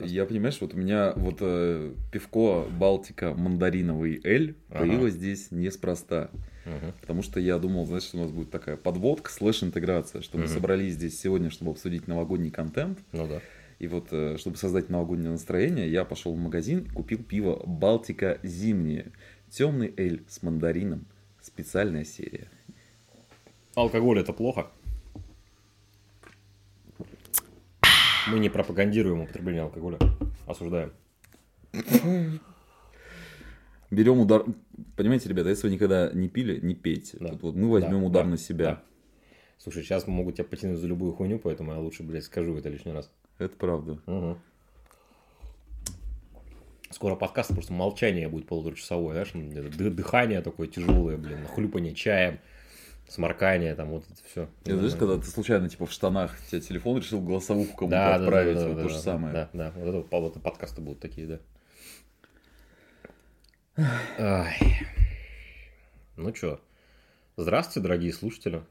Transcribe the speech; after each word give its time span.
подкаст. 0.00 0.12
Я, 0.14 0.24
понимаешь, 0.26 0.58
вот 0.60 0.74
у 0.74 0.76
меня 0.76 1.12
вот 1.16 1.36
э, 1.40 1.92
пивко 2.12 2.66
Балтика 2.70 3.34
мандариновый 3.34 4.20
Эль 4.24 4.54
Ага. 4.70 4.80
появилось 4.80 5.14
здесь 5.14 5.50
неспроста. 5.50 6.30
Мгм. 6.64 6.92
Потому 7.00 7.22
что 7.22 7.40
я 7.40 7.58
думал, 7.58 7.86
знаешь, 7.86 8.04
что 8.04 8.18
у 8.18 8.20
нас 8.22 8.30
будет 8.30 8.50
такая 8.50 8.76
подводка, 8.76 9.30
слэш-интеграция, 9.30 10.22
что 10.22 10.36
мы 10.38 10.44
Мгм. 10.44 10.52
собрались 10.52 10.94
здесь 10.94 11.18
сегодня, 11.18 11.50
чтобы 11.50 11.70
обсудить 11.72 12.06
новогодний 12.06 12.50
контент. 12.50 12.98
Ну 13.12 13.26
да. 13.26 13.40
И 13.78 13.86
вот, 13.86 14.08
э, 14.10 14.36
чтобы 14.38 14.56
создать 14.56 14.90
новогоднее 14.90 15.30
настроение, 15.30 15.90
я 15.90 16.04
пошел 16.04 16.34
в 16.34 16.38
магазин 16.38 16.80
и 16.80 16.88
купил 16.90 17.22
пиво 17.22 17.62
Балтика 17.64 18.38
зимнее. 18.42 19.12
Темный 19.50 19.92
эль 19.96 20.22
с 20.28 20.42
мандарином. 20.42 21.06
Специальная 21.40 22.04
серия. 22.04 22.48
Алкоголь 23.74 24.20
это 24.20 24.32
плохо. 24.34 24.66
Мы 28.30 28.38
не 28.38 28.48
пропагандируем 28.48 29.20
употребление 29.22 29.62
алкоголя. 29.62 29.98
Осуждаем. 30.46 30.92
Берем 33.90 34.20
удар. 34.20 34.44
Понимаете, 34.96 35.28
ребята, 35.28 35.48
если 35.48 35.66
вы 35.66 35.74
никогда 35.74 36.10
не 36.12 36.28
пили, 36.28 36.60
не 36.60 36.74
пейте. 36.74 37.16
Да. 37.18 37.28
Тут 37.30 37.42
вот 37.42 37.54
мы 37.56 37.68
возьмем 37.70 38.00
Да, 38.00 38.06
удар 38.06 38.24
да, 38.24 38.30
на 38.30 38.36
себя. 38.36 38.64
да. 38.64 38.82
Слушай, 39.58 39.82
сейчас 39.82 40.06
могут 40.06 40.36
тебя 40.36 40.44
потянуть 40.44 40.78
за 40.78 40.86
любую 40.86 41.12
хуйню, 41.12 41.38
поэтому 41.38 41.72
я 41.72 41.78
лучше, 41.78 42.02
блядь, 42.02 42.24
скажу 42.24 42.56
это 42.56 42.68
лишний 42.68 42.92
раз. 42.92 43.10
Это 43.38 43.56
правда. 43.56 43.98
Мгм. 44.06 44.38
Скоро 46.90 47.14
подкаст 47.14 47.50
просто 47.52 47.72
молчание 47.72 48.28
будет 48.28 48.46
полуторачасовое, 48.46 49.12
знаешь, 49.24 49.32
дыхание 49.74 50.40
такое 50.40 50.66
тяжелое, 50.66 51.16
блин, 51.16 51.46
хлюпание 51.46 51.94
чаем, 51.94 52.40
сморкание, 53.10 53.74
там 53.74 53.88
вот 53.88 54.04
это 54.04 54.24
все. 54.24 54.48
Это 54.64 54.76
знаешь, 54.76 54.94
когда 54.94 55.16
ты 55.16 55.26
случайно, 55.26 55.68
типа, 55.68 55.86
в 55.86 55.92
штанах, 55.92 56.36
тебе 56.48 56.60
телефон 56.60 56.98
решил 56.98 57.20
голосовуху 57.20 57.76
кому-то 57.76 57.96
да, 57.96 58.18
да, 58.18 58.24
отправить, 58.24 58.54
да, 58.54 58.60
да, 58.60 58.68
вот 58.68 58.76
да, 58.76 58.82
то 58.82 58.88
да, 58.88 58.94
же 58.94 59.00
самое. 59.00 59.32
Да, 59.34 59.50
да, 59.52 59.72
вот 59.76 59.88
это, 59.88 60.16
вот 60.16 60.30
это 60.30 60.40
подкасты 60.40 60.80
будут 60.80 61.00
такие, 61.00 61.26
да. 61.26 61.40
Ай. 64.18 64.56
Ну 66.16 66.34
что, 66.34 66.60
здравствуйте, 67.36 67.80
дорогие 67.80 68.12
слушатели. 68.12 68.62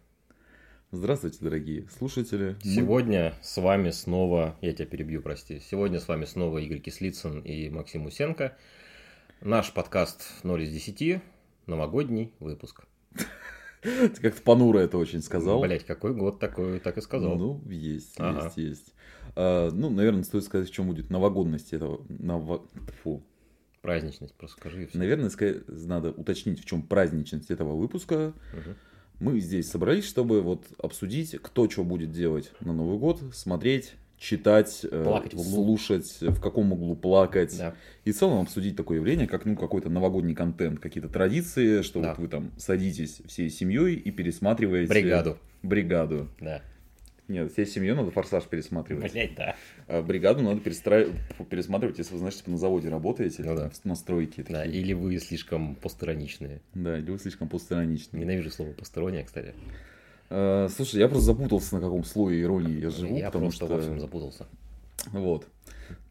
Здравствуйте, 0.92 1.38
дорогие 1.42 1.88
слушатели. 1.98 2.56
Мы- 2.64 2.72
Сегодня 2.72 3.34
с 3.42 3.58
вами 3.58 3.92
снова, 3.92 4.56
я 4.62 4.74
тебя 4.74 4.86
перебью, 4.88 5.22
прости. 5.22 5.60
Сегодня 5.60 6.00
с 6.00 6.08
вами 6.08 6.26
снова 6.26 6.58
Игорь 6.60 6.80
Кислицын 6.80 7.42
и 7.42 7.70
Максим 7.70 8.06
Усенко. 8.06 8.58
Наш 9.42 9.72
подкаст 9.72 10.24
0 10.44 10.64
из 10.64 10.72
10, 10.72 11.22
новогодний 11.68 12.34
выпуск. 12.40 12.86
Ты 13.82 14.22
как-то 14.22 14.42
понуро 14.42 14.80
это 14.80 14.98
очень 14.98 15.22
сказал. 15.22 15.62
Блять, 15.62 15.86
какой 15.86 16.14
год 16.14 16.40
такой, 16.40 16.80
так 16.80 16.98
и 16.98 17.02
сказал. 17.02 17.38
Ну, 17.38 17.62
есть, 17.70 18.16
Ага. 18.18 18.46
есть, 18.46 18.58
есть. 18.58 18.94
А, 19.36 19.70
ну, 19.72 19.90
наверное, 19.90 20.24
стоит 20.24 20.44
сказать, 20.44 20.70
в 20.70 20.74
чем 20.74 20.88
будет 20.88 21.10
новогодность 21.10 21.74
этого. 21.74 22.06
Ново... 22.10 22.66
Фу. 23.04 23.24
Праздничность, 23.82 24.34
просто 24.36 24.60
скажи 24.60 24.88
все. 24.88 24.98
Наверное, 24.98 25.30
сказать, 25.30 25.64
надо 25.68 26.12
уточнить, 26.12 26.60
в 26.60 26.66
чем 26.66 26.82
праздничность 26.82 27.50
этого 27.50 27.76
выпуска. 27.76 28.34
Мгм. 28.54 28.76
Мы 29.20 29.40
здесь 29.40 29.70
собрались, 29.70 30.06
чтобы 30.06 30.42
вот 30.42 30.66
обсудить, 30.78 31.38
кто 31.42 31.70
что 31.70 31.84
будет 31.84 32.12
делать 32.12 32.52
на 32.62 32.74
Новый 32.74 32.98
год, 32.98 33.22
смотреть, 33.34 33.96
читать, 34.20 34.86
э, 34.92 35.04
Плакать 35.04 35.34
в 35.34 35.40
углу. 35.40 35.78
слушать, 35.78 36.18
в 36.22 36.40
каком 36.42 36.72
углу 36.74 36.96
плакать. 36.96 37.58
Да. 37.58 37.74
И 38.06 38.12
в 38.12 38.18
целом 38.18 38.42
обсудить 38.42 38.76
такое 38.76 38.98
явление, 38.98 39.28
как 39.28 39.46
ну, 39.46 39.56
какой-то 39.56 39.90
новогодний 39.90 40.36
контент, 40.36 40.80
какие-то 40.80 41.10
традиции, 41.10 41.82
что 41.82 42.02
Да. 42.02 42.10
вот 42.10 42.20
вы 42.20 42.28
там 42.28 42.52
садитесь 42.58 43.22
всей 43.28 43.50
семьей 43.50 43.96
и 43.96 44.12
пересматриваете... 44.12 44.90
Бригаду. 44.90 45.38
Бригаду. 45.64 46.28
Да. 46.40 46.62
Нет, 47.30 47.52
всей 47.54 47.68
семьей 47.68 47.94
надо 47.94 48.10
форсаж 48.10 48.44
пересматривать. 48.46 49.12
Блять, 49.14 49.36
да. 49.36 49.56
А 49.88 50.02
бригаду 50.02 50.42
надо 50.42 50.60
перестра- 50.62 51.14
пересматривать, 51.50 52.00
если 52.00 52.14
вы, 52.14 52.18
знаешь, 52.20 52.36
типа 52.38 52.50
на 52.50 52.58
заводе 52.58 52.90
работаете, 52.90 53.44
Ну 53.44 53.56
да. 53.56 53.70
в 53.70 53.86
настройки. 53.86 54.44
Да, 54.50 54.64
такие. 54.64 54.82
или 54.82 54.94
вы 54.94 55.18
слишком 55.20 55.76
постироничные. 55.76 56.60
Да, 56.74 56.98
или 56.98 57.12
вы 57.12 57.20
слишком 57.20 57.48
постироничные. 57.48 58.22
Ненавижу 58.22 58.50
слово 58.50 58.72
постороннее, 58.74 59.24
кстати. 59.26 59.54
А, 60.30 60.68
слушай, 60.70 61.00
я 61.00 61.08
просто 61.08 61.28
запутался, 61.28 61.76
на 61.76 61.82
каком 61.82 62.04
слое 62.04 62.42
иронии 62.42 62.80
я 62.80 62.90
живу, 62.90 63.18
я 63.18 63.28
потому 63.28 63.46
просто 63.46 63.66
что... 63.66 63.76
во 63.76 63.82
всем 63.82 64.00
запутался. 64.00 64.46
Вот. 65.12 65.48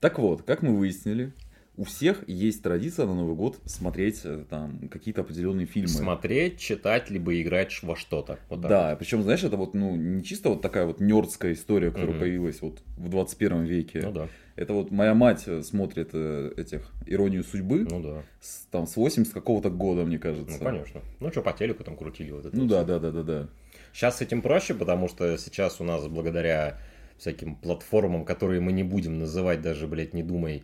Так 0.00 0.18
вот, 0.18 0.42
как 0.42 0.62
мы 0.62 0.76
выяснили, 0.76 1.32
у 1.78 1.84
всех 1.84 2.28
есть 2.28 2.60
традиция 2.64 3.06
на 3.06 3.14
Новый 3.14 3.36
год 3.36 3.60
смотреть 3.64 4.22
э, 4.24 4.44
там 4.50 4.88
какие-то 4.88 5.20
определенные 5.20 5.66
фильмы. 5.66 5.88
Смотреть, 5.88 6.58
читать, 6.58 7.08
либо 7.08 7.40
играть 7.40 7.72
во 7.82 7.94
что-то. 7.94 8.40
Вот 8.48 8.62
так 8.62 8.68
Да, 8.68 8.96
причем, 8.96 9.22
знаешь, 9.22 9.44
это 9.44 9.56
вот, 9.56 9.74
ну, 9.74 9.94
не 9.94 10.24
чисто 10.24 10.48
вот 10.48 10.60
такая 10.60 10.86
вот 10.86 10.98
нердская 10.98 11.52
история, 11.52 11.90
которая 11.90 12.10
Мгм. 12.10 12.20
появилась 12.20 12.60
вот 12.62 12.82
в 12.96 13.08
21 13.08 13.62
веке. 13.62 14.00
Ну 14.02 14.10
да, 14.10 14.28
Это 14.56 14.72
вот 14.72 14.90
моя 14.90 15.14
мать 15.14 15.44
э, 15.46 15.62
смотрит 15.62 16.10
э, 16.14 16.52
этих 16.56 16.90
«Иронию 17.06 17.44
судьбы» 17.44 17.86
ну 17.88 18.02
да. 18.02 18.22
с, 18.40 18.66
там, 18.72 18.88
с 18.88 18.96
80 18.96 19.32
какого-то 19.32 19.70
года, 19.70 20.04
мне 20.04 20.18
кажется. 20.18 20.58
Ну, 20.58 20.64
конечно. 20.64 21.00
Ну, 21.20 21.30
что, 21.30 21.42
по 21.42 21.52
телеку 21.52 21.84
там 21.84 21.96
крутили 21.96 22.32
вот 22.32 22.46
это. 22.46 22.56
Ну 22.56 22.62
вот 22.62 22.70
да, 22.70 22.82
всё. 22.82 22.86
да, 22.86 22.98
да, 22.98 23.10
да, 23.12 23.22
да. 23.22 23.48
Сейчас 23.92 24.18
с 24.18 24.20
этим 24.20 24.42
проще, 24.42 24.74
потому 24.74 25.08
что 25.08 25.36
сейчас 25.38 25.80
у 25.80 25.84
нас 25.84 26.06
благодаря 26.06 26.78
всяким 27.18 27.56
платформам, 27.56 28.24
которые 28.24 28.60
мы 28.60 28.72
не 28.72 28.84
будем 28.84 29.18
называть 29.18 29.60
даже, 29.60 29.86
блядь, 29.86 30.14
не 30.14 30.22
думай. 30.22 30.62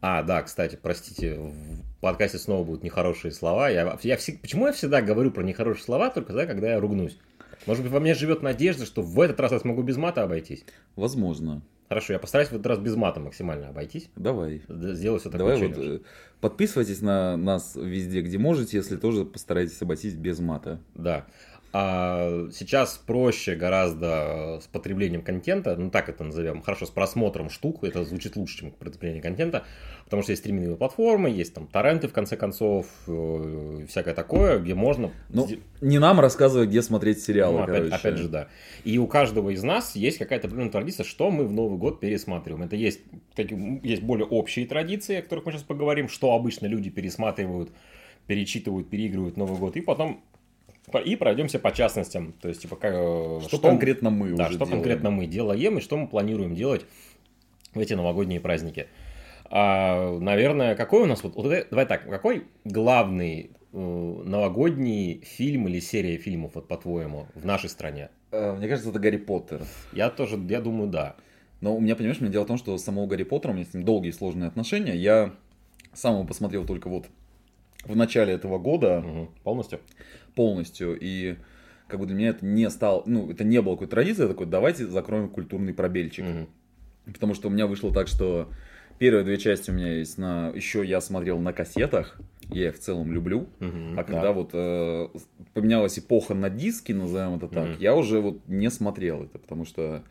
А, 0.00 0.22
да, 0.22 0.42
кстати, 0.42 0.78
простите, 0.80 1.34
в 1.34 2.00
подкасте 2.00 2.38
снова 2.38 2.64
будут 2.64 2.84
нехорошие 2.84 3.32
слова. 3.32 3.68
Я, 3.68 3.98
я 4.02 4.16
всег- 4.16 4.38
почему 4.40 4.66
я 4.66 4.72
всегда 4.72 5.02
говорю 5.02 5.30
про 5.30 5.42
нехорошие 5.42 5.84
слова, 5.84 6.10
только 6.10 6.28
тогда, 6.28 6.46
когда 6.46 6.68
я 6.68 6.80
ругнусь? 6.80 7.18
Может 7.66 7.82
быть, 7.82 7.92
во 7.92 7.98
мне 7.98 8.14
живет 8.14 8.42
надежда, 8.42 8.86
что 8.86 9.02
в 9.02 9.20
этот 9.20 9.40
раз 9.40 9.52
я 9.52 9.58
смогу 9.58 9.82
без 9.82 9.96
мата 9.96 10.22
обойтись? 10.22 10.64
Возможно. 10.94 11.62
Хорошо, 11.88 12.12
я 12.12 12.18
постараюсь 12.18 12.50
в 12.50 12.52
этот 12.52 12.66
раз 12.66 12.78
без 12.78 12.96
мата 12.96 13.20
максимально 13.20 13.68
обойтись. 13.68 14.10
Давай. 14.16 14.62
Сделаю 14.68 15.20
все 15.20 15.30
Давай 15.30 15.54
такое 15.54 15.68
вот 15.68 15.78
э, 15.78 16.00
подписывайтесь 16.40 17.00
на 17.00 17.36
нас 17.36 17.76
везде, 17.76 18.22
где 18.22 18.38
можете, 18.38 18.76
если 18.76 18.96
тоже 18.96 19.24
постарайтесь 19.24 19.80
обойтись 19.80 20.14
без 20.14 20.40
мата. 20.40 20.80
Да. 20.94 21.26
А 21.72 22.48
сейчас 22.52 22.96
проще 23.06 23.54
гораздо 23.54 24.56
э, 24.56 24.60
с 24.62 24.66
потреблением 24.66 25.22
контента, 25.22 25.76
ну 25.76 25.90
так 25.90 26.08
это 26.08 26.24
назовем, 26.24 26.62
хорошо, 26.62 26.86
с 26.86 26.90
просмотром 26.90 27.50
штук, 27.50 27.84
это 27.84 28.04
звучит 28.04 28.36
лучше, 28.36 28.58
чем 28.58 28.70
потребление 28.70 29.20
контента, 29.20 29.64
потому 30.04 30.22
что 30.22 30.32
есть 30.32 30.42
стриминговые 30.42 30.76
платформы, 30.78 31.28
есть 31.28 31.52
там 31.52 31.66
торренты, 31.66 32.08
в 32.08 32.12
конце 32.12 32.36
концов, 32.36 32.86
э, 33.08 33.84
всякое 33.88 34.14
такое, 34.14 34.58
где 34.58 34.74
можно... 34.74 35.10
Ну, 35.28 35.48
не 35.80 35.98
нам 35.98 36.20
рассказывать, 36.20 36.68
где 36.70 36.80
смотреть 36.80 37.20
сериалы, 37.22 37.58
ну, 37.58 37.62
опять, 37.64 37.76
короче. 37.76 37.94
опять 37.94 38.16
же, 38.16 38.28
да. 38.28 38.48
И 38.84 38.96
у 38.98 39.06
каждого 39.06 39.50
из 39.50 39.62
нас 39.62 39.96
есть 39.96 40.18
какая-то 40.18 40.46
определенная 40.46 40.72
традиция, 40.72 41.04
что 41.04 41.30
мы 41.30 41.44
в 41.44 41.52
Новый 41.52 41.78
год 41.78 42.00
пересматриваем. 42.00 42.62
Это 42.64 42.76
есть, 42.76 43.00
такие- 43.34 43.80
есть 43.82 44.02
более 44.02 44.26
общие 44.26 44.66
традиции, 44.66 45.16
о 45.16 45.22
которых 45.22 45.44
мы 45.44 45.52
сейчас 45.52 45.62
поговорим, 45.64 46.08
что 46.08 46.32
обычно 46.32 46.66
люди 46.66 46.88
пересматривают, 46.88 47.70
перечитывают, 48.26 48.90
переигрывают 48.90 49.36
Новый 49.36 49.58
год, 49.58 49.76
и 49.76 49.80
потом 49.80 50.20
по- 50.25 50.25
и 51.04 51.16
пройдемся 51.16 51.58
по 51.58 51.72
частностям. 51.72 52.32
То 52.40 52.48
есть, 52.48 52.62
типа, 52.62 52.76
как, 52.76 52.92
э, 52.94 53.40
Что, 53.48 53.58
конкретно 53.58 54.10
мы 54.10 54.34
да, 54.34 54.44
уже 54.44 54.54
что 54.56 54.64
делаем. 54.64 54.72
конкретно 54.72 55.10
мы 55.10 55.26
делаем 55.26 55.78
и 55.78 55.80
что 55.80 55.96
мы 55.96 56.06
планируем 56.06 56.54
делать 56.54 56.86
в 57.74 57.78
эти 57.78 57.94
новогодние 57.94 58.40
праздники. 58.40 58.86
А, 59.48 60.18
наверное, 60.18 60.74
какой 60.74 61.02
у 61.02 61.06
нас 61.06 61.22
вот, 61.22 61.34
вот 61.36 61.52
давай 61.70 61.86
так, 61.86 62.08
какой 62.08 62.44
главный 62.64 63.50
э, 63.72 63.76
новогодний 64.24 65.20
фильм 65.24 65.68
или 65.68 65.80
серия 65.80 66.16
фильмов, 66.18 66.52
вот 66.54 66.68
по-твоему, 66.68 67.26
в 67.34 67.44
нашей 67.44 67.68
стране? 67.68 68.10
Э, 68.32 68.54
Мне 68.56 68.68
кажется, 68.68 68.90
это 68.90 68.98
Гарри 68.98 69.18
Поттер. 69.18 69.62
Я 69.92 70.10
тоже, 70.10 70.38
я 70.48 70.60
думаю, 70.60 70.88
да. 70.90 71.16
Но 71.60 71.76
у 71.76 71.80
меня, 71.80 71.96
понимаешь, 71.96 72.18
у 72.20 72.22
меня 72.24 72.32
дело 72.32 72.44
в 72.44 72.48
том, 72.48 72.58
что 72.58 72.76
самого 72.78 73.06
Гарри 73.06 73.22
Поттера, 73.22 73.52
у 73.52 73.54
меня 73.54 73.64
с 73.64 73.72
ним 73.74 73.84
долгие 73.84 74.10
сложные 74.10 74.48
отношения. 74.48 74.94
Я 74.96 75.32
сам 75.94 76.14
его 76.14 76.24
посмотрел 76.24 76.64
только 76.66 76.88
вот 76.88 77.06
в 77.86 77.96
начале 77.96 78.32
этого 78.34 78.58
года 78.58 79.00
Мгм. 79.00 79.28
Полностью. 79.44 79.80
полностью. 80.34 80.96
И 81.00 81.36
как 81.88 82.00
бы 82.00 82.06
для 82.06 82.14
меня 82.14 82.28
это 82.30 82.44
не 82.44 82.68
стало, 82.70 83.02
ну, 83.06 83.30
это 83.30 83.44
не 83.44 83.60
было 83.62 83.74
какой-то 83.74 83.92
традицией, 83.92 84.24
я 84.26 84.32
такой, 84.32 84.46
давайте 84.46 84.86
закроем 84.86 85.28
культурный 85.28 85.72
пробельчик. 85.72 86.24
Мгм. 86.24 86.48
Потому 87.12 87.34
что 87.34 87.48
у 87.48 87.50
меня 87.50 87.66
вышло 87.66 87.92
так, 87.92 88.08
что 88.08 88.50
первые 88.98 89.24
две 89.24 89.36
части 89.38 89.70
у 89.70 89.74
меня 89.74 89.92
есть 89.92 90.18
на... 90.18 90.50
Еще 90.54 90.84
я 90.84 91.00
смотрел 91.00 91.38
на 91.38 91.52
кассетах, 91.52 92.18
я 92.48 92.68
их 92.68 92.74
в 92.76 92.80
целом 92.80 93.12
люблю. 93.12 93.46
Мгм. 93.60 93.98
А 93.98 94.04
когда 94.04 94.22
Да. 94.22 94.32
вот 94.32 94.50
э, 94.52 95.08
поменялась 95.54 95.98
эпоха 95.98 96.34
на 96.34 96.50
диски, 96.50 96.92
назовем 96.92 97.36
это 97.36 97.48
так, 97.48 97.68
Мгм. 97.68 97.76
я 97.80 97.94
уже 97.94 98.20
вот 98.20 98.40
не 98.48 98.70
смотрел 98.70 99.22
это, 99.22 99.38
потому 99.38 99.64
что, 99.64 100.02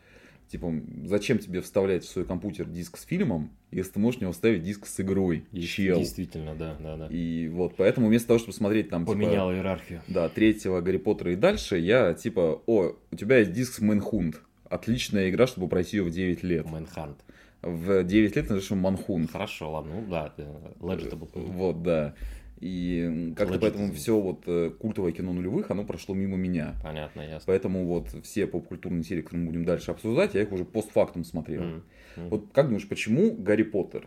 типа, 0.48 0.72
зачем 1.04 1.38
тебе 1.38 1.60
вставлять 1.60 2.04
в 2.04 2.08
свой 2.08 2.24
компьютер 2.24 2.66
диск 2.66 2.96
с 2.96 3.04
фильмом, 3.04 3.50
если 3.70 3.92
ты 3.92 3.98
можешь 4.00 4.18
в 4.18 4.22
него 4.22 4.32
вставить 4.32 4.62
диск 4.62 4.86
с 4.86 5.00
игрой, 5.00 5.44
чел. 5.52 5.98
Действительно, 5.98 6.54
да, 6.54 6.76
да, 6.80 6.96
да. 6.96 7.06
И 7.08 7.48
вот, 7.48 7.74
поэтому 7.76 8.08
вместо 8.08 8.28
того, 8.28 8.38
чтобы 8.38 8.52
смотреть 8.54 8.88
там, 8.88 9.04
типа, 9.04 9.12
Поменял 9.12 9.52
иерархию. 9.52 10.02
да, 10.08 10.28
третьего 10.28 10.80
Гарри 10.80 10.98
Поттера 10.98 11.32
и 11.32 11.36
дальше, 11.36 11.78
я, 11.78 12.14
типа, 12.14 12.62
о, 12.66 12.92
у 13.10 13.16
тебя 13.16 13.38
есть 13.38 13.52
диск 13.52 13.74
с 13.74 13.80
Мэнхунд. 13.80 14.40
Отличная 14.68 15.30
игра, 15.30 15.46
чтобы 15.46 15.68
пройти 15.68 15.98
ее 15.98 16.02
в 16.02 16.10
9 16.10 16.42
лет. 16.42 16.70
Мэнхант. 16.70 17.18
В 17.62 18.04
9 18.04 18.36
лет 18.36 18.44
называешь 18.44 18.70
его 18.70 18.80
Манхунд. 18.80 19.30
Хорошо, 19.32 19.72
ладно, 19.72 19.96
ну 19.96 20.10
да, 20.10 20.32
legible. 20.80 21.28
Вот, 21.34 21.82
да. 21.82 22.14
И 22.60 23.34
как-то 23.36 23.58
поэтому 23.58 23.92
все 23.92 24.18
вот 24.18 24.44
э, 24.46 24.70
культовое 24.70 25.12
кино 25.12 25.32
нулевых, 25.32 25.70
оно 25.70 25.84
прошло 25.84 26.14
мимо 26.14 26.36
меня. 26.36 26.74
Понятно, 26.82 27.20
ясно. 27.20 27.42
Поэтому 27.46 27.84
вот 27.86 28.08
все 28.24 28.46
поп-культурные 28.46 29.04
серии, 29.04 29.20
которые 29.22 29.44
мы 29.44 29.50
будем 29.50 29.64
дальше 29.64 29.90
обсуждать, 29.90 30.34
я 30.34 30.42
их 30.42 30.52
уже 30.52 30.64
постфактум 30.64 31.24
смотрел. 31.24 31.62
М, 31.62 31.82
м. 32.16 32.28
Вот 32.30 32.46
как 32.52 32.66
думаешь, 32.66 32.88
почему 32.88 33.32
Гарри 33.32 33.62
Поттер? 33.62 34.06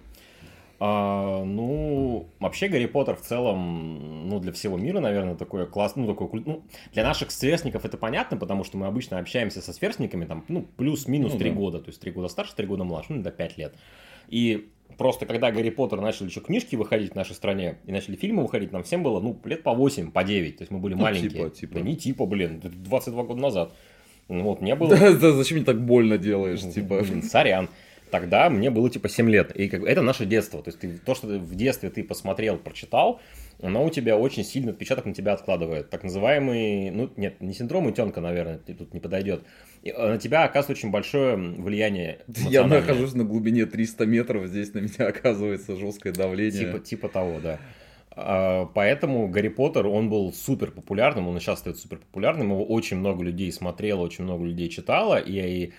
А, 0.82 1.44
ну, 1.44 2.30
вообще 2.40 2.70
Гарри 2.70 2.86
Поттер 2.86 3.16
в 3.18 3.22
целом, 3.22 4.30
ну, 4.30 4.40
для 4.40 4.54
всего 4.54 4.78
мира, 4.78 5.02
наверное, 5.02 5.36
такое 5.36 5.66
классное, 5.66 6.06
ну, 6.06 6.12
такое, 6.14 6.30
куль- 6.30 6.44
ну, 6.46 6.64
для 6.94 7.04
наших 7.04 7.32
сверстников 7.32 7.84
это 7.84 7.98
понятно, 7.98 8.38
потому 8.38 8.64
что 8.64 8.78
мы 8.78 8.88
обычно 8.88 9.20
общаемся 9.20 9.62
со 9.62 9.74
сверстниками, 9.74 10.24
там, 10.26 10.46
ну, 10.48 10.66
плюс-минус 10.78 11.34
Ну, 11.34 11.40
да. 11.40 11.50
года, 11.50 11.80
то 11.80 11.90
есть 11.90 12.00
три 12.00 12.12
года 12.12 12.30
старше, 12.30 12.56
три 12.56 12.66
года 12.66 12.86
младше, 12.86 13.12
ну, 13.14 13.22
до 13.22 13.30
пять 13.32 13.58
лет. 13.58 13.76
И 14.30 14.70
просто 15.00 15.26
когда 15.26 15.52
Гарри 15.52 15.72
Поттер 15.72 16.00
начали 16.02 16.28
еще 16.28 16.42
книжки 16.42 16.76
выходить 16.76 17.14
в 17.14 17.16
нашей 17.16 17.34
стране, 17.34 17.80
и 17.88 17.92
начали 17.92 18.16
фильмы 18.16 18.44
выходить, 18.44 18.72
нам 18.72 18.84
всем 18.84 19.02
было, 19.02 19.20
ну, 19.20 19.40
лет 19.46 19.64
по 19.64 19.74
8, 19.74 20.12
по 20.12 20.24
9, 20.24 20.58
то 20.58 20.62
есть 20.62 20.72
мы 20.72 20.78
были 20.78 20.94
Ну, 20.94 21.02
маленькие. 21.02 21.30
типа, 21.32 21.50
типа. 21.50 21.74
Да 21.76 21.82
не 21.82 21.96
типа, 21.96 22.26
блин, 22.28 22.62
это 22.64 22.70
22 22.70 23.24
года 23.24 23.42
назад. 23.42 23.74
Ну, 24.28 24.44
Вот, 24.44 24.62
мне 24.62 24.76
было... 24.76 24.90
Да, 24.96 25.14
да, 25.14 25.32
зачем 25.32 25.58
мне 25.58 25.66
так 25.66 25.82
больно 25.84 26.20
делаешь? 26.20 26.62
Типа, 26.62 27.00
Блин, 27.02 27.24
сорян. 27.24 27.70
Тогда 28.10 28.50
мне 28.50 28.70
было 28.70 28.90
типа 28.90 29.10
7 29.10 29.30
лет. 29.30 29.56
И 29.56 29.68
как 29.70 29.82
бы 29.82 29.90
это 29.90 30.02
наше 30.02 30.26
детство. 30.26 30.62
То 30.62 30.70
есть 30.70 30.80
ты, 30.80 30.98
то, 30.98 31.16
что 31.16 31.28
в 31.28 31.56
детстве 31.56 31.90
ты 31.90 32.04
посмотрел, 32.04 32.58
прочитал, 32.58 33.20
оно 33.62 33.86
у 33.86 33.90
тебя 33.90 34.18
очень 34.18 34.44
сильный 34.44 34.72
отпечаток 34.72 35.06
на 35.06 35.14
тебя 35.14 35.34
откладывает. 35.34 35.90
Так 35.90 36.04
называемый, 36.04 36.92
ну 36.92 37.10
нет, 37.18 37.42
не 37.42 37.54
синдром 37.54 37.88
утенка, 37.88 38.22
наверное, 38.22 38.58
тут 38.58 38.94
не 38.94 39.00
подойдет. 39.00 39.44
И, 39.84 39.90
э, 39.90 40.12
На 40.14 40.18
тебя 40.18 40.44
оказывает 40.44 40.78
очень 40.78 40.92
большое 40.92 41.36
влияние. 41.36 42.20
я 42.28 42.66
нахожусь 42.66 43.14
на 43.14 43.24
глубине 43.24 43.66
300 43.66 44.06
метров, 44.06 44.48
здесь 44.48 44.74
на 44.74 44.80
меня 44.80 45.08
оказывается 45.08 45.76
жесткое 45.76 46.14
давление. 46.14 46.66
Типа, 46.66 46.80
типа 46.80 47.10
того, 47.10 47.40
да. 47.42 47.60
А, 48.12 48.66
Поэтому 48.74 49.28
Гарри 49.28 49.50
Поттер, 49.50 49.88
он 49.88 50.10
был 50.10 50.34
супер 50.34 50.72
популярным, 50.72 51.28
он 51.28 51.40
сейчас 51.40 51.60
остается 51.60 51.84
супер 51.84 51.98
популярным, 52.00 52.52
его 52.52 52.66
очень 52.66 52.98
много 52.98 53.24
людей 53.24 53.52
смотрело, 53.52 54.02
очень 54.02 54.24
много 54.24 54.46
людей 54.46 54.70
читало, 54.70 55.18
и 55.18 55.72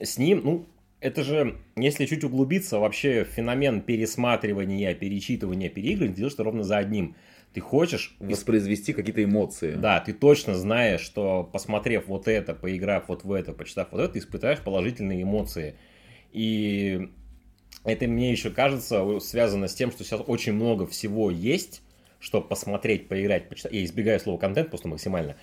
с 0.00 0.18
ним, 0.18 0.40
ну, 0.44 0.66
это 1.00 1.22
же, 1.22 1.56
если 1.76 2.06
чуть 2.06 2.24
углубиться, 2.24 2.78
вообще 2.78 3.24
феномен 3.24 3.80
пересматривания, 3.82 4.94
перечитывания, 4.94 5.68
переигрывания 5.68 6.16
делаешь 6.16 6.34
ровно 6.38 6.62
за 6.62 6.78
одним. 6.78 7.16
Ты 7.52 7.60
хочешь 7.60 8.14
Воспроизвести 8.18 8.92
какие-то 8.92 9.24
эмоции. 9.24 9.74
да, 9.74 10.00
ты 10.00 10.12
точно 10.12 10.54
знаешь, 10.56 11.00
что 11.00 11.42
посмотрев 11.42 12.06
вот 12.06 12.28
это, 12.28 12.54
поиграв 12.54 13.08
вот 13.08 13.24
в 13.24 13.32
это, 13.32 13.52
почитав 13.52 13.92
вот 13.92 14.00
это, 14.00 14.12
ты 14.14 14.18
испытаешь 14.18 14.60
положительные 14.60 15.22
эмоции. 15.22 15.76
И 16.32 17.08
это 17.84 18.06
мне 18.08 18.30
еще 18.30 18.50
кажется 18.50 19.20
связано 19.20 19.68
с 19.68 19.74
тем, 19.74 19.90
что 19.90 20.04
сейчас 20.04 20.20
очень 20.26 20.52
много 20.52 20.86
всего 20.86 21.30
есть, 21.30 21.82
что 22.18 22.42
посмотреть, 22.42 23.08
поиграть, 23.08 23.48
почитать. 23.48 23.72
Я 23.72 23.84
избегаю 23.84 24.20
слова 24.20 24.38
контент 24.38 24.68
просто 24.68 24.88
максимально. 24.88 25.36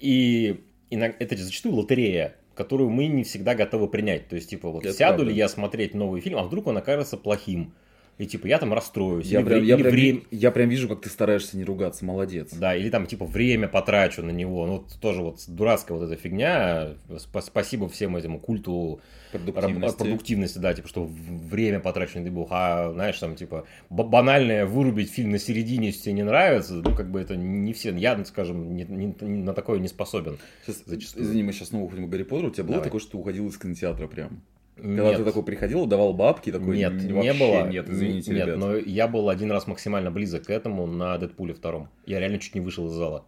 И 0.00 0.60
это 0.90 1.36
зачастую 1.36 1.76
лотерея, 1.76 2.36
которую 2.54 2.90
мы 2.90 3.06
не 3.06 3.24
всегда 3.24 3.54
готовы 3.54 3.88
принять. 3.88 4.28
То 4.28 4.36
есть, 4.36 4.50
типа, 4.50 4.70
вот 4.70 4.84
Это 4.84 4.94
сяду 4.94 5.16
правда. 5.16 5.24
ли 5.24 5.34
я 5.34 5.48
смотреть 5.48 5.94
новый 5.94 6.20
фильм, 6.20 6.38
а 6.38 6.44
вдруг 6.44 6.66
он 6.66 6.76
окажется 6.76 7.16
плохим. 7.16 7.74
И 8.16 8.26
типа 8.26 8.46
я 8.46 8.58
там 8.58 8.72
расстроюсь. 8.72 9.26
Я 9.26 9.40
или 9.40 9.46
прям, 9.46 9.64
я, 9.64 9.74
или 9.74 9.82
прям, 9.82 9.92
время- 9.94 10.22
я 10.30 10.50
прям 10.52 10.68
вижу, 10.68 10.88
как 10.88 11.00
ты 11.00 11.08
стараешься 11.10 11.56
не 11.56 11.64
ругаться, 11.64 12.04
молодец. 12.04 12.50
да, 12.52 12.76
или 12.76 12.88
там 12.88 13.06
типа 13.06 13.24
время 13.26 13.66
потрачу 13.66 14.22
на 14.22 14.30
него. 14.30 14.66
Ну, 14.66 14.72
вот 14.78 14.94
тоже 15.00 15.20
вот 15.22 15.40
дурацкая 15.48 15.98
вот 15.98 16.04
эта 16.04 16.14
фигня. 16.20 16.94
Сп- 17.08 17.40
спасибо 17.42 17.88
всем 17.88 18.16
этому 18.16 18.38
культу 18.38 19.00
Продуктивности. 19.32 19.98
продуктивности, 19.98 20.58
да, 20.58 20.74
типа, 20.74 20.86
что 20.86 21.10
время 21.10 21.80
потрачу 21.80 22.20
на 22.20 22.24
дебух. 22.24 22.48
А, 22.52 22.92
знаешь, 22.92 23.18
там, 23.18 23.34
типа, 23.34 23.66
банальное 23.90 24.64
вырубить 24.64 25.10
фильм 25.10 25.30
на 25.32 25.38
середине, 25.40 25.88
если 25.88 26.02
тебе 26.02 26.12
не 26.12 26.22
нравится, 26.22 26.74
ну, 26.74 26.94
как 26.94 27.10
бы 27.10 27.20
это 27.20 27.34
не 27.36 27.72
все. 27.72 27.92
Я, 27.96 28.24
скажем, 28.26 28.76
не- 28.76 28.84
не- 28.84 29.14
не- 29.20 29.42
на 29.42 29.54
такое 29.54 29.80
не 29.80 29.88
способен. 29.88 30.38
Сейчас, 30.64 30.84
Зачастую. 30.86 31.24
извини, 31.24 31.42
мы 31.42 31.52
сейчас 31.52 31.68
снова 31.70 31.86
уходим 31.86 32.06
к 32.06 32.10
Гарри 32.10 32.22
Поттеру. 32.22 32.48
У 32.48 32.52
тебя 32.52 32.62
было 32.62 32.74
Давай. 32.74 32.84
такое, 32.84 33.00
что 33.00 33.10
ты 33.12 33.16
уходил 33.16 33.48
из 33.48 33.58
кинотеатра 33.58 34.06
прям? 34.06 34.40
Когда 34.76 35.04
Нет. 35.10 35.16
ты 35.18 35.24
такой 35.24 35.44
приходил, 35.44 35.86
давал 35.86 36.14
бабки, 36.14 36.50
такой, 36.50 36.76
Нет, 36.76 36.92
«Н- 36.92 37.20
не 37.20 37.32
было. 37.32 37.68
Нет, 37.68 37.88
извините, 37.88 38.32
Нет, 38.32 38.46
ребят. 38.46 38.58
но 38.58 38.76
я 38.76 39.06
был 39.06 39.28
один 39.28 39.50
раз 39.52 39.66
максимально 39.68 40.10
близок 40.10 40.46
к 40.46 40.50
этому 40.50 40.86
на 40.86 41.16
Дэдпуле 41.16 41.54
втором. 41.54 41.88
Я 42.06 42.18
реально 42.18 42.38
чуть 42.38 42.54
не 42.56 42.60
вышел 42.60 42.88
из 42.88 42.92
зала. 42.92 43.24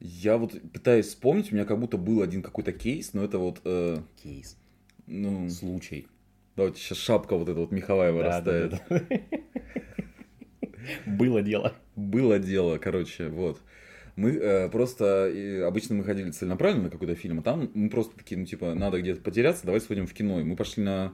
Я 0.00 0.38
вот 0.38 0.52
пытаюсь 0.72 1.06
вспомнить, 1.06 1.52
у 1.52 1.54
меня 1.54 1.64
как 1.66 1.78
будто 1.78 1.98
был 1.98 2.22
один 2.22 2.42
какой-то 2.42 2.72
кейс, 2.72 3.12
но 3.12 3.22
это 3.24 3.38
вот, 3.38 3.60
э, 3.64 3.98
Кейс. 4.22 4.56
ну, 5.06 5.48
Случай. 5.50 6.06
давайте 6.56 6.80
сейчас 6.80 6.98
шапка 6.98 7.36
вот 7.36 7.48
эта 7.48 7.58
вот 7.60 7.70
меховая 7.72 8.12
Да, 8.12 8.18
да, 8.40 8.52
вырастает. 8.52 8.70
да, 8.88 9.00
да. 9.10 9.18
Было 11.06 11.42
дело. 11.42 11.72
Было 11.96 12.38
дело, 12.38 12.78
короче, 12.78 13.28
вот. 13.28 13.60
Мы 14.16 14.30
э, 14.30 14.68
просто, 14.70 15.28
э, 15.28 15.62
обычно 15.64 15.94
мы 15.94 16.04
ходили 16.04 16.30
целенаправленно 16.30 16.84
на 16.84 16.90
какой-то 16.90 17.14
фильм, 17.14 17.40
а 17.40 17.42
там 17.42 17.70
мы 17.74 17.90
просто 17.90 18.16
такие, 18.16 18.38
ну, 18.38 18.46
типа, 18.46 18.74
надо 18.74 19.00
где-то 19.00 19.20
потеряться, 19.20 19.66
давай 19.66 19.80
сходим 19.80 20.06
в 20.06 20.14
кино. 20.14 20.40
И 20.40 20.44
мы 20.44 20.56
пошли 20.56 20.82
на 20.82 21.12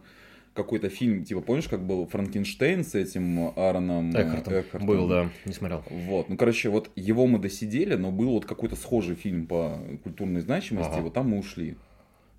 какой-то 0.55 0.89
фильм, 0.89 1.25
типа, 1.25 1.41
помнишь, 1.41 1.69
как 1.69 1.85
был 1.85 2.07
Франкенштейн 2.07 2.85
с 2.85 2.95
этим 2.95 3.53
Аароном 3.57 4.15
э, 4.15 4.23
Экхартом. 4.23 4.55
Экхартом? 4.55 4.87
Был, 4.87 5.09
да, 5.09 5.31
не 5.45 5.53
смотрел. 5.53 5.83
Вот, 5.91 6.29
ну, 6.29 6.37
короче, 6.37 6.69
вот 6.69 6.91
его 6.95 7.27
мы 7.27 7.39
досидели, 7.39 7.95
но 7.95 8.13
был 8.13 8.31
вот 8.31 8.45
какой-то 8.45 8.77
схожий 8.77 9.17
фильм 9.17 9.47
по 9.47 9.79
культурной 10.05 10.41
значимости, 10.41 10.93
Ага. 10.93 11.03
вот 11.03 11.15
там 11.15 11.31
мы 11.31 11.39
ушли. 11.39 11.77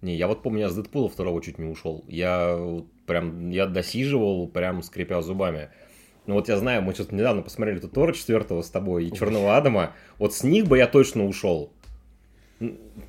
Не, 0.01 0.15
я 0.15 0.27
вот 0.27 0.43
помню, 0.43 0.61
я 0.61 0.69
с 0.69 0.75
Дэдпула 0.75 1.09
второго 1.09 1.41
чуть 1.41 1.57
не 1.59 1.65
ушел. 1.65 2.03
Я 2.07 2.83
прям, 3.05 3.49
я 3.51 3.67
досиживал, 3.67 4.47
прям 4.47 4.83
скрипя 4.83 5.21
зубами. 5.21 5.69
Ну 6.25 6.35
вот 6.35 6.47
я 6.47 6.57
знаю, 6.57 6.81
мы 6.81 6.93
что-то 6.93 7.15
недавно 7.15 7.41
посмотрели 7.41 7.79
тут 7.79 7.93
Тора 7.93 8.13
четвертого 8.13 8.61
с 8.61 8.69
тобой 8.69 9.05
и 9.05 9.13
Черного 9.13 9.57
Адама. 9.57 9.93
Вот 10.19 10.33
с 10.33 10.43
них 10.43 10.67
бы 10.67 10.77
я 10.77 10.87
точно 10.87 11.25
ушел. 11.25 11.71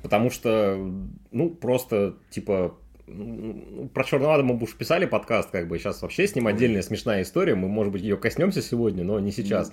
Потому 0.01 0.29
что, 0.29 0.77
ну, 1.31 1.49
просто, 1.49 2.15
типа, 2.29 2.75
м, 3.07 3.89
про 3.93 4.03
Черного 4.03 4.33
Адама 4.35 4.55
мы 4.55 4.63
уж 4.63 4.75
писали 4.75 5.05
подкаст, 5.05 5.49
как 5.51 5.67
бы, 5.67 5.79
сейчас 5.79 6.01
вообще 6.01 6.27
с 6.27 6.35
ним 6.35 6.47
отдельная 6.47 6.81
смешная 6.81 7.21
история, 7.21 7.55
мы, 7.55 7.69
может 7.69 7.93
быть, 7.93 8.01
ее 8.01 8.17
коснемся 8.17 8.61
сегодня, 8.61 9.03
но 9.03 9.19
не 9.19 9.31
сейчас. 9.31 9.71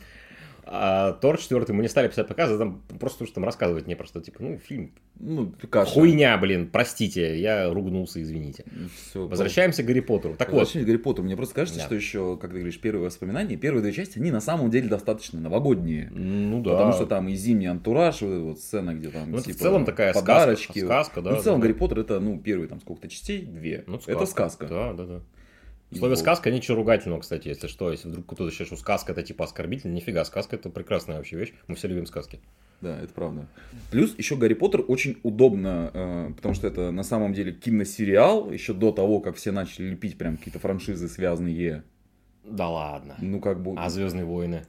А 0.64 1.12
Тор 1.14 1.38
четвертый 1.38 1.72
мы 1.72 1.82
не 1.82 1.88
стали 1.88 2.06
писать 2.08 2.28
подкаст, 2.28 2.56
там 2.56 2.82
просто 3.00 3.18
потому 3.18 3.26
что 3.26 3.34
там 3.34 3.44
рассказывать 3.44 3.86
не 3.88 3.96
просто, 3.96 4.20
типа, 4.20 4.42
ну, 4.42 4.58
фильм 4.58 4.92
Ну, 5.18 5.52
каша. 5.68 5.90
Хуйня, 5.90 6.38
блин, 6.38 6.68
простите, 6.70 7.38
я 7.40 7.68
ругнулся, 7.72 8.22
извините. 8.22 8.64
Всё, 9.08 9.26
Возвращаемся 9.26 9.82
к 9.82 9.86
Гарри 9.86 10.00
Поттеру. 10.00 10.34
Так 10.36 10.52
вот, 10.52 10.72
Гарри 10.74 10.96
Поттеру, 10.98 11.24
мне 11.24 11.36
просто 11.36 11.54
кажется, 11.56 11.80
Да. 11.80 11.86
что 11.86 11.94
еще, 11.96 12.36
как 12.36 12.50
ты 12.52 12.58
говоришь, 12.58 12.78
первые 12.80 13.04
воспоминания, 13.06 13.56
первые 13.56 13.82
две 13.82 13.92
части, 13.92 14.18
они 14.18 14.30
на 14.30 14.40
самом 14.40 14.70
деле 14.70 14.88
достаточно 14.88 15.40
новогодние. 15.40 16.10
ну 16.12 16.62
да. 16.62 16.70
Потому 16.72 16.92
что 16.92 17.06
там 17.06 17.28
и 17.28 17.34
зимний 17.34 17.66
антураж, 17.66 18.20
вот 18.22 18.28
эта 18.30 18.40
вот 18.44 18.58
сцена, 18.60 18.94
где 18.94 19.08
там 19.08 19.30
Ну, 19.32 19.38
это 19.38 19.46
типа, 19.46 19.58
в 19.58 19.62
целом 19.62 19.84
такая 19.84 20.12
подарочки. 20.14 20.78
сказка, 20.78 20.86
сказка, 20.86 21.22
да, 21.22 21.30
Ну, 21.32 21.36
в 21.38 21.42
целом 21.42 21.60
да, 21.60 21.66
Гарри 21.66 21.76
Поттер 21.76 21.98
это, 22.00 22.20
ну, 22.20 22.38
первые 22.38 22.68
там 22.68 22.80
сколько-то 22.80 23.08
частей, 23.08 23.42
две. 23.42 23.82
Ну, 23.88 24.00
Это 24.06 24.26
сказка. 24.26 24.66
Да, 24.68 24.92
да, 24.92 25.06
да. 25.06 25.20
Вот. 26.00 26.18
сказка 26.18 26.50
ничего 26.50 26.76
ругательного, 26.76 27.20
кстати, 27.20 27.48
если 27.48 27.66
что. 27.66 27.90
Если 27.90 28.08
вдруг 28.08 28.26
кто-то 28.26 28.50
считает, 28.50 28.68
что 28.68 28.76
сказка 28.76 29.12
это 29.12 29.22
типа 29.22 29.44
оскорбительно, 29.44 29.92
нифига, 29.92 30.24
сказка 30.24 30.56
это 30.56 30.70
прекрасная 30.70 31.16
вообще 31.16 31.36
вещь. 31.36 31.52
Мы 31.68 31.74
все 31.74 31.88
любим 31.88 32.06
сказки. 32.06 32.40
Да, 32.80 32.98
это 33.00 33.12
правда. 33.14 33.46
Плюс 33.90 34.14
еще 34.18 34.36
Гарри 34.36 34.54
Поттер 34.54 34.84
очень 34.88 35.18
удобно, 35.22 35.90
э, 35.94 36.32
потому 36.34 36.54
что 36.54 36.66
это 36.66 36.90
на 36.90 37.04
самом 37.04 37.32
деле 37.32 37.52
киносериал, 37.52 38.50
еще 38.50 38.74
до 38.74 38.90
того, 38.90 39.20
как 39.20 39.36
все 39.36 39.52
начали 39.52 39.90
лепить 39.90 40.18
прям 40.18 40.36
какие-то 40.36 40.58
франшизы 40.58 41.08
связанные. 41.08 41.84
Да 42.44 42.68
ладно. 42.68 43.14
Ну, 43.20 43.40
как 43.40 43.62
бы... 43.62 43.74
А 43.76 43.88
Звездные 43.88 44.24
войны? 44.24 44.64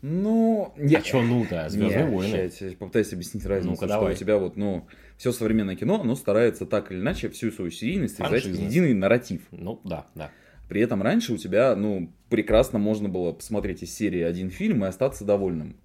Ну, 0.00 0.74
А 0.76 1.00
чё 1.02 1.22
ну-то? 1.22 1.68
Звездные 1.68 2.04
Не, 2.04 2.10
войны. 2.10 2.50
Я 2.60 2.70
попытаюсь 2.76 3.12
объяснить 3.12 3.44
разницу, 3.46 3.70
Ну-ка, 3.72 3.86
что 3.86 3.94
давай. 3.94 4.14
у 4.14 4.16
тебя 4.16 4.38
вот, 4.38 4.56
ну, 4.56 4.86
все 5.16 5.32
современное 5.32 5.74
кино, 5.74 6.00
оно 6.00 6.14
старается 6.14 6.66
так 6.66 6.92
или 6.92 7.00
иначе 7.00 7.28
всю 7.30 7.50
свою 7.50 7.70
серийность 7.70 8.16
связать 8.16 8.44
в 8.44 8.54
единый 8.54 8.94
нарратив. 8.94 9.42
Ну 9.50 9.80
да, 9.84 10.06
да. 10.14 10.30
При 10.68 10.80
этом 10.82 11.02
раньше 11.02 11.32
у 11.32 11.36
тебя, 11.36 11.74
ну, 11.74 12.12
прекрасно 12.28 12.78
можно 12.78 13.08
было 13.08 13.32
посмотреть 13.32 13.82
из 13.82 13.94
серии 13.94 14.20
один 14.20 14.50
фильм 14.50 14.84
и 14.84 14.88
остаться 14.88 15.24
довольным. 15.24 15.76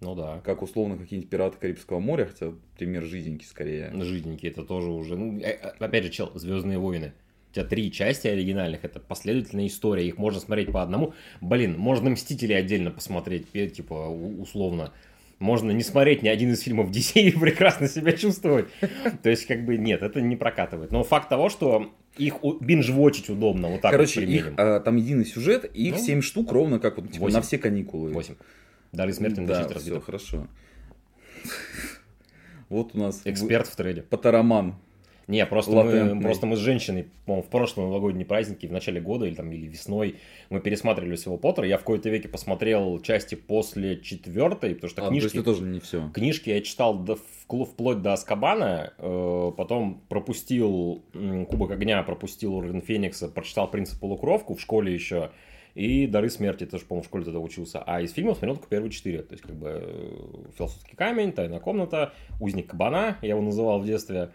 Ну 0.00 0.14
да. 0.14 0.40
Как 0.44 0.62
условно 0.62 0.96
какие-нибудь 0.96 1.30
пираты 1.30 1.56
Карибского 1.58 1.98
моря, 2.00 2.26
хотя 2.26 2.52
пример 2.76 3.04
жизненький 3.04 3.46
скорее. 3.46 3.92
Жиденький, 4.02 4.48
это 4.48 4.62
тоже 4.64 4.90
уже. 4.90 5.16
Ну, 5.16 5.38
э, 5.40 5.58
э, 5.60 5.72
опять 5.78 6.04
же, 6.04 6.10
чел, 6.10 6.30
Звездные 6.34 6.78
войны. 6.78 7.12
Тебя 7.58 7.68
три 7.68 7.90
части 7.90 8.28
оригинальных, 8.28 8.84
это 8.84 9.00
последовательная 9.00 9.66
история, 9.66 10.06
их 10.06 10.16
можно 10.16 10.38
смотреть 10.38 10.70
по 10.70 10.80
одному. 10.80 11.14
Блин, 11.40 11.76
можно 11.76 12.08
Мстители 12.10 12.52
отдельно 12.52 12.92
посмотреть, 12.92 13.48
э, 13.52 13.66
типа, 13.66 13.94
условно. 13.94 14.92
Можно 15.40 15.72
не 15.72 15.82
смотреть 15.82 16.22
ни 16.22 16.28
один 16.28 16.52
из 16.52 16.60
фильмов 16.60 16.90
DC 16.92 17.20
и 17.20 17.32
прекрасно 17.32 17.88
себя 17.88 18.12
чувствовать. 18.12 18.66
То 19.24 19.30
есть, 19.30 19.46
как 19.46 19.64
бы, 19.64 19.76
нет, 19.76 20.02
это 20.02 20.20
не 20.20 20.36
прокатывает. 20.36 20.92
Но 20.92 21.02
факт 21.02 21.28
того, 21.28 21.48
что 21.48 21.92
их 22.16 22.34
бинж-вотчить 22.60 23.28
удобно, 23.28 23.68
вот 23.68 23.80
так 23.80 23.90
Короче, 23.90 24.20
вот 24.20 24.28
их, 24.28 24.52
а, 24.56 24.78
там 24.78 24.94
единый 24.94 25.24
сюжет, 25.24 25.68
и 25.74 25.88
их 25.88 25.96
Ну, 25.96 26.00
7 26.04 26.20
штук 26.22 26.52
ровно 26.52 26.78
как 26.78 26.96
вот 26.98 27.10
типа, 27.10 27.22
восемь. 27.24 27.34
на 27.36 27.42
все 27.42 27.58
каникулы. 27.58 28.12
Восемь. 28.12 28.34
Дары 28.92 29.12
смерти 29.12 29.40
на 29.40 29.48
Да, 29.48 29.54
10 29.56 29.66
все, 29.66 29.74
разбитых. 29.74 30.04
хорошо. 30.04 30.46
Вот 32.68 32.94
у 32.94 32.98
нас 32.98 33.22
Эксперт 33.24 33.66
в 33.66 33.74
трейде. 33.74 34.02
Потароман. 34.02 34.74
Не, 35.28 35.44
просто 35.44 35.72
мы, 35.72 35.84
Латентный. 35.84 36.22
просто 36.22 36.46
мы 36.46 36.56
с 36.56 36.58
женщиной, 36.58 37.08
по-моему, 37.26 37.42
в 37.46 37.50
прошлом 37.50 37.84
новогодние 37.84 38.24
праздники, 38.24 38.66
в 38.66 38.72
начале 38.72 38.98
года 38.98 39.26
или 39.26 39.34
там 39.34 39.52
или 39.52 39.66
весной, 39.66 40.16
мы 40.48 40.60
пересматривали 40.60 41.16
всего 41.16 41.36
Поттера. 41.36 41.68
Я 41.68 41.76
в 41.76 41.80
какой-то 41.80 42.08
веке 42.08 42.28
посмотрел 42.28 42.98
части 43.00 43.34
после 43.34 44.00
четвертой, 44.00 44.74
потому 44.74 44.90
что 44.90 45.02
А, 45.02 45.04
то 45.04 45.10
книжки, 45.10 45.36
это 45.36 45.44
тоже 45.44 45.64
не 45.64 45.80
все. 45.80 46.10
книжки 46.14 46.48
я 46.48 46.62
читал 46.62 46.98
до, 46.98 47.16
вплоть 47.46 48.00
до 48.00 48.14
Аскабана, 48.14 48.94
э, 48.96 49.52
потом 49.54 50.02
пропустил 50.08 51.04
Кубок 51.50 51.72
огня, 51.72 52.02
пропустил 52.02 52.54
Орден 52.54 52.80
Феникса, 52.80 53.28
прочитал 53.28 53.70
Принцип 53.70 54.00
полукровку 54.00 54.54
в 54.54 54.60
школе 54.62 54.94
еще. 54.94 55.30
И 55.74 56.06
Дары 56.06 56.30
смерти 56.30 56.64
тоже, 56.64 56.86
по-моему, 56.86 57.02
в 57.02 57.06
школе 57.06 57.24
тогда 57.24 57.38
учился. 57.38 57.82
А 57.86 58.00
из 58.00 58.12
фильмов 58.12 58.38
смотрел 58.38 58.56
только 58.56 58.68
первые 58.68 58.90
четыре. 58.90 59.18
То 59.22 59.34
есть, 59.34 59.44
как 59.44 59.54
бы, 59.54 59.80
э, 59.80 60.52
Философский 60.56 60.96
камень, 60.96 61.32
Тайная 61.32 61.60
комната, 61.60 62.14
Узник 62.40 62.68
кабана, 62.68 63.18
я 63.22 63.28
его 63.28 63.42
называл 63.42 63.78
в 63.78 63.84
детстве, 63.86 64.30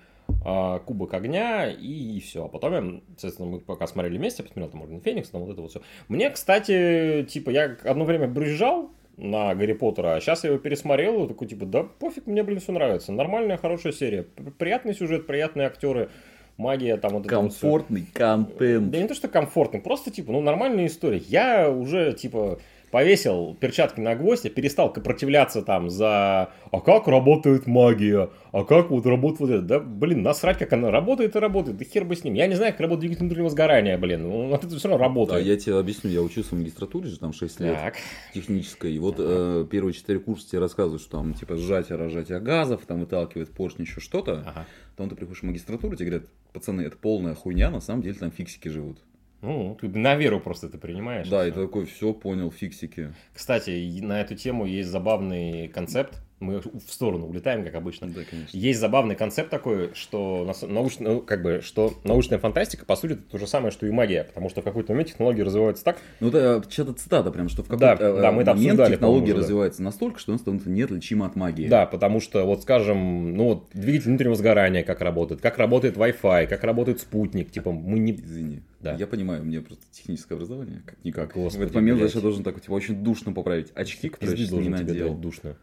Кубок 0.86 1.13
огня 1.13 1.70
и, 1.70 2.20
все. 2.20 2.46
А 2.46 2.48
потом, 2.50 3.01
соответственно, 3.12 3.50
мы 3.50 3.60
пока 3.60 3.88
смотрели 3.88 4.18
вместе, 4.18 4.44
посмотрел 4.44 4.70
там 4.70 4.82
Орден 4.82 5.00
Феникс, 5.00 5.30
там 5.30 5.42
вот 5.42 5.51
это 5.51 5.62
вот 5.62 5.72
все. 5.72 5.82
Мне, 6.10 6.30
кстати, 6.30 7.25
типа, 7.30 7.50
я 7.50 7.77
одно 7.86 8.03
время 8.03 8.27
брюзжал 8.27 8.92
на 9.15 9.53
Гарри 9.56 9.74
Поттера, 9.74 10.15
а 10.15 10.20
сейчас 10.20 10.44
я 10.44 10.50
его 10.50 10.60
пересмотрел, 10.60 11.24
и 11.24 11.27
такой, 11.27 11.48
типа, 11.48 11.65
да 11.65 11.84
пофиг, 11.84 12.27
мне, 12.27 12.44
блин, 12.44 12.60
все 12.60 12.72
нравится. 12.72 13.13
Нормальная, 13.13 13.58
хорошая 13.58 13.94
серия. 13.94 14.24
Приятный 14.58 14.94
сюжет, 14.94 15.27
приятные 15.27 15.68
актеры, 15.68 16.10
магия, 16.58 16.98
там 16.98 17.13
вот 17.13 17.25
это 17.25 17.36
вот. 17.36 17.44
Комфортный 17.44 18.06
контент. 18.13 18.89
Да 18.89 18.98
не 18.98 19.08
то, 19.08 19.13
что 19.13 19.27
комфортный, 19.27 19.82
просто, 19.82 20.12
типа, 20.12 20.32
ну, 20.32 20.42
нормальная 20.42 20.88
история. 20.88 21.20
Я 21.20 21.70
уже, 21.70 22.13
типа, 22.13 22.60
повесил 22.93 23.55
перчатки 23.59 24.00
на 24.00 24.15
гвоздь, 24.15 24.45
я 24.45 24.51
перестал 24.51 24.93
сопротивляться 24.93 25.63
там 25.63 25.89
за 25.89 26.51
«А 26.71 26.79
как 26.79 27.07
работает 27.07 27.65
магия? 27.65 28.29
А 28.51 28.63
как 28.63 28.91
вот 28.91 29.07
работает 29.07 29.39
вот 29.39 29.50
это?» 29.50 29.62
Да, 29.63 29.79
блин, 29.79 30.21
насрать, 30.21 30.59
как 30.59 30.71
она 30.73 30.91
работает 30.91 31.35
и 31.35 31.39
работает, 31.39 31.77
да 31.77 31.85
хер 31.85 32.05
бы 32.05 32.15
с 32.15 32.23
ним. 32.23 32.35
Я 32.35 32.45
не 32.45 32.53
знаю, 32.53 32.71
как 32.71 32.81
работает 32.81 33.01
двигатель 33.01 33.23
внутреннего 33.25 33.50
сгорания, 33.50 33.97
блин, 33.97 34.21
ну, 34.21 34.53
это 34.53 34.67
все 34.69 34.88
равно 34.88 35.00
Да, 35.00 35.03
работает. 35.05 35.43
я 35.45 35.57
тебе 35.57 35.79
объясню, 35.79 36.12
я 36.12 36.21
учился 36.21 36.53
в 36.53 36.59
магистратуре 36.59 37.07
же 37.07 37.17
там 37.17 37.33
6 37.33 37.59
лет. 37.62 37.75
Так, 37.75 37.95
технической. 38.31 38.93
И 38.93 39.00
вот 39.00 39.15
э, 39.17 39.65
первые 39.71 39.93
четыре 39.93 40.19
курса 40.19 40.47
тебе 40.47 40.59
рассказывают, 40.59 41.01
что 41.01 41.17
там 41.17 41.33
типа 41.33 41.57
сжатие, 41.57 41.97
разжатие 41.97 42.39
газов, 42.39 42.85
там 42.85 43.00
выталкивает 43.00 43.50
поршень, 43.50 43.85
еще 43.85 44.01
что-то. 44.01 44.43
ага. 44.45 44.67
Потом 44.95 45.09
ты 45.09 45.15
приходишь 45.15 45.39
в 45.41 45.45
магистратуру, 45.47 45.95
тебе 45.95 46.09
говорят, 46.12 46.29
пацаны, 46.53 46.81
это 46.81 46.95
полная 46.95 47.33
хуйня, 47.33 47.71
на 47.71 47.81
самом 47.81 48.03
деле 48.03 48.13
там 48.19 48.29
фиксики 48.31 48.67
живут. 48.67 49.00
Ну, 49.43 49.77
ты 49.79 49.89
на 49.89 50.15
веру 50.15 50.39
просто 50.39 50.67
это 50.67 50.77
принимаешь. 50.77 51.27
да, 51.27 51.45
и 51.45 51.51
ты 51.51 51.62
такой, 51.62 51.85
все, 51.85 52.13
понял, 52.13 52.50
фиксики. 52.50 53.13
Кстати, 53.33 54.00
на 54.01 54.21
эту 54.21 54.35
тему 54.35 54.65
есть 54.65 54.89
забавный 54.89 55.67
концепт. 55.67 56.21
Мы 56.43 56.59
в 56.59 56.91
сторону 56.91 57.27
улетаем, 57.27 57.63
как 57.63 57.75
обычно. 57.75 58.07
Да, 58.07 58.21
конечно. 58.29 58.57
Есть 58.57 58.79
забавный 58.79 59.15
концепт 59.15 59.50
такой, 59.50 59.91
что, 59.93 60.45
научно- 60.62 61.13
ну, 61.13 61.21
как 61.21 61.41
бы, 61.41 61.62
что 61.63 61.93
научная 62.03 62.38
фантастика, 62.39 62.85
по 62.85 62.95
сути, 62.95 63.13
это 63.13 63.21
то 63.23 63.38
же 63.38 63.47
самое, 63.47 63.71
что 63.71 63.85
и 63.85 63.91
магия. 63.91 64.23
Потому 64.25 64.50
что 64.50 64.62
в 64.62 64.63
какой-то 64.63 64.91
момент 64.91 65.09
технологии 65.09 65.41
развиваются 65.41 65.83
так, 65.83 65.97
Ну, 66.19 66.29
это 66.29 66.63
что-то 66.69 66.93
цитата 66.93 67.31
прям, 67.31 67.50
что 67.50 67.63
в 67.63 67.67
Да, 67.67 67.95
какой-то 67.95 68.17
э, 68.17 68.21
да, 68.21 68.31
мы 68.31 68.41
это 68.41 68.51
момент 68.51 68.71
обсуждали, 68.71 68.93
технология 68.93 69.00
по-моему, 69.00 69.25
уже, 69.25 69.33
да. 69.33 69.39
развивается 69.41 69.83
настолько, 69.83 70.19
что 70.19 70.31
она 70.31 70.39
становится 70.39 70.69
неотличима 70.69 71.25
от 71.25 71.35
магии. 71.35 71.67
Да, 71.67 71.85
потому 71.85 72.19
что, 72.19 72.45
вот 72.45 72.62
скажем, 72.62 73.35
ну 73.35 73.45
вот 73.45 73.67
двигатель 73.73 74.09
внутреннего 74.09 74.35
сгорания 74.35 74.83
как 74.83 75.01
работает, 75.01 75.41
как 75.41 75.57
работает 75.57 75.97
Wi-Fi, 75.97 76.47
как 76.47 76.63
работает 76.63 77.00
спутник, 77.00 77.51
типа 77.51 77.71
мы 77.71 78.00
не... 78.00 78.13
Извини. 78.13 78.62
Да. 78.83 78.95
Я 78.95 79.07
понимаю, 79.07 79.41
у 79.41 79.45
меня 79.45 79.62
просто 79.62 79.85
техническое 79.91 80.35
образование, 80.35 80.81
как-никак. 80.85 81.33
Господи, 81.33 81.57
в 81.57 81.62
этот 81.63 81.75
момент, 81.75 82.00
блядь. 82.00 82.13
я 82.13 82.21
должен 82.21 82.43
так, 82.43 82.59
типа, 82.59 82.73
очень 82.73 83.01
душно 83.01 83.31
поправить. 83.31 83.71
Очки, 83.75 84.09
которые 84.09 84.43
я 84.43 84.57
не 84.59 84.69
надел. 84.69 85.13
душно. 85.15 85.55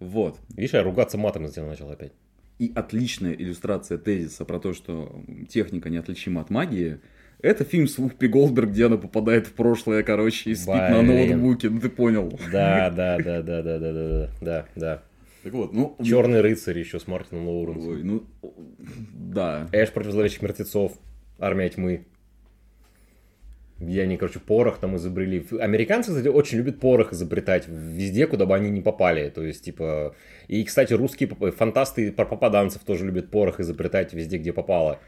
Вот. 0.00 0.38
Видишь, 0.50 0.74
я 0.74 0.82
ругаться 0.82 1.18
матом 1.18 1.44
на 1.44 1.50
тебя 1.50 1.66
начал 1.66 1.90
опять. 1.90 2.12
И 2.58 2.72
отличная 2.74 3.32
иллюстрация 3.32 3.98
тезиса 3.98 4.44
про 4.44 4.58
то, 4.58 4.72
что 4.72 5.22
техника 5.48 5.90
неотличима 5.90 6.40
от 6.40 6.50
магии, 6.50 7.00
это 7.40 7.64
фильм 7.64 7.86
с 7.86 7.98
Вупи 7.98 8.26
Голдберг, 8.26 8.70
где 8.70 8.86
она 8.86 8.96
попадает 8.96 9.46
в 9.46 9.52
прошлое, 9.52 10.02
короче, 10.02 10.50
и 10.50 10.54
спит 10.56 10.74
на 10.74 11.02
Блин. 11.02 11.40
ноутбуке, 11.40 11.70
ну 11.70 11.80
ты 11.80 11.88
понял. 11.88 12.36
Да, 12.50 12.90
да, 12.90 13.16
да, 13.18 13.42
да, 13.42 13.62
да, 13.62 13.78
да, 13.78 13.92
да, 13.92 14.30
да, 14.40 14.66
да. 14.74 15.02
Так 15.44 15.52
вот, 15.52 15.72
ну... 15.72 15.96
Черный 16.02 16.40
рыцарь 16.40 16.78
еще 16.78 16.98
с 16.98 17.06
Мартином 17.06 17.46
Лоуренсом. 17.46 17.90
Ой, 17.90 18.02
ну, 18.02 18.24
да. 19.14 19.68
Эш 19.70 19.92
против 19.92 20.10
зловещих 20.10 20.42
мертвецов. 20.42 20.98
Армия 21.38 21.68
тьмы. 21.68 22.06
Где 23.80 24.02
они, 24.02 24.16
короче, 24.16 24.40
порох 24.40 24.78
там 24.78 24.96
изобрели. 24.96 25.46
Американцы, 25.60 26.10
кстати, 26.10 26.26
очень 26.26 26.58
любят 26.58 26.80
порох 26.80 27.12
изобретать 27.12 27.68
везде, 27.68 28.26
куда 28.26 28.44
бы 28.44 28.54
они 28.56 28.70
ни 28.70 28.80
попали. 28.80 29.30
То 29.30 29.42
есть, 29.44 29.64
типа... 29.64 30.14
И, 30.48 30.64
кстати, 30.64 30.94
русские 30.94 31.28
фантасты 31.52 32.10
про 32.10 32.24
попаданцев 32.24 32.82
тоже 32.82 33.06
любят 33.06 33.30
порох 33.30 33.60
изобретать 33.60 34.12
везде, 34.12 34.38
где 34.38 34.52
попало. 34.52 34.98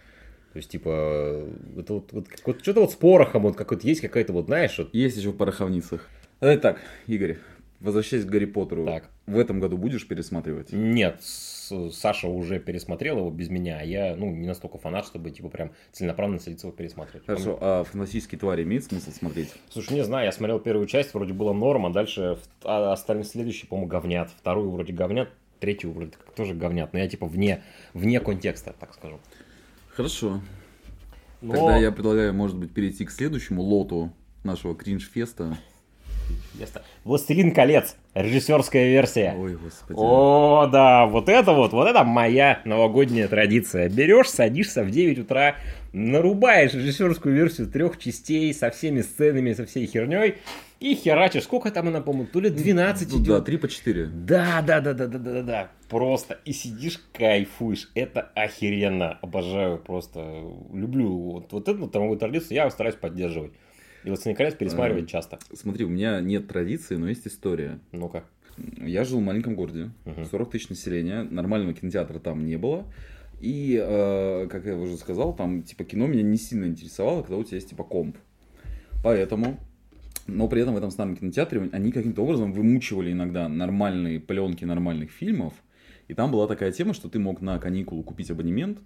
То 0.52 0.56
есть, 0.56 0.70
типа, 0.70 1.44
это 1.78 1.94
вот, 1.94 2.12
вот, 2.12 2.26
вот 2.44 2.62
что-то 2.62 2.80
вот 2.80 2.92
с 2.92 2.96
порохом, 2.96 3.42
вот 3.42 3.56
какой-то 3.56 3.86
есть 3.86 4.00
какая-то 4.00 4.32
вот, 4.32 4.46
знаешь, 4.46 4.78
вот, 4.78 4.94
Есть 4.94 5.16
еще 5.16 5.30
в 5.30 5.36
пороховницах. 5.36 6.08
Давай 6.40 6.56
так, 6.56 6.78
Игорь, 7.06 7.38
возвращаясь 7.80 8.24
к 8.24 8.28
Гарри 8.28 8.44
Поттеру. 8.46 8.84
Так. 8.86 9.08
В 9.26 9.38
этом 9.38 9.60
году 9.60 9.76
будешь 9.76 10.06
пересматривать? 10.06 10.72
Нет, 10.72 11.20
Саша 11.22 12.28
уже 12.28 12.58
пересмотрел 12.58 13.18
его 13.18 13.30
без 13.30 13.48
меня, 13.48 13.78
а 13.80 13.84
я, 13.84 14.16
ну, 14.16 14.30
не 14.30 14.46
настолько 14.46 14.78
фанат, 14.78 15.06
чтобы, 15.06 15.30
типа, 15.30 15.48
прям 15.48 15.70
целенаправленно 15.92 16.40
садиться 16.40 16.66
его 16.66 16.76
пересматривать. 16.76 17.26
Хорошо, 17.26 17.58
а 17.60 17.84
фантастические 17.84 18.38
твари 18.38 18.64
имеет 18.64 18.84
смысл 18.84 19.10
смотреть? 19.12 19.52
Слушай, 19.68 19.94
не 19.94 20.04
знаю, 20.04 20.26
я 20.26 20.32
смотрел 20.32 20.58
первую 20.58 20.86
часть, 20.86 21.14
вроде 21.14 21.32
было 21.32 21.52
норм, 21.52 21.86
а 21.86 21.90
дальше 21.90 22.38
а 22.64 22.92
остальные 22.92 23.24
следующие, 23.24 23.68
по-моему, 23.68 23.88
говнят. 23.88 24.30
Вторую 24.30 24.70
вроде 24.70 24.92
говнят, 24.92 25.28
третью 25.60 25.92
вроде 25.92 26.12
как 26.12 26.34
тоже 26.34 26.54
говнят, 26.54 26.92
но 26.92 26.98
я 26.98 27.08
типа 27.08 27.26
вне, 27.26 27.62
вне 27.94 28.18
контекста, 28.20 28.74
так 28.78 28.92
скажу. 28.94 29.20
Хорошо. 29.94 30.40
Но- 31.40 31.54
Тогда 31.54 31.76
я 31.78 31.92
предлагаю, 31.92 32.34
может 32.34 32.56
быть, 32.56 32.72
перейти 32.72 33.04
к 33.06 33.10
следующему 33.10 33.62
лоту 33.62 34.12
нашего 34.44 34.74
кринж-феста. 34.74 35.56
Ясно. 36.58 36.82
Властелин 37.04 37.52
колец, 37.52 37.96
режиссерская 38.14 38.88
версия. 38.88 39.34
Ой, 39.38 39.56
господи. 39.56 39.98
О, 39.98 40.68
да, 40.70 41.06
вот 41.06 41.28
это 41.28 41.52
вот, 41.52 41.72
вот 41.72 41.88
это 41.88 42.04
моя 42.04 42.60
новогодняя 42.64 43.28
традиция. 43.28 43.88
Берешь, 43.88 44.28
садишься 44.28 44.82
в 44.82 44.90
9 44.90 45.20
утра, 45.20 45.56
нарубаешь 45.92 46.74
режиссерскую 46.74 47.34
версию 47.34 47.68
трех 47.68 47.98
частей 47.98 48.52
со 48.52 48.70
всеми 48.70 49.00
сценами, 49.00 49.52
со 49.52 49.64
всей 49.64 49.86
херней 49.86 50.36
и 50.80 50.94
херачишь. 50.94 51.44
Сколько 51.44 51.70
там 51.70 51.88
она, 51.88 52.00
по-моему, 52.00 52.28
то 52.32 52.40
ли 52.40 52.50
12 52.50 53.12
Ну 53.12 53.18
идет. 53.18 53.26
Да, 53.26 53.40
3 53.42 53.56
по 53.58 53.68
4. 53.68 54.06
Да, 54.06 54.62
да, 54.66 54.80
да, 54.80 54.94
да, 54.94 55.06
да, 55.06 55.18
да, 55.18 55.32
да, 55.32 55.42
да. 55.42 55.70
Просто 55.88 56.38
и 56.44 56.52
сидишь, 56.52 56.98
кайфуешь. 57.12 57.90
Это 57.94 58.30
охеренно. 58.34 59.18
Обожаю 59.22 59.78
просто. 59.78 60.20
Люблю 60.72 61.08
вот, 61.08 61.52
вот 61.52 61.68
эту 61.68 61.86
травмовую 61.86 62.18
традицию. 62.18 62.56
Я 62.56 62.70
стараюсь 62.70 62.96
поддерживать. 62.96 63.52
И 64.04 64.10
вот 64.10 64.20
колец 64.36 64.54
пересматривать 64.54 65.04
Ага. 65.04 65.10
часто. 65.10 65.38
Смотри, 65.52 65.84
у 65.84 65.88
меня 65.88 66.20
нет 66.20 66.48
традиции, 66.48 66.96
но 66.96 67.08
есть 67.08 67.26
история. 67.26 67.78
Ну-ка. 67.92 68.24
Я 68.78 69.04
жил 69.04 69.20
в 69.20 69.22
маленьком 69.22 69.54
городе, 69.54 69.90
Мгм. 70.04 70.24
40 70.26 70.50
тысяч 70.50 70.68
населения, 70.68 71.22
нормального 71.22 71.72
кинотеатра 71.74 72.18
там 72.18 72.44
не 72.46 72.56
было. 72.56 72.84
И, 73.40 73.78
э, 73.82 74.48
как 74.50 74.66
я 74.66 74.76
уже 74.76 74.96
сказал, 74.98 75.34
там, 75.34 75.62
типа, 75.62 75.84
кино 75.84 76.06
меня 76.06 76.22
не 76.22 76.36
сильно 76.36 76.66
интересовало, 76.66 77.22
когда 77.22 77.36
у 77.36 77.44
тебя 77.44 77.56
есть, 77.56 77.70
типа, 77.70 77.84
комп. 77.84 78.16
Поэтому, 79.02 79.58
но 80.26 80.46
при 80.48 80.60
этом 80.62 80.74
в 80.74 80.76
этом 80.76 80.90
старом 80.90 81.16
кинотеатре 81.16 81.70
они 81.72 81.90
каким-то 81.92 82.22
образом 82.22 82.52
вымучивали 82.52 83.12
иногда 83.12 83.48
нормальные 83.48 84.20
пленки 84.20 84.64
нормальных 84.64 85.10
фильмов. 85.10 85.54
И 86.08 86.14
там 86.14 86.30
была 86.32 86.46
такая 86.46 86.72
тема, 86.72 86.92
что 86.92 87.08
ты 87.08 87.18
мог 87.18 87.40
на 87.40 87.58
каникулу 87.58 88.02
купить 88.02 88.30
абонемент 88.30 88.78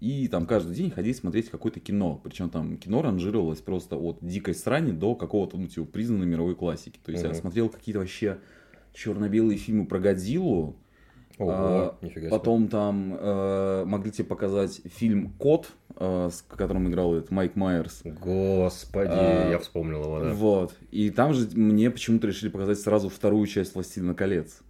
и 0.00 0.28
там 0.28 0.46
каждый 0.46 0.74
день 0.74 0.90
ходить 0.90 1.16
смотреть 1.16 1.50
какое-то 1.50 1.80
кино. 1.80 2.20
Причем 2.22 2.50
там 2.50 2.76
кино 2.76 3.02
ранжировалось 3.02 3.60
просто 3.60 3.96
от 3.96 4.18
дикой 4.20 4.54
срани 4.54 4.92
до 4.92 5.14
какого-то, 5.14 5.56
ну, 5.56 5.66
типа, 5.66 5.86
признанной 5.86 6.26
мировой 6.26 6.54
классики. 6.54 6.98
То 7.04 7.10
есть 7.12 7.22
я 7.24 7.30
Мгм. 7.30 7.38
смотрел 7.38 7.68
какие-то 7.68 7.98
вообще 8.00 8.38
черно-белые 8.92 9.58
фильмы 9.58 9.86
про 9.86 9.98
Годзиллу. 9.98 10.76
Ого, 11.38 11.50
А, 11.52 11.98
нифига 12.02 12.22
себе. 12.22 12.30
Потом 12.30 12.66
там 12.68 13.14
э, 13.16 13.84
могли 13.86 14.10
тебе 14.10 14.24
показать 14.24 14.80
фильм 14.86 15.32
Кот, 15.38 15.70
э, 15.94 16.30
с 16.32 16.42
которым 16.42 16.88
играл 16.88 17.14
этот 17.14 17.30
Майк 17.30 17.54
Майерс. 17.54 18.02
Господи, 18.04 19.10
А, 19.12 19.50
я 19.50 19.58
вспомнил 19.60 20.02
его, 20.02 20.20
да. 20.20 20.32
Вот. 20.32 20.74
И 20.90 21.10
там 21.10 21.34
же 21.34 21.48
мне 21.54 21.90
почему-то 21.92 22.26
решили 22.26 22.48
показать 22.50 22.80
сразу 22.80 23.08
вторую 23.08 23.46
часть 23.46 23.74
Властелина 23.76 24.14
колец. 24.14 24.62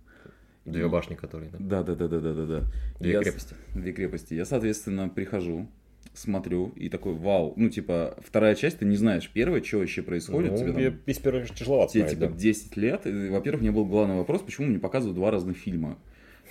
Две 0.73 0.89
башни, 0.89 1.15
которые, 1.15 1.51
да. 1.51 1.83
Да, 1.83 1.83
да, 1.83 1.95
да, 1.95 2.09
да, 2.21 2.33
да, 2.33 2.47
да. 2.47 2.65
Две 3.01 3.13
Я 3.13 3.21
с- 3.21 3.25
крепости. 3.25 3.55
Две 3.75 3.93
крепости. 3.93 4.35
Я, 4.35 4.45
соответственно, 4.45 5.09
прихожу, 5.09 5.67
смотрю 6.15 6.73
и 6.77 6.89
такой, 6.89 7.15
вау. 7.15 7.55
Ну, 7.57 7.69
типа, 7.71 8.17
вторая 8.25 8.55
часть, 8.55 8.79
ты 8.81 8.85
не 8.85 8.97
знаешь, 8.97 9.31
первая, 9.33 9.63
что 9.63 9.79
вообще 9.79 10.03
происходит. 10.03 10.53
Ну, 10.53 10.59
тебе 10.59 10.73
там 10.73 10.83
я 10.83 10.91
без 10.91 11.19
первого 11.19 11.47
тяжеловато 11.47 11.93
тебе, 11.93 12.09
типа, 12.09 12.27
да. 12.27 12.33
10 12.37 12.77
лет. 12.77 13.07
И, 13.07 13.29
во-первых, 13.29 13.63
мне 13.63 13.71
был 13.71 13.85
главный 13.87 14.17
вопрос, 14.17 14.43
почему 14.43 14.67
мне 14.69 14.79
показывают 14.79 15.17
два 15.17 15.31
разных 15.31 15.57
фильма. 15.57 15.97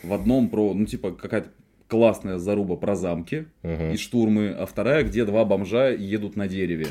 В 0.03 0.13
одном 0.13 0.49
про, 0.49 0.73
ну, 0.73 0.85
типа, 0.85 1.11
какая-то 1.11 1.49
классная 1.87 2.37
заруба 2.37 2.75
про 2.75 2.95
замки 2.95 3.45
Мгм. 3.63 3.91
и 3.91 3.97
штурмы, 3.97 4.49
а 4.49 4.65
вторая, 4.65 5.03
где 5.03 5.25
два 5.25 5.43
бомжа 5.45 5.89
едут 5.89 6.35
на 6.35 6.47
дереве. 6.47 6.87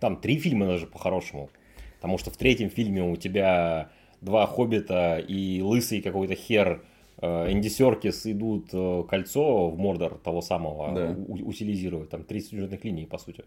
Там 0.00 0.20
три 0.20 0.38
фильма 0.38 0.66
даже 0.66 0.86
по-хорошему. 0.86 1.50
Потому 1.96 2.18
что 2.18 2.30
в 2.30 2.36
третьем 2.36 2.70
фильме 2.70 3.02
у 3.02 3.16
тебя 3.16 3.90
два 4.24 4.46
хоббита 4.46 5.18
и 5.18 5.60
лысый 5.62 6.00
какой-то 6.02 6.34
хер 6.34 6.82
Энди 7.22 7.68
Серкис 7.68 8.26
идут 8.26 8.70
э, 8.72 9.04
кольцо 9.08 9.68
в 9.70 9.78
Мордор 9.78 10.18
того 10.18 10.42
самого 10.42 10.92
Да. 10.94 11.14
у- 11.28 11.48
утилизировать. 11.48 12.10
Там 12.10 12.24
три 12.24 12.40
сюжетных 12.40 12.84
линии, 12.84 13.04
по 13.06 13.18
сути. 13.18 13.44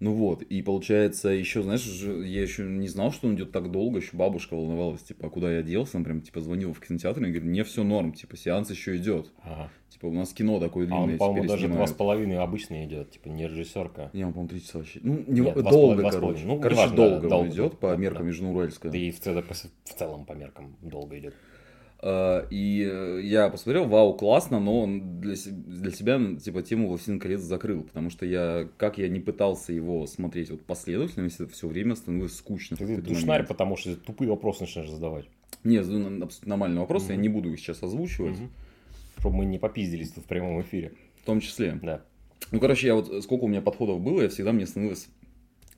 Ну 0.00 0.12
вот, 0.12 0.42
и 0.42 0.62
получается, 0.62 1.30
еще, 1.30 1.62
знаешь, 1.62 1.84
я 1.84 2.42
еще 2.42 2.62
не 2.64 2.86
знал, 2.86 3.12
что 3.12 3.26
он 3.26 3.34
идет 3.34 3.50
так 3.50 3.72
долго, 3.72 3.98
еще 3.98 4.16
бабушка 4.16 4.54
волновалась, 4.54 5.02
типа, 5.02 5.26
а 5.26 5.30
куда 5.30 5.52
я 5.52 5.62
делся, 5.62 5.96
он 5.96 6.04
прям, 6.04 6.20
типа, 6.20 6.40
звонил 6.40 6.72
в 6.72 6.80
кинотеатр 6.80 7.20
и 7.20 7.24
говорит, 7.24 7.42
мне 7.42 7.64
все 7.64 7.82
норм, 7.82 8.12
типа, 8.12 8.36
сеанс 8.36 8.70
еще 8.70 8.96
идет. 8.96 9.32
Ага. 9.42 9.70
Типа, 9.88 10.06
у 10.06 10.12
нас 10.12 10.32
кино 10.32 10.60
такое 10.60 10.86
А 10.88 10.94
он, 10.94 11.06
длинное 11.06 11.18
по-моему, 11.18 11.48
даже 11.48 11.66
два 11.66 11.74
снимают. 11.74 11.90
с 11.90 11.92
половиной 11.94 12.38
обычно 12.38 12.84
идет, 12.84 13.10
типа 13.10 13.28
не 13.28 13.48
режиссерка. 13.48 14.10
Не, 14.12 14.24
он, 14.24 14.32
по-моему, 14.32 14.48
три 14.50 14.62
часа 14.62 14.78
вообще. 14.78 15.00
Ну, 15.02 15.24
не, 15.26 15.40
Нет, 15.40 15.54
два 15.54 15.70
долго, 15.70 16.00
два 16.02 16.10
короче. 16.12 16.44
Ну, 16.44 16.60
короче, 16.60 16.76
неважно, 16.76 16.96
долго, 16.96 17.16
да, 17.16 17.24
он 17.24 17.30
долго, 17.30 17.48
идет 17.48 17.78
по 17.78 17.96
меркам 17.96 18.22
да. 18.22 18.28
Междунуральска. 18.28 18.90
Да 18.90 18.98
и 18.98 19.10
в, 19.10 19.18
целом, 19.18 19.44
в 19.84 19.94
целом 19.94 20.24
по 20.26 20.32
меркам 20.34 20.76
долго 20.82 21.18
идет. 21.18 21.34
А, 22.00 22.46
И 22.50 22.88
э, 22.88 23.20
я 23.24 23.48
посмотрел, 23.48 23.86
вау, 23.88 24.14
классно, 24.16 24.60
но 24.60 24.86
для, 24.86 25.34
для 25.34 25.90
себя, 25.90 26.20
типа, 26.38 26.62
тему 26.62 26.88
«Властелин 26.88 27.18
колец» 27.18 27.40
закрыл, 27.40 27.82
потому 27.82 28.10
что 28.10 28.24
я, 28.24 28.68
как 28.76 28.98
я 28.98 29.08
не 29.08 29.18
пытался 29.20 29.72
его 29.72 30.06
смотреть 30.06 30.50
вот 30.50 30.62
последовательно, 30.64 31.28
все 31.28 31.66
время 31.66 31.96
становилось 31.96 32.36
скучно. 32.36 32.76
Ты 32.76 32.98
душнарь, 32.98 33.26
момент. 33.40 33.48
потому 33.48 33.76
что 33.76 33.96
тупые 33.96 34.30
вопросы 34.30 34.62
начинаешь 34.62 34.90
задавать. 34.90 35.26
Не, 35.64 35.82
задаю 35.82 36.08
на- 36.08 36.24
абсолютно 36.24 36.50
нормальный 36.50 36.78
вопрос, 36.80 37.08
я 37.08 37.14
Мгм. 37.14 37.22
не 37.22 37.28
буду 37.28 37.52
их 37.52 37.58
сейчас 37.58 37.82
озвучивать, 37.82 38.36
Чтобы 39.18 39.38
мы 39.38 39.44
не 39.46 39.58
попиздились 39.58 40.12
тут 40.12 40.24
в 40.24 40.28
прямом 40.28 40.60
эфире. 40.62 40.92
в 41.20 41.24
том 41.26 41.40
числе. 41.40 41.78
Да. 41.82 42.02
Ну, 42.52 42.60
короче, 42.60 42.86
я 42.86 42.94
вот, 42.94 43.22
сколько 43.24 43.44
у 43.44 43.48
меня 43.48 43.60
подходов 43.60 44.00
было, 44.00 44.22
я 44.22 44.28
всегда, 44.28 44.52
мне 44.52 44.66
становилось 44.66 45.08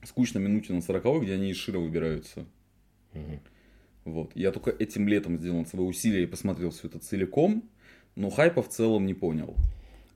скучно 0.03 0.37
минуте 0.37 0.71
на 0.73 0.81
40 0.81 1.23
где 1.23 1.33
они 1.33 1.49
из 1.49 1.57
Шира 1.57 1.79
выбираются. 1.79 2.45
Мгм. 3.13 3.39
Вот. 4.05 4.31
Я 4.35 4.51
только 4.51 4.71
этим 4.71 5.07
летом 5.07 5.37
сделал 5.37 5.59
над 5.59 5.67
собой 5.67 5.89
усилие 5.89 6.23
и 6.23 6.27
посмотрел 6.27 6.71
все 6.71 6.87
это 6.87 6.99
целиком, 6.99 7.63
но 8.15 8.29
хайпа 8.29 8.61
в 8.61 8.69
целом 8.69 9.05
не 9.05 9.13
понял. 9.13 9.55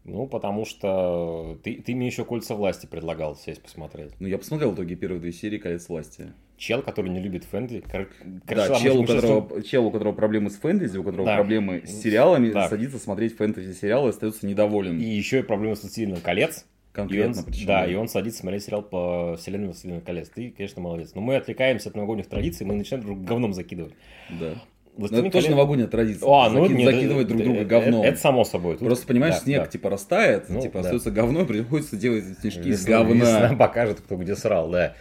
Ну, 0.04 0.28
потому 0.28 0.66
что 0.66 1.58
ты, 1.64 1.82
ты 1.82 1.96
мне 1.96 2.06
еще 2.08 2.26
кольца 2.26 2.54
власти 2.56 2.86
предлагал 2.86 3.36
сесть 3.36 3.62
посмотреть. 3.64 4.12
Ну, 4.20 4.28
я 4.28 4.38
посмотрел 4.38 4.72
в 4.72 4.76
итоге 4.76 4.96
первые 4.96 5.20
две 5.20 5.32
серии 5.32 5.58
«Колец 5.58 5.90
власти». 5.90 6.32
Чел, 6.58 6.84
который 6.84 7.10
не 7.10 7.20
любит 7.20 7.44
фэнтези. 7.44 7.82
Кор- 7.82 8.08
Да, 8.24 8.68
короче, 8.68 8.84
чел, 8.84 9.00
у 9.02 9.06
которого, 9.06 9.64
чел, 9.64 9.86
у 9.88 9.92
которого 9.92 10.14
проблемы 10.14 10.52
с 10.52 10.56
фэнтези, 10.58 10.98
у 10.98 11.04
которого 11.04 11.26
Да. 11.26 11.36
проблемы 11.38 11.82
с 11.86 11.90
сериалами, 12.02 12.52
Да. 12.52 12.70
садится 12.70 13.00
смотреть 13.00 13.36
фэнтези-сериалы 13.36 14.08
и 14.08 14.10
остается 14.12 14.46
недоволен. 14.46 15.00
И 15.00 15.04
еще 15.04 15.40
и 15.40 15.42
проблемы 15.42 15.76
с 15.76 15.82
«Властелином 15.82 16.22
колец». 16.22 16.66
И 16.98 17.02
он, 17.02 17.08
Конкретно 17.08 17.44
причем. 17.44 17.68
да, 17.68 17.86
и 17.86 17.96
он 17.96 18.08
садится 18.08 18.40
смотреть 18.40 18.64
сериал 18.64 18.82
по 18.82 19.36
вселенной 19.38 19.68
«Властелина 19.68 20.02
колец». 20.02 20.30
Ты, 20.30 20.52
конечно, 20.56 20.82
молодец. 20.82 21.12
Но 21.16 21.22
мы 21.22 21.36
отвлекаемся 21.36 21.90
от 21.90 21.96
новогодних 21.96 22.28
традиций, 22.28 22.66
мы 22.66 22.76
начинаем 22.76 23.06
друг 23.06 23.24
говном 23.24 23.54
закидывать. 23.54 23.94
Да. 24.30 24.54
Но 24.98 25.02
«Властелин 25.02 25.26
это 25.26 25.34
тоже 25.34 25.48
колец»- 25.48 25.52
новогодняя 25.52 25.88
традиция. 25.90 26.30
А, 26.30 26.50
ну, 26.50 26.64
Заки- 26.68 26.74
нет, 26.78 26.86
закидывать 26.94 27.28
друг 27.28 27.44
друга 27.44 27.66
говном. 27.66 28.02
Это, 28.02 28.10
это 28.14 28.18
само 28.20 28.46
собой. 28.46 28.78
Тут- 28.78 28.88
Просто, 28.88 29.06
понимаешь, 29.08 29.36
да, 29.36 29.42
снег 29.42 29.62
да. 29.64 29.68
типа 29.68 29.90
растает, 29.90 30.46
Ну, 30.50 30.62
типа 30.62 30.76
да. 30.76 30.80
остается 30.82 31.12
говно, 31.12 31.46
приходится 31.46 31.98
делать 31.98 32.24
снежки 32.40 32.60
из 32.70 32.86
Весна- 32.86 32.90
говна. 33.04 33.14
весна 33.44 33.56
покажет, 33.58 34.00
кто 34.00 34.16
где 34.16 34.36
срал, 34.36 34.70
да. 34.70 34.94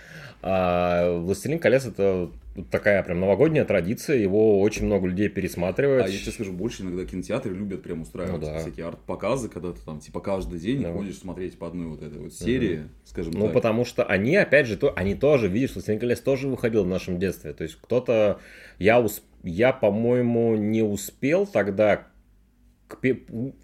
А 0.47 1.21
«Властелин 1.21 1.59
колец»— 1.59 1.87
это 1.87 2.31
такая 2.71 3.03
прям 3.03 3.19
новогодняя 3.19 3.65
традиция, 3.65 4.19
его 4.19 4.61
очень 4.61 4.85
много 4.85 5.07
людей 5.07 5.31
пересматривает. 5.31 6.05
А 6.05 6.09
я 6.09 6.19
тебе 6.19 6.33
скажу, 6.33 6.53
больше 6.53 6.83
иногда 6.83 7.07
кинотеатры 7.07 7.55
любят 7.55 7.83
прям 7.83 8.03
устраивать 8.03 8.43
Ну 8.43 8.47
да. 8.49 8.59
всякие 8.59 8.85
арт-показы, 8.87 9.49
когда 9.49 9.73
ты 9.73 9.81
там 9.81 10.01
типа 10.01 10.21
каждый 10.21 10.59
день 10.61 10.83
Да. 10.83 10.93
ходишь 10.93 11.17
смотреть 11.17 11.57
по 11.59 11.67
одной 11.67 11.87
вот 11.87 12.03
этой 12.03 12.19
вот 12.19 12.35
серии, 12.35 12.83
скажем 13.07 13.33
Ну, 13.33 13.45
так. 13.47 13.55
потому 13.55 13.87
что 13.87 14.05
они, 14.05 14.37
опять 14.37 14.67
же, 14.67 14.77
то, 14.77 14.93
они 14.95 15.15
тоже, 15.15 15.49
видишь, 15.49 15.73
«Властелин 15.73 15.99
колец» 15.99 16.21
тоже 16.21 16.47
выходил 16.49 16.85
в 16.85 16.89
нашем 16.89 17.19
детстве. 17.19 17.55
То 17.55 17.63
есть 17.65 17.79
кто-то... 17.81 18.39
Я, 18.79 19.01
ус- 19.01 19.23
я 19.45 19.73
по-моему, 19.73 20.57
не 20.57 20.83
успел 20.83 21.47
тогда... 21.47 22.07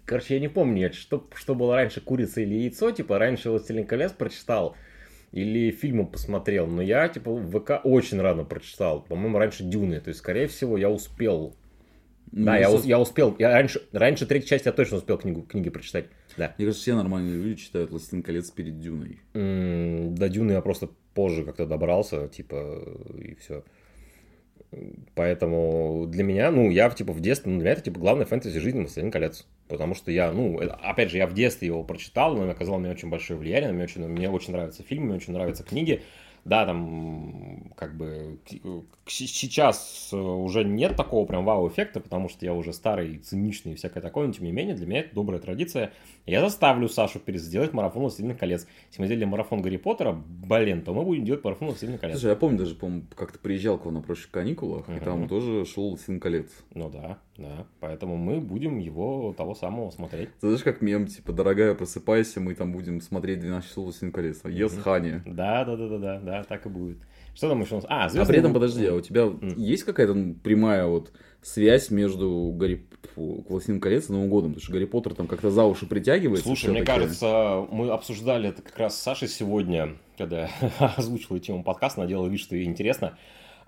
Короче, 0.05 0.33
я 0.33 0.39
не 0.39 0.47
помню, 0.47 0.91
что, 0.93 1.27
что 1.35 1.53
было 1.53 1.75
раньше, 1.75 2.01
курица 2.01 2.41
или 2.41 2.55
яйцо. 2.55 2.89
Типа, 2.89 3.19
раньше 3.19 3.51
«Властелин 3.51 3.85
колец» 3.85 4.11
прочитал 4.13 4.75
или 5.31 5.71
фильмы 5.71 6.05
посмотрел. 6.05 6.67
Но 6.67 6.81
я, 6.81 7.07
типа, 7.07 7.31
в 7.31 7.59
ВК 7.59 7.81
очень 7.83 8.19
рано 8.19 8.43
прочитал. 8.43 9.01
По-моему, 9.03 9.37
раньше 9.37 9.63
«Дюны». 9.63 9.99
То 9.99 10.09
есть, 10.09 10.19
скорее 10.19 10.47
всего, 10.47 10.77
я 10.77 10.89
успел... 10.89 11.55
Ну, 12.33 12.45
да, 12.45 12.57
я, 12.57 12.69
со- 12.69 12.87
я 12.87 12.97
успел. 12.99 13.35
Я 13.39 13.51
раньше, 13.51 13.81
раньше 13.91 14.25
третьей 14.25 14.47
части 14.49 14.67
я 14.67 14.71
точно 14.71 14.97
успел 14.97 15.17
книгу, 15.17 15.41
книги 15.41 15.69
прочитать. 15.69 16.05
Да. 16.37 16.53
Мне 16.57 16.67
кажется, 16.67 16.81
все 16.83 16.95
нормальные 16.95 17.35
люди 17.41 17.61
читают 17.61 17.91
«Властелин 17.91 18.23
колец» 18.23 18.49
перед 18.51 18.79
Дюной. 18.79 19.19
М, 19.33 20.15
До 20.15 20.29
Дюны 20.29 20.53
я 20.53 20.61
просто 20.61 20.89
позже 21.13 21.43
как-то 21.43 21.65
добрался, 21.65 22.29
типа, 22.29 22.83
и 23.19 23.35
все. 23.35 23.63
Поэтому 25.15 26.05
для 26.07 26.23
меня, 26.23 26.49
ну, 26.49 26.69
я, 26.69 26.89
типа, 26.89 27.11
в 27.11 27.19
детстве, 27.19 27.51
ну, 27.51 27.57
для 27.57 27.65
меня 27.65 27.73
это, 27.73 27.81
типа, 27.83 27.99
главная 27.99 28.25
фэнтези 28.25 28.57
жизни 28.59 28.79
«Властелин 28.79 29.11
колец». 29.11 29.45
Потому 29.67 29.95
что 29.95 30.11
я, 30.11 30.31
ну, 30.31 30.59
это- 30.59 30.75
опять 30.75 31.11
же, 31.11 31.17
я 31.17 31.27
в 31.27 31.33
детстве 31.33 31.67
его 31.67 31.83
прочитал, 31.83 32.35
но 32.35 32.43
он 32.43 32.49
оказал 32.49 32.79
мне 32.79 32.89
очень 32.89 33.09
большое 33.09 33.37
влияние, 33.37 33.71
мне 33.73 33.83
очень, 33.83 34.07
мне 34.07 34.29
очень 34.29 34.53
нравятся 34.53 34.83
фильмы, 34.83 35.07
мне 35.07 35.15
очень 35.15 35.33
нравятся 35.33 35.63
книги. 35.63 36.01
Да, 36.43 36.65
там, 36.65 37.71
как 37.75 37.95
бы, 37.95 38.39
сейчас 39.05 40.09
уже 40.11 40.63
нет 40.63 40.95
такого 40.95 41.25
прям 41.25 41.45
вау-эффекта, 41.45 41.99
потому 41.99 42.29
что 42.29 42.45
я 42.45 42.53
уже 42.53 42.73
старый, 42.73 43.17
циничный 43.19 43.73
и 43.73 43.75
всякое 43.75 44.01
такое, 44.01 44.27
но 44.27 44.33
тем 44.33 44.45
не 44.45 44.51
менее, 44.51 44.75
для 44.75 44.87
меня 44.87 45.01
это 45.01 45.13
добрая 45.13 45.39
традиция. 45.39 45.91
Я 46.25 46.41
заставлю 46.41 46.87
Сашу 46.87 47.19
пересделать 47.19 47.73
марафон 47.73 48.03
«Властелин 48.03 48.35
колец». 48.35 48.67
Если 48.89 49.01
мы 49.01 49.05
сделали 49.07 49.25
марафон 49.25 49.61
Гарри 49.61 49.77
Поттера, 49.77 50.13
блин, 50.13 50.81
то 50.81 50.93
мы 50.93 51.03
будем 51.03 51.25
делать 51.25 51.43
марафон 51.43 51.69
«Властелин 51.69 51.97
колец». 51.97 52.15
Слушай, 52.17 52.31
я 52.31 52.35
помню 52.35 52.57
даже, 52.59 52.75
по-моему, 52.75 53.03
как-то 53.15 53.39
приезжал 53.39 53.77
к 53.77 53.85
вам 53.85 53.95
на 53.95 54.01
прошлых 54.01 54.31
каникулах, 54.31 54.89
и 54.89 54.93
Мгм. 54.93 55.03
там 55.05 55.27
тоже 55.27 55.65
шел 55.65 55.89
«Властелин 55.89 56.19
колец». 56.19 56.49
Ну 56.73 56.89
да, 56.89 57.19
да. 57.41 57.65
Поэтому 57.79 58.17
мы 58.17 58.39
будем 58.39 58.77
его 58.79 59.33
того 59.37 59.55
самого 59.55 59.89
смотреть. 59.91 60.29
Ты 60.39 60.47
знаешь, 60.47 60.63
как 60.63 60.81
мем, 60.81 61.07
типа, 61.07 61.33
дорогая, 61.33 61.73
просыпайся, 61.75 62.39
мы 62.39 62.55
там 62.55 62.71
будем 62.71 63.01
смотреть 63.01 63.39
12 63.39 63.67
часов 63.69 63.85
«Властелин 63.85 64.11
колец». 64.13 64.41
Ес. 64.45 64.77
Хани. 64.77 65.21
Да, 65.25 65.65
да, 65.65 65.75
да, 65.75 65.87
да, 65.87 65.97
да, 65.97 66.19
да, 66.19 66.43
так 66.43 66.65
и 66.65 66.69
будет. 66.69 66.97
Что 67.33 67.47
там 67.49 67.61
еще 67.61 67.75
у 67.75 67.77
нас? 67.77 67.85
А, 67.87 68.05
А 68.05 68.09
«Звездные 68.09 68.27
при 68.27 68.39
этом, 68.39 68.51
войны». 68.53 68.65
подожди, 68.67 68.85
а 68.87 68.93
у 68.95 69.01
тебя 69.01 69.21
М. 69.21 69.53
есть 69.57 69.83
какая-то 69.83 70.35
прямая 70.43 70.85
вот 70.85 71.11
связь 71.41 71.89
между 71.89 72.53
Гарри 72.57 72.85
«Властелин 73.15 73.79
колец» 73.79 74.09
и 74.09 74.13
Новым 74.13 74.29
годом? 74.29 74.51
Потому 74.51 74.63
что 74.63 74.73
Гарри 74.73 74.85
Поттер 74.85 75.13
там 75.15 75.27
как-то 75.27 75.49
за 75.49 75.63
уши 75.63 75.85
притягивается. 75.85 76.45
Слушай, 76.45 76.71
мне 76.71 76.83
кажется, 76.83 77.65
мы 77.71 77.89
обсуждали 77.89 78.49
это 78.49 78.61
как 78.61 78.77
раз 78.77 78.97
с 78.97 79.01
Сашей 79.01 79.27
сегодня, 79.29 79.95
когда 80.17 80.49
озвучил 80.97 81.39
тему 81.39 81.63
подкаста, 81.63 82.01
наделал 82.01 82.27
вид, 82.27 82.39
что 82.41 82.55
ей 82.55 82.65
интересно. 82.65 83.17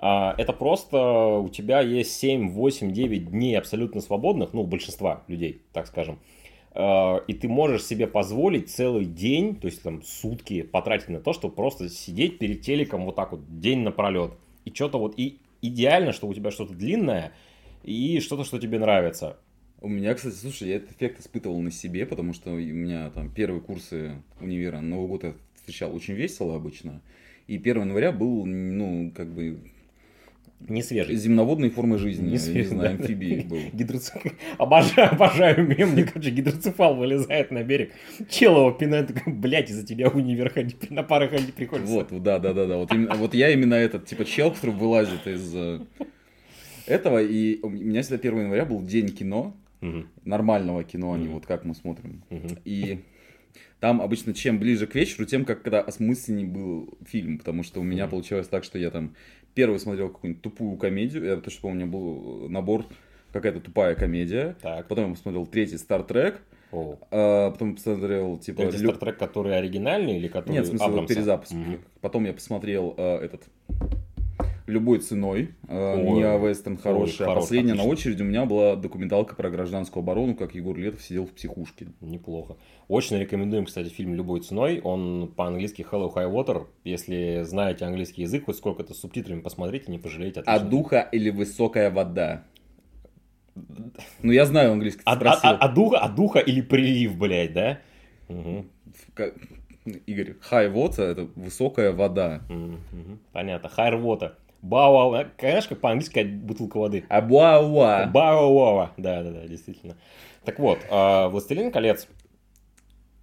А, 0.05 0.35
Это 0.37 0.51
просто 0.51 0.97
у 1.37 1.47
тебя 1.47 1.79
есть 1.79 2.11
7, 2.19 2.49
8, 2.49 2.91
9 2.91 3.29
дней 3.29 3.57
абсолютно 3.57 4.01
свободных, 4.01 4.51
ну, 4.51 4.65
большинства 4.65 5.23
людей, 5.29 5.61
так 5.71 5.87
скажем. 5.87 6.19
А, 6.73 7.23
И 7.27 7.33
ты 7.33 7.47
можешь 7.47 7.85
себе 7.85 8.05
позволить 8.05 8.69
целый 8.69 9.05
день, 9.05 9.55
то 9.55 9.67
есть 9.67 9.81
там 9.81 10.03
сутки 10.03 10.63
потратить 10.63 11.07
на 11.07 11.21
то, 11.21 11.31
чтобы 11.31 11.55
просто 11.55 11.87
сидеть 11.87 12.37
перед 12.37 12.59
телеком 12.63 13.05
вот 13.05 13.15
так 13.15 13.31
вот 13.31 13.61
день 13.61 13.79
напролет. 13.79 14.33
И 14.65 14.73
что-то 14.73 14.97
вот, 14.97 15.13
и 15.15 15.37
идеально, 15.61 16.11
что 16.11 16.27
у 16.27 16.33
тебя 16.33 16.51
что-то 16.51 16.73
длинное, 16.73 17.31
и 17.83 18.19
что-то, 18.19 18.43
что 18.43 18.59
тебе 18.59 18.79
нравится. 18.79 19.37
У 19.79 19.87
меня, 19.87 20.13
кстати, 20.15 20.35
слушай, 20.35 20.67
я 20.67 20.75
этот 20.75 20.91
эффект 20.91 21.21
испытывал 21.21 21.61
на 21.61 21.71
себе, 21.71 22.05
потому 22.05 22.33
что 22.33 22.51
у 22.51 22.57
меня 22.57 23.09
там 23.11 23.29
первые 23.29 23.61
курсы 23.61 24.21
универа 24.41 24.81
Новый 24.81 25.07
год 25.07 25.23
я 25.23 25.33
встречал 25.55 25.95
очень 25.95 26.15
весело 26.15 26.57
обычно. 26.57 27.01
И 27.47 27.57
1 27.57 27.81
января 27.83 28.11
был, 28.11 28.45
ну, 28.45 29.11
как 29.15 29.33
бы, 29.33 29.59
Не 30.61 30.81
свежий. 30.81 31.15
земноводной 31.15 31.69
формы 31.69 31.97
жизни. 31.97 32.23
Не 32.23 32.27
я 32.27 32.31
не 32.33 32.39
свежий, 32.39 32.69
знаю, 32.69 32.97
да. 32.97 33.03
амфибией 33.03 33.43
был. 33.43 33.59
Гидроцефал. 33.73 34.21
Обожаю, 34.57 35.11
обожаю 35.11 35.67
мем, 35.67 35.89
мне, 35.91 36.03
короче, 36.05 36.29
гидроцефал 36.29 36.95
вылезает 36.95 37.51
на 37.51 37.63
берег. 37.63 37.91
Чел 38.29 38.55
его 38.57 38.71
пинает, 38.71 39.13
такой, 39.13 39.33
блядь, 39.33 39.69
из-за 39.69 39.85
тебя 39.85 40.07
универ 40.07 40.49
ходить, 40.49 40.89
на 40.89 41.03
пары 41.03 41.27
ходить 41.27 41.53
приходится. 41.53 41.93
Вот, 41.93 42.07
да, 42.23 42.39
да, 42.39 42.53
да, 42.53 42.65
да. 42.65 42.77
Вот, 42.77 42.93
именно- 42.93 43.13
вот 43.15 43.33
я 43.33 43.49
именно 43.49 43.73
этот, 43.73 44.05
типа, 44.05 44.23
чел, 44.23 44.51
который 44.51 44.73
вылазит 44.75 45.27
из 45.27 45.53
э, 45.53 45.81
этого. 46.87 47.21
И 47.21 47.59
у 47.61 47.69
меня 47.69 48.01
всегда 48.01 48.17
1 48.17 48.39
января 48.43 48.65
был 48.65 48.81
день 48.83 49.09
кино, 49.09 49.55
Мгм, 49.81 50.07
нормального 50.23 50.83
кино, 50.85 51.11
а 51.13 51.17
не 51.17 51.27
вот 51.27 51.45
как 51.45 51.65
мы 51.65 51.75
смотрим. 51.75 52.23
мгм. 52.29 52.57
И 52.63 52.99
там 53.81 54.01
обычно 54.01 54.33
чем 54.33 54.57
ближе 54.59 54.87
к 54.87 54.95
вечеру, 54.95 55.25
тем 55.25 55.43
как 55.43 55.61
когда 55.61 55.81
осмысленней 55.81 56.45
был 56.45 56.97
фильм, 57.05 57.37
потому 57.37 57.63
что 57.63 57.81
у 57.81 57.83
меня 57.83 58.03
Мгм. 58.03 58.11
получалось 58.11 58.47
так, 58.47 58.63
что 58.63 58.79
я 58.79 58.89
там 58.91 59.13
первый 59.53 59.79
смотрел 59.79 60.09
какую-нибудь 60.09 60.41
тупую 60.41 60.77
комедию, 60.77 61.25
я 61.25 61.37
точно 61.37 61.61
помню, 61.61 61.85
у 61.85 61.87
меня 61.87 61.91
был 61.91 62.49
набор 62.49 62.85
какая-то 63.31 63.59
тупая 63.59 63.95
комедия, 63.95 64.55
Так. 64.61 64.87
потом 64.87 65.09
я 65.09 65.15
посмотрел 65.15 65.45
третий 65.47 65.75
Star 65.75 66.07
Trek, 66.07 66.37
а 67.11 67.51
потом 67.51 67.75
посмотрел 67.75 68.37
типа... 68.37 68.63
Третий 68.63 68.85
Стартрек, 68.85 69.17
который 69.17 69.57
оригинальный 69.57 70.17
или 70.17 70.27
который 70.27 70.53
Нет, 70.53 70.65
в 70.65 70.69
смысле, 70.69 70.87
вот 70.87 70.93
Абрамса? 70.93 71.13
перезапуск. 71.13 71.51
Мгм. 71.51 71.79
Потом 72.01 72.25
я 72.25 72.33
посмотрел 72.33 72.95
э, 72.97 73.17
этот 73.17 73.43
любой 74.65 74.99
ценой. 74.99 75.49
Э, 75.67 75.95
Ой. 75.95 76.19
Миа 76.19 76.37
Вестон 76.37 76.77
хороший. 76.77 77.25
А 77.25 77.35
последняя 77.35 77.73
на 77.73 77.81
отлично. 77.83 77.91
очереди 77.91 78.21
у 78.21 78.25
меня 78.25 78.45
была 78.45 78.75
документалка 78.75 79.35
про 79.35 79.49
гражданскую 79.49 80.01
оборону, 80.01 80.35
как 80.35 80.55
Егор 80.55 80.77
Летов 80.77 81.01
сидел 81.03 81.25
в 81.25 81.31
психушке. 81.31 81.87
Неплохо. 82.01 82.55
Очень 82.87 83.17
рекомендуем, 83.19 83.65
кстати, 83.65 83.89
фильм 83.89 84.13
«Любой 84.13 84.39
ценой». 84.41 84.79
Он 84.81 85.31
по-английски 85.35 85.85
Hello 85.89 86.13
High 86.13 86.31
Water. 86.31 86.67
Если 86.83 87.41
знаете 87.43 87.85
английский 87.85 88.21
язык, 88.23 88.45
хоть 88.45 88.57
сколько-то 88.57 88.93
с 88.93 88.99
субтитрами 88.99 89.41
посмотрите, 89.41 89.91
не 89.91 89.99
пожалеете. 89.99 90.41
А 90.45 90.55
Отлично. 90.55 90.69
духа 90.69 91.09
или 91.11 91.29
высокая 91.29 91.89
вода? 91.91 92.43
Ну, 94.21 94.31
я 94.31 94.45
знаю 94.45 94.71
английский, 94.71 95.01
А, 95.05 95.15
спросил. 95.15 95.49
а- 95.49 95.57
а 95.57 95.67
духа, 95.67 95.97
а 95.99 96.09
духа 96.09 96.39
или 96.39 96.61
прилив, 96.61 97.17
блядь, 97.17 97.53
да? 97.53 97.79
Ка- 99.13 99.33
Игорь, 100.05 100.35
high 100.49 100.73
water– 100.73 101.03
это 101.11 101.27
высокая 101.35 101.91
вода. 101.91 102.41
Понятно. 103.33 103.67
Хайрвота. 103.69 104.37
Бауа, 104.63 105.27
знаешь, 105.39 105.67
как 105.67 105.81
по-английски 105.81 106.23
бутылка 106.23 106.77
воды? 106.77 107.05
А 107.09 107.21
буа 107.21 108.07
Бауа. 108.07 108.91
Да, 108.95 109.21
да, 109.21 109.31
да, 109.31 109.45
действительно. 109.45 109.97
Так 110.45 110.57
вот, 110.57 110.79
а, 110.89 111.27
«Властелин 111.27 111.69
колец» 111.69 112.07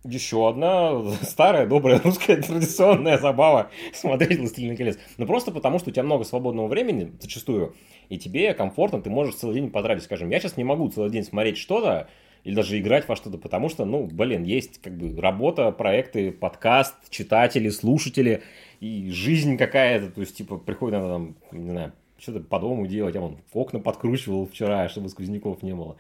еще 0.04 0.48
одна 0.48 1.12
старая, 1.22 1.66
добрая 1.66 1.98
русская 2.00 2.36
традиционная 2.36 3.16
забава 3.16 3.70
смотреть 3.94 4.38
«Властелин 4.38 4.76
колец». 4.76 4.98
Ну, 5.16 5.26
просто 5.26 5.50
потому, 5.50 5.78
что 5.78 5.88
у 5.88 5.92
тебя 5.92 6.02
много 6.02 6.24
свободного 6.24 6.68
времени, 6.68 7.12
зачастую, 7.20 7.74
и 8.10 8.18
тебе 8.18 8.52
комфортно, 8.52 9.00
ты 9.00 9.08
можешь 9.08 9.36
целый 9.36 9.54
день 9.54 9.70
потратить, 9.70 10.04
скажем, 10.04 10.28
я 10.28 10.40
сейчас 10.40 10.58
не 10.58 10.64
могу 10.64 10.90
целый 10.90 11.10
день 11.10 11.24
смотреть 11.24 11.56
что-то, 11.56 12.08
или 12.44 12.54
даже 12.54 12.78
играть 12.78 13.06
во 13.08 13.16
что-то, 13.16 13.38
потому 13.38 13.68
что, 13.68 13.84
ну, 13.84 14.06
блин, 14.06 14.44
есть 14.44 14.80
как 14.80 14.96
бы 14.96 15.18
работа, 15.20 15.70
проекты, 15.72 16.32
подкаст, 16.32 16.94
читатели, 17.10 17.68
слушатели, 17.68 18.42
и 18.80 19.10
жизнь 19.10 19.56
какая-то, 19.56 20.10
то 20.10 20.20
есть, 20.22 20.36
типа, 20.36 20.56
приходит 20.58 20.98
надо 21.00 21.12
там, 21.12 21.36
не 21.52 21.70
знаю, 21.70 21.92
что-то 22.18 22.40
по 22.40 22.58
дому 22.58 22.86
делать, 22.86 23.14
я 23.14 23.20
вон 23.20 23.38
окна 23.52 23.78
подкручивал 23.78 24.46
вчера, 24.46 24.88
чтобы 24.88 25.08
сквозняков 25.08 25.62
не 25.62 25.74
было. 25.74 25.96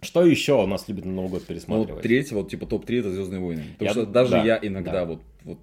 Что 0.00 0.24
еще 0.24 0.62
у 0.62 0.66
нас 0.66 0.86
любят 0.88 1.04
на 1.06 1.12
Новый 1.12 1.30
год 1.30 1.40
Ну, 1.42 1.46
пересматривать? 1.46 1.90
вот 1.90 2.02
третий, 2.02 2.34
вот 2.34 2.48
типа 2.50 2.66
топ-3 2.66 3.00
это 3.00 3.10
Звездные 3.10 3.40
войны. 3.40 3.64
Потому 3.78 3.88
Я- 3.88 3.92
что 3.92 4.06
даже 4.06 4.30
да, 4.30 4.44
я 4.44 4.58
иногда 4.62 4.92
да. 4.92 5.04
вот, 5.06 5.22
вот 5.42 5.58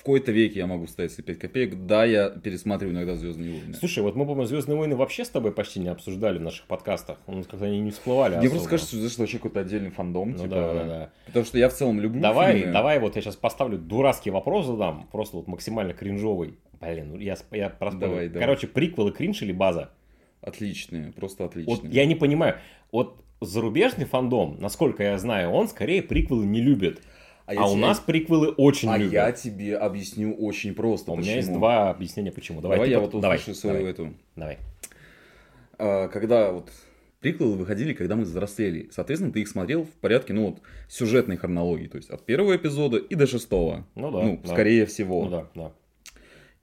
в 0.00 0.02
какой-то 0.02 0.32
веке 0.32 0.60
я 0.60 0.66
могу 0.66 0.86
ставить 0.86 1.12
себе 1.12 1.24
5 1.24 1.38
копеек. 1.38 1.86
Да, 1.86 2.06
я 2.06 2.30
пересматриваю 2.30 2.96
иногда 2.96 3.16
Звездные 3.16 3.50
войны. 3.50 3.74
Слушай, 3.74 4.02
вот 4.02 4.16
мы, 4.16 4.24
по-моему, 4.24 4.46
Звездные 4.46 4.78
войны 4.78 4.96
вообще 4.96 5.26
с 5.26 5.28
тобой 5.28 5.52
почти 5.52 5.78
не 5.78 5.88
обсуждали 5.88 6.38
в 6.38 6.40
наших 6.40 6.64
подкастах. 6.64 7.18
Ну, 7.26 7.44
как-то 7.44 7.66
они 7.66 7.80
не 7.80 7.90
всплывали. 7.90 8.36
Мне 8.36 8.46
особо. 8.46 8.52
просто 8.52 8.70
кажется, 8.70 8.96
что 8.96 9.06
это 9.06 9.20
вообще 9.20 9.36
какой-то 9.36 9.60
отдельный 9.60 9.90
фандом. 9.90 10.30
Ну 10.30 10.38
типа, 10.38 10.48
да, 10.48 10.72
да, 10.72 10.84
да. 10.84 11.10
Потому 11.26 11.44
что 11.44 11.58
я 11.58 11.68
в 11.68 11.74
целом 11.74 12.00
люблю 12.00 12.22
Давай, 12.22 12.60
фильмы. 12.60 12.72
давай, 12.72 12.98
вот 12.98 13.16
я 13.16 13.20
сейчас 13.20 13.36
поставлю 13.36 13.76
дурацкий 13.76 14.30
вопрос 14.30 14.64
задам, 14.64 15.06
просто 15.12 15.36
вот 15.36 15.48
максимально 15.48 15.92
кринжовый. 15.92 16.56
Блин, 16.80 17.10
ну 17.10 17.18
я, 17.18 17.36
я 17.50 17.68
просто... 17.68 18.00
Давай, 18.00 18.28
давай. 18.28 18.40
Короче, 18.40 18.68
приквелы 18.68 19.12
кринж 19.12 19.42
или 19.42 19.52
база? 19.52 19.90
Отличные, 20.40 21.12
просто 21.12 21.42
Вот 21.42 21.50
отличные. 21.50 21.92
я 21.92 22.06
не 22.06 22.14
понимаю, 22.14 22.56
вот 22.90 23.22
зарубежный 23.42 24.06
фандом, 24.06 24.56
насколько 24.60 25.02
я 25.02 25.18
знаю, 25.18 25.50
он 25.50 25.68
скорее 25.68 26.02
приквелы 26.02 26.46
не 26.46 26.62
любит. 26.62 27.02
А, 27.50 27.54
я 27.54 27.66
у 27.66 27.72
тебе- 27.72 27.80
нас 27.80 27.98
приквелы 28.00 28.48
очень 28.50 28.88
А 28.88 28.96
любят. 28.96 29.12
я 29.12 29.32
тебе 29.32 29.76
объясню 29.76 30.34
очень 30.34 30.74
просто. 30.74 31.10
У 31.12 31.16
меня 31.16 31.34
есть 31.34 31.48
почему. 31.48 31.58
два 31.58 31.90
объяснения, 31.90 32.30
почему. 32.32 32.60
Давай, 32.60 32.76
Давай, 32.78 32.90
я 32.90 33.00
пот- 33.00 33.12
вот 33.14 33.22
давай, 33.22 33.38
услышу 33.38 33.58
свою 33.58 33.76
давай, 33.78 33.92
эту. 33.92 34.14
давай. 34.36 34.58
А, 35.78 36.08
когда 36.08 36.52
вот 36.52 36.70
приквелы 37.20 37.56
выходили, 37.56 37.92
когда 37.92 38.16
мы 38.16 38.22
взрослели. 38.24 38.88
Соответственно, 38.92 39.32
ты 39.32 39.40
их 39.40 39.48
смотрел 39.48 39.84
в 39.84 39.90
порядке, 40.00 40.32
ну 40.32 40.46
вот, 40.46 40.60
сюжетной 40.88 41.36
хронологии. 41.36 41.86
То 41.88 41.96
есть 41.96 42.08
от 42.10 42.24
первого 42.24 42.56
эпизода 42.56 42.96
и 42.98 43.14
до 43.14 43.26
шестого. 43.26 43.86
Ну 43.94 44.10
да, 44.10 44.22
Ну, 44.22 44.40
да. 44.42 44.48
скорее 44.52 44.86
всего. 44.86 45.24
Ну 45.24 45.30
да, 45.30 45.46
да. 45.54 45.72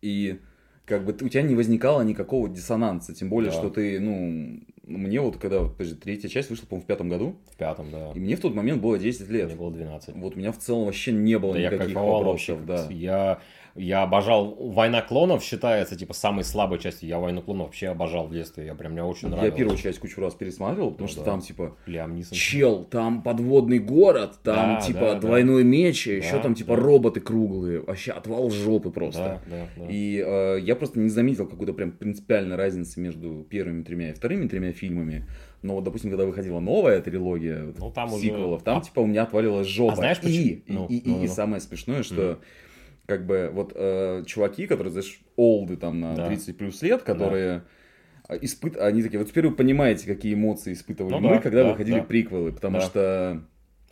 И 0.01 0.39
как 0.85 1.03
бы 1.05 1.11
у 1.13 1.29
тебя 1.29 1.41
не 1.43 1.53
возникало 1.53 2.01
никакого 2.01 2.47
диссонанса. 2.49 3.13
Тем 3.13 3.29
более, 3.29 3.51
Да. 3.51 3.57
что 3.57 3.69
ты, 3.69 3.99
ну, 3.99 4.61
мне 4.87 5.19
вот 5.21 5.37
когда, 5.37 5.63
подожди, 5.65 5.95
третья 5.95 6.29
часть 6.29 6.49
вышла, 6.49 6.65
по-моему, 6.65 6.83
в 6.83 6.87
пятом 6.87 7.09
году, 7.09 7.35
В 7.51 7.57
пятом, 7.57 7.91
да. 7.91 8.11
и 8.15 8.19
мне 8.19 8.35
в 8.35 8.39
тот 8.39 8.55
момент 8.55 8.81
было 8.81 8.97
10 8.97 9.29
лет. 9.29 9.47
Мне 9.47 9.55
было 9.55 9.71
12. 9.71 10.15
Вот 10.15 10.35
у 10.35 10.39
меня 10.39 10.51
в 10.51 10.57
целом 10.57 10.85
вообще 10.85 11.11
не 11.11 11.37
было 11.37 11.53
Да 11.53 11.59
я 11.59 11.67
никаких 11.67 11.85
кайфовал 11.87 12.23
вопросов, 12.23 12.59
вообще. 12.65 12.87
да. 12.87 12.93
Я, 12.93 13.39
я 13.77 14.03
обожал... 14.03 14.55
«Война 14.59 15.01
клонов» 15.01 15.43
считается, 15.43 15.95
типа, 15.95 16.13
самой 16.13 16.43
слабой 16.43 16.79
частью. 16.79 17.07
Я 17.09 17.19
«Войну 17.19 17.41
клонов» 17.41 17.67
вообще 17.67 17.87
обожал 17.87 18.27
в 18.27 18.31
детстве. 18.33 18.65
Я 18.65 18.75
прям, 18.75 18.93
мне 18.93 19.03
очень 19.03 19.29
Я 19.29 19.35
нравилось. 19.35 19.57
первую 19.57 19.77
часть 19.77 19.99
кучу 19.99 20.19
раз 20.19 20.33
пересматривал, 20.33 20.91
потому 20.91 21.07
Ну 21.07 21.11
что 21.11 21.19
да. 21.21 21.25
там, 21.31 21.41
типа, 21.41 21.75
Лиам 21.85 22.15
Нисон. 22.15 22.35
чел, 22.37 22.83
там 22.85 23.21
подводный 23.21 23.79
город, 23.79 24.39
там, 24.43 24.75
Да, 24.75 24.81
типа, 24.81 24.99
да, 24.99 25.13
да. 25.13 25.19
двойной 25.19 25.63
меч, 25.63 26.07
и 26.07 26.17
еще 26.17 26.33
Да, 26.37 26.39
там, 26.39 26.55
типа, 26.55 26.75
да. 26.75 26.81
роботы 26.81 27.19
круглые. 27.19 27.81
Вообще 27.81 28.11
отвал 28.11 28.49
жопы 28.49 28.89
просто. 28.89 29.41
Да, 29.47 29.57
да, 29.57 29.67
да. 29.85 29.91
И 29.91 30.23
э, 30.25 30.59
я 30.61 30.75
просто 30.75 30.99
не 30.99 31.09
заметил 31.09 31.47
какой-то 31.47 31.73
прям 31.73 31.91
принципиальной 31.91 32.55
разницы 32.55 32.99
между 32.99 33.45
первыми 33.49 33.83
тремя 33.83 34.09
и 34.09 34.13
вторыми 34.13 34.47
тремя 34.47 34.71
фильмами. 34.71 35.25
Но 35.63 35.73
вот, 35.75 35.83
допустим, 35.83 36.11
когда 36.11 36.25
выходила 36.25 36.59
новая 36.59 37.01
трилогия 37.01 37.73
Ну, 37.77 37.91
там 37.91 38.13
уже- 38.13 38.23
сиквелов, 38.23 38.61
там 38.63 38.77
А- 38.77 38.81
типа 38.81 38.99
у 38.99 39.05
меня 39.07 39.23
отвалилась 39.23 39.67
жопа. 39.67 39.93
А 39.93 39.95
знаешь, 39.95 40.19
почему? 40.19 40.33
И, 40.33 40.47
и- 40.49 40.63
Ну, 40.67 40.85
и- 40.87 41.01
ну, 41.03 41.15
и- 41.17 41.23
и 41.25 41.27
ну. 41.27 41.33
самое 41.33 41.59
смешное, 41.61 42.03
что 42.03 42.39
как 43.07 43.25
бы 43.25 43.49
вот 43.51 43.71
э, 43.73 44.23
чуваки, 44.27 44.67
которые, 44.67 44.91
знаешь, 44.91 45.19
олды 45.37 45.77
там 45.77 45.99
на 45.99 46.13
Да. 46.15 46.27
30 46.27 46.57
плюс 46.57 46.81
лет, 46.81 47.01
которые 47.03 47.63
э, 48.27 48.37
испыт... 48.41 48.77
они 48.77 49.01
такие, 49.01 49.17
вот 49.17 49.29
теперь 49.29 49.47
вы 49.47 49.55
понимаете, 49.55 50.05
какие 50.05 50.33
эмоции 50.33 50.73
испытывали 50.73 51.13
Ну 51.13 51.19
мы, 51.21 51.35
да, 51.35 51.41
когда 51.41 51.63
да, 51.63 51.71
выходили 51.71 51.99
да. 51.99 52.03
приквелы, 52.03 52.51
потому 52.51 52.79
Да. 52.79 52.85
что 52.85 53.41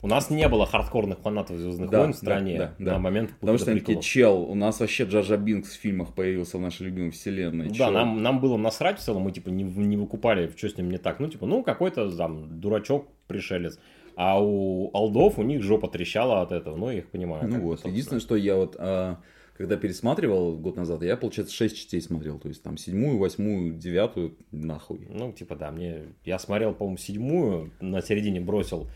У 0.02 0.08
нас 0.08 0.30
не 0.30 0.48
было 0.50 0.66
хардкорных 0.66 1.20
фанатов 1.20 1.56
Звездных 1.58 1.90
Да, 1.90 2.00
войн 2.00 2.12
в 2.12 2.16
да, 2.16 2.18
стране 2.20 2.58
да, 2.58 2.76
да. 2.78 2.92
на 2.94 3.00
момент 3.00 3.32
Потому 3.40 3.58
что 3.58 3.72
они 3.72 3.80
такие, 3.80 4.02
чел, 4.02 4.42
у 4.44 4.54
нас 4.54 4.82
вообще 4.82 5.06
Джаджа 5.06 5.38
Бинкс 5.38 5.70
в 5.72 5.80
фильмах 5.80 6.14
появился 6.14 6.58
в 6.58 6.62
нашей 6.62 6.88
любимой 6.88 7.12
вселенной. 7.12 7.68
Ну 7.68 7.74
чё?» 7.74 7.86
Да, 7.86 7.92
нам, 7.92 8.22
нам 8.22 8.42
было 8.42 8.58
насрать 8.58 9.00
в 9.00 9.02
целом, 9.02 9.22
мы 9.24 9.32
типа 9.32 9.48
не, 9.48 9.64
не 9.64 9.96
выкупали, 9.96 10.52
что 10.58 10.68
с 10.68 10.78
ним 10.78 10.90
не 10.92 10.98
так. 10.98 11.20
Ну, 11.22 11.30
типа, 11.30 11.46
ну, 11.46 11.64
какой-то 11.64 12.16
там 12.16 12.60
дурачок, 12.60 13.08
пришелец. 13.28 13.80
А 14.16 14.42
у 14.42 14.92
алдов 14.94 15.40
у 15.40 15.44
них 15.44 15.62
жопа 15.62 15.88
трещала 15.88 16.42
от 16.42 16.52
этого, 16.52 16.76
ну, 16.78 16.90
я 16.90 17.00
их 17.00 17.10
понимаю. 17.10 17.48
Ну 17.48 17.62
вот, 17.62 17.86
единственное, 17.86 18.22
что 18.22 18.36
я 18.36 18.56
вот, 18.56 18.76
а, 18.80 19.20
когда 19.58 19.78
пересматривал 19.78 20.58
год 20.58 20.76
назад, 20.76 21.04
я, 21.04 21.16
получается, 21.18 21.54
6 21.54 21.76
частей 21.76 22.02
смотрел. 22.02 22.40
То 22.40 22.50
есть 22.50 22.62
там 22.62 22.78
седьмую, 22.78 23.18
восьмую, 23.18 23.74
девятую, 23.74 24.36
нахуй. 24.52 25.08
Ну, 25.10 25.32
типа, 25.32 25.56
да, 25.56 25.72
мне... 25.72 26.04
Я 26.24 26.40
смотрел, 26.40 26.74
по-моему, 26.74 26.98
седьмую, 26.98 27.72
на 27.80 28.02
середине 28.02 28.42
бросил. 28.42 28.88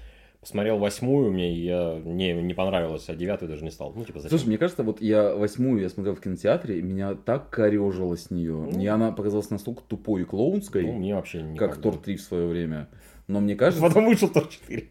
Посмотрел 0.42 0.78
восьмую, 0.78 1.34
мне 1.34 1.54
я, 1.54 2.02
не, 2.04 2.32
не 2.34 2.54
понравилось, 2.54 3.10
а 3.10 3.16
девятую 3.16 3.50
даже 3.50 3.64
не 3.66 3.72
стал. 3.72 3.92
Ну, 3.94 4.06
типа, 4.06 4.20
зачем? 4.20 4.38
Слушай, 4.38 4.50
мне 4.50 4.58
кажется, 4.58 4.84
вот 4.84 5.02
я 5.02 5.36
восьмую 5.36 5.82
я 5.82 5.90
смотрел 5.90 6.16
в 6.16 6.22
кинотеатре, 6.22 6.80
и 6.80 6.82
меня 6.82 7.16
так 7.16 7.50
корежило 7.50 8.16
с 8.16 8.32
нее. 8.32 8.54
Ну. 8.54 8.72
Мне 8.72 8.90
она 8.90 9.12
показалась 9.12 9.50
настолько 9.50 9.84
тупой 9.84 10.22
и 10.22 10.26
клоунской, 10.26 10.84
Ну, 10.84 10.94
мне 10.94 11.14
вообще 11.14 11.42
не 11.42 11.58
как 11.58 11.82
Тор 11.82 11.98
3 11.98 12.16
в 12.16 12.22
свое 12.22 12.48
время. 12.48 12.88
Но 13.28 13.42
мне 13.42 13.56
кажется... 13.56 13.86
Потом 13.86 14.06
вышел 14.06 14.30
Тор 14.30 14.48
4. 14.48 14.90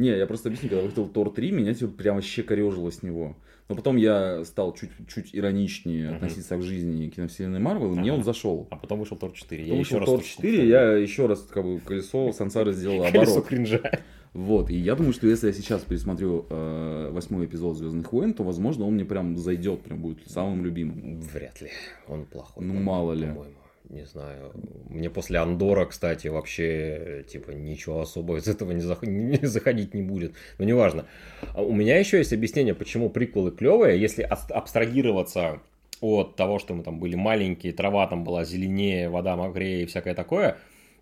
Не, 0.00 0.16
я 0.16 0.26
просто 0.26 0.48
объясню, 0.48 0.68
когда 0.70 0.82
выходил 0.82 1.08
Тор 1.08 1.30
3, 1.30 1.52
меня 1.52 1.74
типа 1.74 1.92
прям 1.92 2.16
вообще 2.16 2.42
корежило 2.42 2.90
с 2.90 3.02
него. 3.02 3.36
Но 3.68 3.76
потом 3.76 3.96
я 3.96 4.44
стал 4.44 4.74
чуть, 4.74 4.90
чуть 5.12 5.30
ироничнее 5.32 6.06
Мгм. 6.08 6.16
относиться 6.16 6.56
к 6.56 6.62
жизни 6.62 7.08
киновселенной 7.08 7.60
Марвел, 7.60 7.94
и 7.94 7.98
мне 7.98 8.10
Ага. 8.10 8.18
он 8.18 8.24
зашел. 8.24 8.66
А 8.70 8.76
потом 8.76 8.98
вышел 8.98 9.16
Тор 9.16 9.32
4. 9.32 9.62
Потом 9.62 9.74
я 9.74 9.78
вышел 9.78 9.96
еще 9.98 10.06
Тор 10.06 10.18
тут 10.18 10.26
4, 10.26 10.52
вспомнил. 10.52 10.70
я 10.72 10.92
еще 10.96 11.26
раз 11.26 11.40
как 11.42 11.64
бы 11.64 11.78
колесо 11.80 12.32
сансары 12.32 12.72
сделал 12.72 13.02
Колесо 13.12 13.32
оборот. 13.32 13.46
кринжа. 13.46 13.80
Вот, 14.32 14.70
и 14.70 14.76
я 14.76 14.94
думаю, 14.94 15.12
что 15.12 15.26
если 15.26 15.48
я 15.48 15.52
сейчас 15.52 15.82
пересмотрю 15.82 16.46
э, 16.48 17.10
восьмой 17.12 17.46
эпизод 17.46 17.76
Звездных 17.76 18.12
войн, 18.12 18.32
то, 18.32 18.42
возможно, 18.44 18.86
он 18.86 18.94
мне 18.94 19.04
прям 19.04 19.36
зайдет, 19.36 19.82
прям 19.82 20.00
будет 20.00 20.18
самым 20.30 20.64
любимым. 20.64 21.20
Вряд 21.20 21.60
ли. 21.60 21.68
Он 22.08 22.24
плохой. 22.26 22.64
Ну, 22.64 22.74
мало 22.74 23.12
ли. 23.12 23.26
по-моему. 23.26 23.54
Не 23.88 24.04
знаю. 24.04 24.52
Мне 24.88 25.10
после 25.10 25.38
Андора, 25.38 25.86
кстати, 25.86 26.28
вообще, 26.28 27.24
типа, 27.28 27.50
ничего 27.50 28.00
особого 28.00 28.36
из 28.36 28.46
этого 28.46 28.72
не, 28.72 28.82
зах- 28.82 29.04
не 29.06 29.44
заходить 29.46 29.94
не 29.94 30.02
будет. 30.02 30.34
Но 30.58 30.64
неважно. 30.64 31.06
А 31.54 31.62
У 31.62 31.72
меня 31.72 31.98
еще 31.98 32.18
есть 32.18 32.32
объяснение, 32.32 32.74
почему 32.74 33.10
приквелы 33.10 33.50
клевые, 33.50 34.00
если 34.00 34.22
абстрагироваться 34.22 35.60
от 36.00 36.36
того, 36.36 36.58
что 36.58 36.74
мы 36.74 36.82
там 36.82 36.98
были 36.98 37.14
маленькие, 37.14 37.72
трава 37.72 38.06
там 38.06 38.24
была 38.24 38.44
зеленее, 38.44 39.08
вода 39.08 39.36
мокрее 39.36 39.82
и 39.82 39.86
всякое 39.86 40.14
такое, 40.14 40.56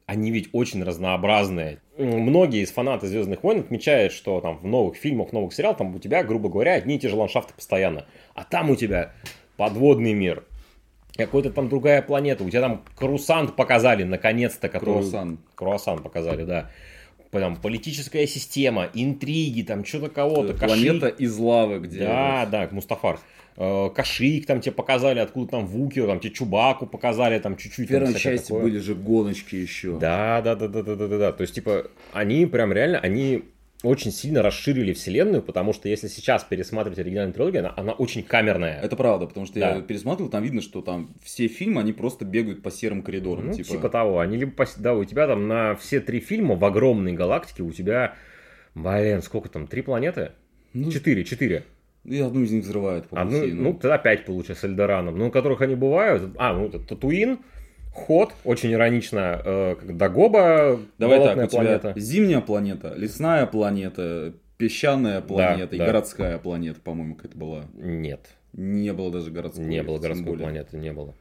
они 0.06 0.30
ведь 0.30 0.48
очень 0.52 0.82
разнообразные. 0.82 1.80
Многие 1.98 2.62
из 2.62 2.70
фанатов 2.72 3.10
Звездных 3.10 3.42
войн 3.42 3.60
отмечают, 3.60 4.12
что 4.12 4.40
там 4.40 4.56
в 4.56 4.64
новых 4.66 4.96
фильмах, 4.96 5.28
в 5.28 5.32
новых 5.32 5.52
сериалах, 5.52 5.78
там 5.78 5.94
у 5.94 5.98
тебя, 5.98 6.24
грубо 6.24 6.48
говоря, 6.48 6.74
одни 6.74 6.96
и 6.96 6.98
те 6.98 7.08
же 7.08 7.16
ландшафты 7.16 7.52
постоянно. 7.52 8.06
А 8.34 8.44
там 8.44 8.70
у 8.70 8.76
тебя 8.76 9.12
подводный 9.58 10.14
мир, 10.14 10.44
какой-то 11.18 11.50
там 11.50 11.68
другая 11.68 12.00
планета. 12.00 12.44
У 12.44 12.48
тебя 12.48 12.62
там 12.62 12.84
Крусант 12.96 13.56
показали, 13.56 14.04
наконец-то. 14.04 14.68
Который... 14.68 15.00
Круассан. 15.00 15.38
Круассан 15.54 15.98
показали, 15.98 16.44
да. 16.44 16.70
Там 17.30 17.56
политическая 17.56 18.26
система, 18.26 18.88
интриги, 18.94 19.62
там 19.62 19.84
что-то 19.84 20.08
кого-то. 20.08 20.54
Э, 20.54 20.56
Планета 20.56 21.08
из 21.08 21.36
лавы, 21.36 21.80
где... 21.80 21.98
Да, 21.98 22.46
да, 22.50 22.68
Мустафар. 22.70 23.20
Э, 23.56 23.90
Кашик 23.94 24.46
там 24.46 24.60
тебе 24.60 24.72
показали, 24.72 25.18
откуда 25.18 25.50
там 25.50 25.66
Вуки, 25.66 26.00
там 26.00 26.20
тебе 26.20 26.32
Чубаку 26.32 26.86
показали, 26.86 27.38
там 27.38 27.56
чуть-чуть. 27.56 27.86
В 27.86 27.88
там 27.90 27.98
первой 27.98 28.14
всякое 28.14 28.36
части 28.36 28.48
такое. 28.48 28.62
были 28.62 28.78
же 28.78 28.94
гоночки 28.94 29.56
еще. 29.56 29.98
Да, 29.98 30.40
да, 30.40 30.54
да, 30.54 30.68
да, 30.68 30.82
да, 30.82 30.94
да, 30.94 31.08
да, 31.08 31.18
да. 31.18 31.32
То 31.32 31.42
есть, 31.42 31.54
типа, 31.54 31.90
они 32.12 32.46
прям 32.46 32.72
реально, 32.72 33.00
они 33.00 33.42
очень 33.84 34.10
сильно 34.10 34.42
расширили 34.42 34.92
вселенную, 34.92 35.40
потому 35.42 35.72
что 35.72 35.88
если 35.88 36.08
сейчас 36.08 36.42
пересматривать 36.42 36.98
оригинальную 36.98 37.32
трилогию, 37.34 37.60
она, 37.60 37.74
она 37.76 37.92
очень 37.92 38.22
камерная. 38.24 38.80
Это 38.80 38.96
правда, 38.96 39.26
потому 39.26 39.46
что 39.46 39.60
Да. 39.60 39.76
я 39.76 39.80
пересматривал, 39.82 40.30
там 40.30 40.42
видно, 40.42 40.60
что 40.60 40.82
там 40.82 41.10
все 41.22 41.46
фильмы, 41.46 41.80
они 41.80 41.92
просто 41.92 42.24
бегают 42.24 42.62
по 42.62 42.70
серым 42.70 43.02
коридорам. 43.02 43.48
Ну, 43.48 43.52
типа, 43.52 43.68
типа... 43.68 43.88
того. 43.88 44.18
Они 44.18 44.36
либо, 44.36 44.50
пос- 44.52 44.76
да, 44.78 44.94
у 44.94 45.04
тебя 45.04 45.26
там 45.28 45.46
на 45.46 45.76
все 45.76 46.00
три 46.00 46.18
фильма 46.20 46.56
в 46.56 46.64
огромной 46.64 47.12
галактике 47.12 47.62
у 47.62 47.70
тебя, 47.70 48.14
блин, 48.74 49.22
сколько 49.22 49.48
там, 49.48 49.66
три 49.68 49.82
планеты? 49.82 50.32
Ну, 50.72 50.90
Четыре, 50.90 51.24
четыре. 51.24 51.64
И 52.04 52.18
одну 52.20 52.42
из 52.42 52.50
них 52.50 52.64
взрывают 52.64 53.08
по 53.08 53.20
Одну, 53.20 53.40
пути, 53.40 53.52
ну, 53.52 53.74
тогда 53.74 53.98
пять 53.98 54.24
получается 54.24 54.66
с 54.66 54.70
Эльдораном. 54.70 55.18
Ну, 55.18 55.28
у 55.28 55.30
которых 55.30 55.60
они 55.60 55.74
бывают. 55.74 56.22
А, 56.38 56.52
ну, 56.54 56.66
это 56.66 56.78
Татуин, 56.78 57.38
Ход, 57.98 58.32
очень 58.44 58.72
иронично, 58.72 59.40
э, 59.44 59.76
Дагоба, 59.82 60.80
Давай 60.98 61.18
так, 61.18 61.36
у 61.36 61.46
тебя 61.46 61.48
планета. 61.48 61.92
зимняя 61.96 62.40
планета, 62.40 62.94
лесная 62.96 63.46
планета, 63.46 64.32
песчаная 64.56 65.20
планета 65.20 65.76
и 65.76 65.78
да. 65.78 65.86
городская 65.86 66.38
планета, 66.38 66.80
по-моему, 66.80 67.14
какая-то 67.14 67.38
была. 67.38 67.64
Нет, 67.74 68.20
Не 68.52 68.92
было 68.92 69.10
даже 69.10 69.30
городской. 69.30 69.64
не 69.64 69.82
было 69.82 69.98
городской 69.98 70.36
планеты, 70.36 70.76
не 70.76 70.92
было. 70.92 71.14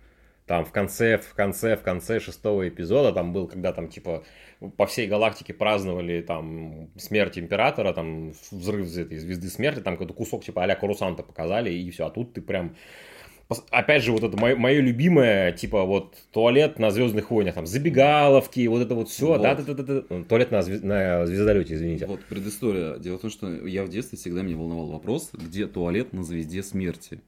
Там 0.47 0.63
в 0.63 0.71
конце, 0.71 1.17
в 1.17 1.33
конце, 1.33 1.75
в 1.75 1.81
конце 1.81 2.21
шестого 2.21 2.69
эпизода, 2.69 3.11
там 3.11 3.33
был, 3.33 3.47
когда 3.49 3.73
там 3.73 3.89
типа 3.89 4.23
по 4.77 4.85
всей 4.85 5.05
галактике 5.05 5.53
праздновали 5.53 6.21
там 6.21 6.89
смерть 6.95 7.37
императора, 7.37 7.91
там 7.91 8.31
взрыв 8.51 8.87
этой 8.97 9.17
звезды 9.17 9.49
смерти, 9.49 9.81
там 9.81 9.95
какой-то 9.95 10.13
кусок 10.13 10.45
типа 10.45 10.63
а-ля 10.63 10.75
Курусанта 10.75 11.21
показали, 11.21 11.69
и 11.69 11.91
все. 11.91 12.05
А 12.05 12.09
тут 12.09 12.31
ты 12.33 12.41
прям 12.41 12.77
Опять 13.71 14.03
же, 14.03 14.11
вот 14.11 14.23
это 14.23 14.35
мое, 14.37 14.81
любимое, 14.81 15.53
типа 15.53 15.83
вот 15.83 16.15
туалет 16.33 16.79
на 16.79 16.91
Звездных 16.91 17.31
войнах, 17.31 17.55
там 17.55 17.65
забегаловки, 17.65 18.67
вот 18.67 18.81
это 18.81 18.93
вот 18.93 19.07
все, 19.09 19.27
Вот. 19.27 19.41
да, 19.41 19.55
да, 19.55 19.73
да, 19.73 19.83
да, 19.83 20.01
да. 20.01 20.23
Туалет 20.23 20.51
на, 20.51 20.59
звез- 20.59 20.83
на 20.83 21.25
звездолете, 21.25 21.75
извините. 21.75 22.07
Вот 22.07 22.19
предыстория. 22.25 22.97
Дело 22.97 23.17
в 23.17 23.21
том, 23.21 23.29
что 23.29 23.49
я 23.65 23.85
в 23.85 23.89
детстве 23.89 24.17
всегда 24.17 24.41
меня 24.41 24.57
волновал 24.57 24.87
вопрос, 24.87 25.29
где 25.31 25.65
туалет 25.67 26.11
на 26.11 26.23
звезде 26.23 26.61
смерти. 26.61 27.21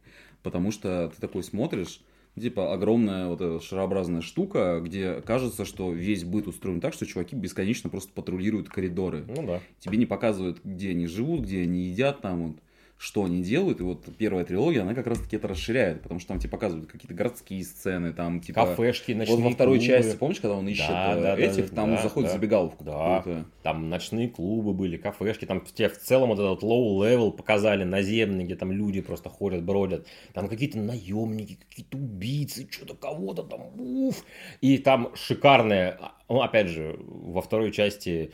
Потому 0.44 0.72
что 0.72 1.10
ты 1.16 1.22
такой 1.22 1.42
смотришь, 1.44 2.02
типа 2.38 2.74
огромная 2.74 3.28
вот 3.28 3.40
эта 3.40 3.64
шарообразная 3.64 4.22
штука, 4.22 4.82
где 4.84 5.22
кажется, 5.22 5.64
что 5.64 5.92
весь 5.94 6.26
быт 6.26 6.48
устроен 6.48 6.82
так, 6.82 6.94
что 6.94 7.06
чуваки 7.06 7.36
бесконечно 7.36 7.90
просто 7.90 8.12
патрулируют 8.14 8.68
коридоры. 8.68 9.24
Ну 9.28 9.46
да. 9.48 9.62
Тебе 9.80 9.98
не 9.98 10.06
показывают, 10.06 10.60
где 10.66 10.90
они 10.92 11.08
живут, 11.08 11.42
где 11.42 11.62
они 11.62 11.84
едят, 11.84 12.22
там 12.22 12.48
вот, 12.48 12.58
что 13.00 13.24
они 13.24 13.42
делают. 13.42 13.80
И 13.80 13.84
вот 13.84 14.04
первая 14.18 14.44
трилогия, 14.44 14.82
она 14.82 14.94
как 14.94 15.08
раз 15.08 15.20
таки 15.20 15.38
это 15.38 15.48
расширяет, 15.48 16.02
потому 16.02 16.20
что 16.20 16.28
там 16.28 16.40
тебе 16.40 16.50
показывают 16.50 16.92
какие-то 16.92 17.14
городские 17.14 17.64
сцены, 17.64 18.12
там 18.12 18.42
типа... 18.42 18.66
Кафешки, 18.66 19.14
ночные 19.14 19.38
Вот 19.38 19.44
во 19.46 19.52
второй 19.52 19.78
клубы. 19.78 19.94
части, 19.94 20.18
помнишь, 20.18 20.42
когда 20.42 20.58
он 20.58 20.68
ищет 20.68 20.90
Да, 20.90 21.14
э, 21.14 21.22
да, 21.22 21.36
да, 21.38 21.42
этих, 21.42 21.70
да, 21.70 21.76
там 21.78 21.96
да, 21.96 22.04
заходит 22.04 22.28
да. 22.28 22.34
забегаловку 22.34 22.84
Да. 22.84 23.46
Там 23.64 23.90
ночные 23.90 24.28
клубы 24.28 24.74
были, 24.74 24.98
кафешки, 24.98 25.46
там 25.46 25.62
тебе 25.62 25.88
в 25.88 25.98
целом 25.98 26.30
вот 26.30 26.40
этот 26.40 26.62
low-level 26.62 27.32
показали, 27.32 27.86
наземный, 27.86 28.44
где 28.44 28.58
там 28.58 28.74
люди 28.74 29.00
просто 29.00 29.30
ходят, 29.30 29.64
бродят. 29.64 30.06
Там 30.34 30.50
какие-то 30.50 30.78
наемники, 30.78 31.58
какие-то 31.70 31.98
убийцы, 31.98 32.68
что-то 32.70 32.96
кого-то 32.96 33.44
там, 33.44 33.62
уф. 33.80 34.26
И 34.60 34.78
там 34.78 35.16
шикарная, 35.16 35.98
ну, 36.28 36.42
опять 36.42 36.68
же, 36.68 37.00
во 37.00 37.42
второй 37.42 37.72
части 37.72 38.34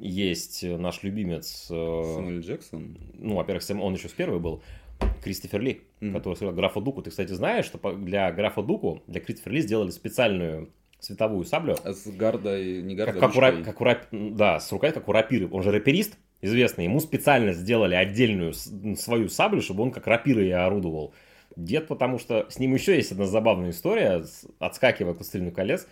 есть 0.00 0.62
наш 0.62 1.02
любимец, 1.02 1.66
э, 1.70 1.74
Самуэль 2.14 2.40
Джексон. 2.40 2.98
ну, 3.14 3.36
во-первых, 3.36 3.62
он 3.80 3.94
еще 3.94 4.08
с 4.08 4.12
первой 4.12 4.38
был, 4.38 4.62
Кристофер 5.22 5.60
Ли, 5.60 5.82
Мгм. 6.00 6.14
который 6.14 6.34
сыграл 6.34 6.54
графа 6.54 6.80
Дуку. 6.80 7.02
Ты, 7.02 7.10
кстати, 7.10 7.32
знаешь, 7.32 7.64
что 7.66 7.78
для 7.94 8.30
графа 8.32 8.62
Дуку, 8.62 9.02
для 9.06 9.20
Кристофера 9.20 9.54
Ли 9.54 9.60
сделали 9.60 9.90
специальную 9.90 10.70
световую 11.00 11.44
саблю, 11.44 11.76
А 11.84 11.92
с 11.92 12.06
гардой, 12.06 12.82
не 12.82 12.96
как, 12.96 13.06
гардой, 13.14 13.20
как 13.20 13.36
у, 13.36 13.38
ра- 13.40 13.50
ручкой. 13.50 13.64
как 13.64 13.80
у 13.80 13.84
рап- 13.84 14.06
да, 14.36 14.58
с 14.60 14.72
рукой, 14.72 14.92
как 14.92 15.08
у 15.08 15.12
рапиры. 15.12 15.48
Он 15.50 15.62
же 15.62 15.70
рэперист 15.70 16.16
известный. 16.40 16.84
Ему 16.84 17.00
специально 17.00 17.52
сделали 17.52 17.94
отдельную 17.94 18.54
свою 18.96 19.28
саблю, 19.28 19.60
чтобы 19.60 19.82
он 19.82 19.90
как 19.90 20.06
рапирой 20.06 20.52
орудовал. 20.52 21.12
Дед, 21.54 21.86
потому 21.88 22.18
что 22.18 22.46
с 22.50 22.58
ним 22.58 22.74
еще 22.74 22.96
есть 22.96 23.12
одна 23.12 23.24
забавная 23.26 23.70
история, 23.70 24.24
отскакивая 24.58 25.12
от 25.12 25.18
«Властелину 25.18 25.50
колец». 25.52 25.86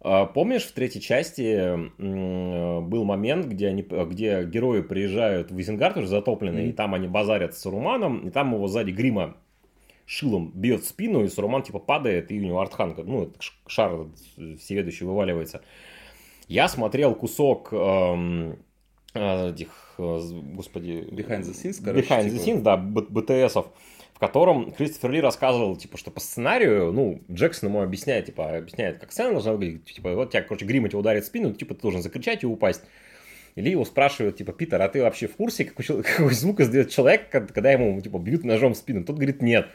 А, 0.00 0.26
Помнишь, 0.26 0.64
в 0.64 0.72
третьей 0.72 1.00
части 1.00 1.76
был 1.98 3.04
момент, 3.04 3.46
где, 3.46 3.68
они, 3.68 3.82
где 3.82 4.44
герои 4.44 4.82
приезжают 4.82 5.50
в 5.50 5.60
Изенгард 5.60 5.96
уже 5.96 6.06
затопленный, 6.06 6.62
Мгм. 6.62 6.70
и 6.70 6.72
там 6.72 6.94
они 6.94 7.08
базарят 7.08 7.54
с 7.54 7.58
Саруманом, 7.58 8.28
и 8.28 8.30
там 8.30 8.54
его 8.54 8.68
сзади 8.68 8.90
грима 8.92 9.36
шилом 10.06 10.52
бьет 10.54 10.82
в 10.82 10.88
спину, 10.88 11.24
и 11.24 11.28
Саруман 11.28 11.62
типа 11.62 11.80
падает, 11.80 12.30
и 12.32 12.38
у 12.38 12.42
него 12.42 12.60
Артхан, 12.60 12.94
как- 12.94 13.06
ну, 13.06 13.30
шар 13.66 14.06
всеведущий 14.58 15.04
вываливается. 15.04 15.60
Я 16.46 16.68
смотрел 16.68 17.14
кусок 17.14 17.68
эм, 17.72 18.56
э, 19.14 19.50
этих, 19.50 19.94
э, 19.98 20.20
господи... 20.54 21.06
Behind 21.10 21.40
the 21.42 21.52
scenes, 21.52 21.82
короче, 21.84 22.06
Behind 22.08 22.24
the 22.28 22.38
типа. 22.38 22.42
scenes, 22.58 22.62
да, 22.62 22.76
Б- 22.78 23.02
БТСов, 23.10 23.66
в 24.18 24.20
котором 24.20 24.72
Кристофер 24.72 25.12
Ли 25.12 25.20
рассказывал, 25.20 25.76
типа, 25.76 25.96
что 25.96 26.10
по 26.10 26.18
сценарию, 26.18 26.90
ну, 26.92 27.22
Джексон 27.30 27.68
ему 27.68 27.82
объясняет, 27.82 28.26
типа, 28.26 28.56
объясняет, 28.56 28.98
как 28.98 29.12
сцена 29.12 29.30
должна 29.30 29.52
выглядеть, 29.52 29.84
типа, 29.84 30.12
вот 30.14 30.30
тебя, 30.32 30.42
короче, 30.42 30.64
грим 30.64 30.88
тебя 30.88 30.98
ударит 30.98 31.22
в 31.22 31.28
спину, 31.28 31.54
типа, 31.54 31.76
ты 31.76 31.82
должен 31.82 32.02
закричать 32.02 32.42
и 32.42 32.46
упасть. 32.46 32.82
И 33.54 33.60
Ли 33.60 33.70
его 33.70 33.84
спрашивает, 33.84 34.36
типа, 34.36 34.52
Питер, 34.52 34.82
а 34.82 34.88
ты 34.88 35.02
вообще 35.02 35.28
в 35.28 35.36
курсе, 35.36 35.66
какой, 35.66 35.84
какой 36.02 36.34
звук 36.34 36.58
издает 36.58 36.90
человек, 36.90 37.28
когда 37.30 37.70
ему, 37.70 38.00
типа, 38.00 38.18
бьют 38.18 38.42
ножом 38.42 38.74
в 38.74 38.76
спину? 38.76 39.04
Тот 39.04 39.14
говорит, 39.14 39.40
нет. 39.40 39.68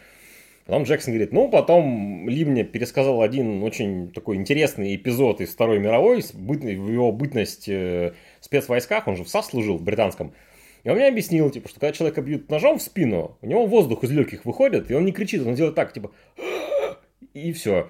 Потом 0.65 0.83
Джексон 0.83 1.13
говорит, 1.13 1.31
ну, 1.31 1.47
потом 1.47 2.27
Ли 2.27 2.43
мне 2.43 2.65
пересказал 2.65 3.21
один 3.21 3.63
очень 3.63 4.11
такой 4.11 4.35
интересный 4.35 4.93
эпизод 4.93 5.39
из 5.39 5.53
Второй 5.53 5.79
мировой, 5.79 6.21
в 6.21 6.91
его 6.91 7.13
бытность 7.13 7.69
э, 7.69 8.11
в 8.41 8.45
спецвойсках, 8.45 9.07
он 9.07 9.15
же 9.15 9.23
в 9.23 9.29
САС 9.29 9.51
служил, 9.51 9.77
в 9.77 9.83
британском. 9.83 10.33
И 10.83 10.89
он 10.89 10.95
мне 10.95 11.07
объяснил, 11.07 11.49
типа, 11.49 11.69
что 11.69 11.79
когда 11.79 11.93
человека 11.93 12.21
бьют 12.21 12.49
ножом 12.49 12.77
в 12.77 12.81
спину, 12.81 13.37
у 13.41 13.45
него 13.45 13.65
воздух 13.65 14.03
из 14.03 14.11
легких 14.11 14.45
выходит, 14.45 14.91
и 14.91 14.93
он 14.93 15.05
не 15.05 15.13
кричит, 15.13 15.45
он 15.45 15.55
делает 15.55 15.75
так, 15.75 15.93
типа, 15.93 16.11
и 17.33 17.53
все. 17.53 17.89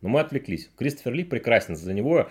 Но 0.00 0.08
мы 0.08 0.20
отвлеклись. 0.20 0.70
Кристофер 0.76 1.12
Ли 1.12 1.24
прекрасен. 1.24 1.76
За 1.76 1.92
него 1.92 2.28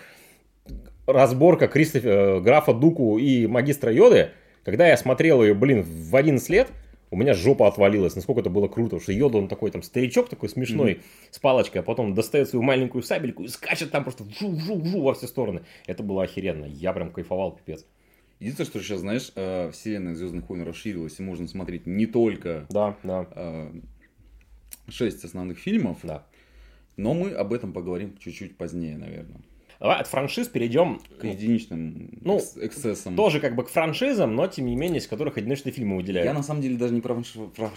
разборка 1.07 1.67
Кристофер, 1.67 2.09
э, 2.09 2.39
графа 2.39 2.73
Дуку 2.73 3.17
и 3.17 3.47
магистра 3.47 3.91
Йоды, 3.91 4.31
когда 4.63 4.87
я 4.87 4.95
смотрел 4.95 5.43
ее, 5.43 5.53
блин, 5.53 5.83
в 5.83 6.15
11 6.15 6.49
лет, 6.49 6.69
у 7.09 7.17
меня 7.17 7.33
жопа 7.33 7.67
отвалилась, 7.67 8.15
насколько 8.15 8.39
это 8.39 8.49
было 8.49 8.67
круто, 8.67 8.91
потому 8.91 9.01
что 9.01 9.11
Йода, 9.11 9.37
он 9.37 9.49
такой 9.49 9.71
там 9.71 9.83
старичок 9.83 10.29
такой 10.29 10.47
смешной, 10.47 11.01
с 11.29 11.39
палочкой, 11.39 11.81
а 11.81 11.83
потом 11.83 12.13
достает 12.13 12.47
свою 12.47 12.63
маленькую 12.63 13.03
сабельку 13.03 13.43
и 13.43 13.49
скачет 13.49 13.91
там 13.91 14.03
просто 14.03 14.23
вжу-вжу-вжу 14.23 15.01
во 15.01 15.13
все 15.13 15.27
стороны. 15.27 15.61
Это 15.87 16.03
было 16.03 16.23
охеренно, 16.23 16.65
я 16.65 16.93
прям 16.93 17.11
кайфовал, 17.11 17.51
пипец. 17.51 17.85
Единственное, 18.41 18.69
что 18.71 18.81
сейчас, 18.81 19.01
знаешь, 19.01 19.31
э, 19.35 19.69
вселенная 19.69 20.15
Звездных 20.15 20.49
войн 20.49 20.63
расширилась, 20.63 21.19
и 21.19 21.21
можно 21.21 21.47
смотреть 21.47 21.85
не 21.85 22.07
только 22.07 22.65
Да, 22.71 22.97
да, 23.03 23.27
э, 23.35 23.71
шесть 24.87 25.23
основных 25.23 25.59
фильмов, 25.59 25.99
да. 26.01 26.25
но 26.97 27.13
мы 27.13 27.33
об 27.33 27.53
этом 27.53 27.71
поговорим 27.71 28.17
чуть-чуть 28.17 28.57
позднее, 28.57 28.97
наверное. 28.97 29.41
Давай 29.81 29.97
от 29.99 30.05
франшиз 30.07 30.47
перейдем 30.47 31.01
К 31.19 31.23
единичным 31.25 32.19
Ну, 32.21 32.37
экс- 32.37 32.55
эксцессам. 32.55 33.15
тоже 33.15 33.39
как 33.39 33.55
бы 33.55 33.63
к 33.63 33.69
франшизам, 33.69 34.35
но 34.35 34.45
тем 34.45 34.67
не 34.67 34.75
менее, 34.75 34.99
из 34.99 35.07
которых 35.07 35.37
одиночные 35.37 35.73
фильмы 35.73 35.95
выделяют. 35.97 36.27
Я 36.27 36.33
на 36.35 36.43
самом 36.43 36.61
деле 36.61 36.77
даже 36.77 36.93
не 36.93 37.01
про, 37.01 37.15
франш- 37.15 37.49
про- 37.55 37.71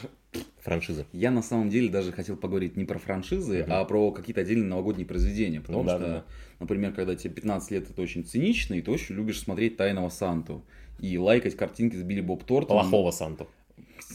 Франшизы. 0.61 1.07
Я 1.13 1.31
на 1.31 1.43
самом 1.43 1.71
деле 1.71 1.89
даже 1.89 2.13
хотел 2.13 2.37
поговорить 2.37 2.77
не 2.77 2.85
про 2.85 2.99
франшизы, 2.99 3.63
Мгм. 3.63 3.73
а 3.73 3.85
про 3.87 4.11
какие-то 4.13 4.43
отдельные 4.43 4.69
новогодние 4.69 5.07
произведения. 5.07 5.61
Потому 5.63 5.79
Ну 5.79 5.85
да, 5.87 5.97
что, 5.97 6.07
да, 6.07 6.13
да. 6.13 6.25
например, 6.61 6.93
когда 6.93 7.15
тебе 7.17 7.33
15 7.33 7.71
лет, 7.71 7.89
это 7.91 8.03
очень 8.03 8.23
цинично, 8.25 8.75
и 8.75 8.83
ты 8.83 8.91
очень 8.91 9.15
любишь 9.15 9.41
смотреть 9.41 9.79
Тайного 9.79 10.11
Санту 10.11 10.63
и 11.01 11.17
лайкать 11.17 11.57
картинки 11.57 11.97
с 11.97 12.03
Билли 12.03 12.21
Боб 12.21 12.45
Тортом. 12.45 12.81
Плохого 12.81 13.13
Санту. 13.13 13.49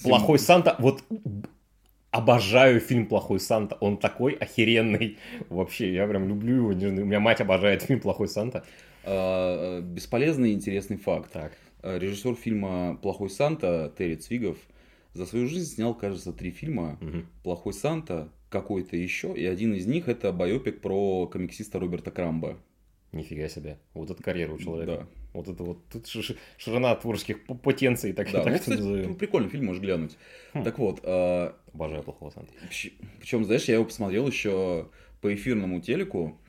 Плохой 0.03 0.37
Санта, 0.37 0.75
вот 0.79 1.03
обожаю 2.11 2.79
фильм 2.79 3.05
Плохой 3.05 3.39
Санта. 3.39 3.75
Он 3.79 3.97
такой 3.97 4.33
охеренный. 4.33 5.17
Вообще, 5.49 5.93
я 5.93 6.07
прям 6.07 6.27
люблю 6.27 6.55
его. 6.55 6.69
У 6.69 7.05
меня 7.05 7.19
мать 7.19 7.41
обожает 7.41 7.83
фильм 7.83 7.99
Плохой 7.99 8.27
Санта. 8.27 8.65
А, 9.03 9.81
Бесполезный 9.81 10.51
и 10.51 10.53
интересный 10.53 10.97
факт. 10.97 11.31
Так. 11.31 11.53
Э, 11.81 11.97
Режиссер 11.97 12.35
фильма 12.35 12.97
«Плохой 13.01 13.29
Санта» 13.29 13.93
Терри 13.97 14.15
Цвигов 14.15 14.57
за 15.13 15.25
свою 15.25 15.47
жизнь 15.47 15.73
снял, 15.75 15.93
кажется, 15.93 16.33
три 16.33 16.51
фильма. 16.51 16.97
Мгм. 17.01 17.25
«Плохой 17.43 17.73
Санта», 17.73 18.29
какой-то 18.49 18.97
еще, 18.97 19.33
и 19.33 19.45
один 19.45 19.73
из 19.73 19.85
них 19.85 20.09
это 20.09 20.31
байопик 20.31 20.81
про 20.81 21.27
комиксиста 21.27 21.79
Роберта 21.79 22.11
Крамба. 22.11 22.57
Нифига 23.11 23.47
себе. 23.47 23.79
Вот 23.93 24.09
это 24.09 24.21
карьера 24.21 24.53
у 24.53 24.57
человека. 24.57 24.91
Да. 24.91 25.07
Вот 25.33 25.47
это 25.47 25.63
вот 25.63 25.85
тут 25.89 26.07
ши- 26.07 26.23
ши- 26.23 26.37
ширина 26.57 26.95
творческих 26.95 27.45
потенций, 27.63 28.13
так, 28.13 28.27
Да, 28.31 28.39
так 28.39 28.45
ну, 28.47 28.51
это 28.51 28.59
кстати, 28.59 28.79
назовем. 28.79 29.15
прикольный 29.15 29.49
фильм, 29.49 29.65
можешь 29.65 29.81
глянуть. 29.81 30.17
Хм. 30.53 30.63
Так 30.63 30.79
вот, 30.79 30.99
а, 31.03 31.55
Обожаю 31.73 32.01
Плохого 32.03 32.31
Санта. 32.31 32.51
Причем, 33.19 33.45
знаешь, 33.45 33.65
я 33.65 33.75
его 33.75 33.85
посмотрел 33.85 34.27
еще 34.27 34.87
по 35.21 35.33
эфирному 35.33 35.81
телеку 35.81 36.39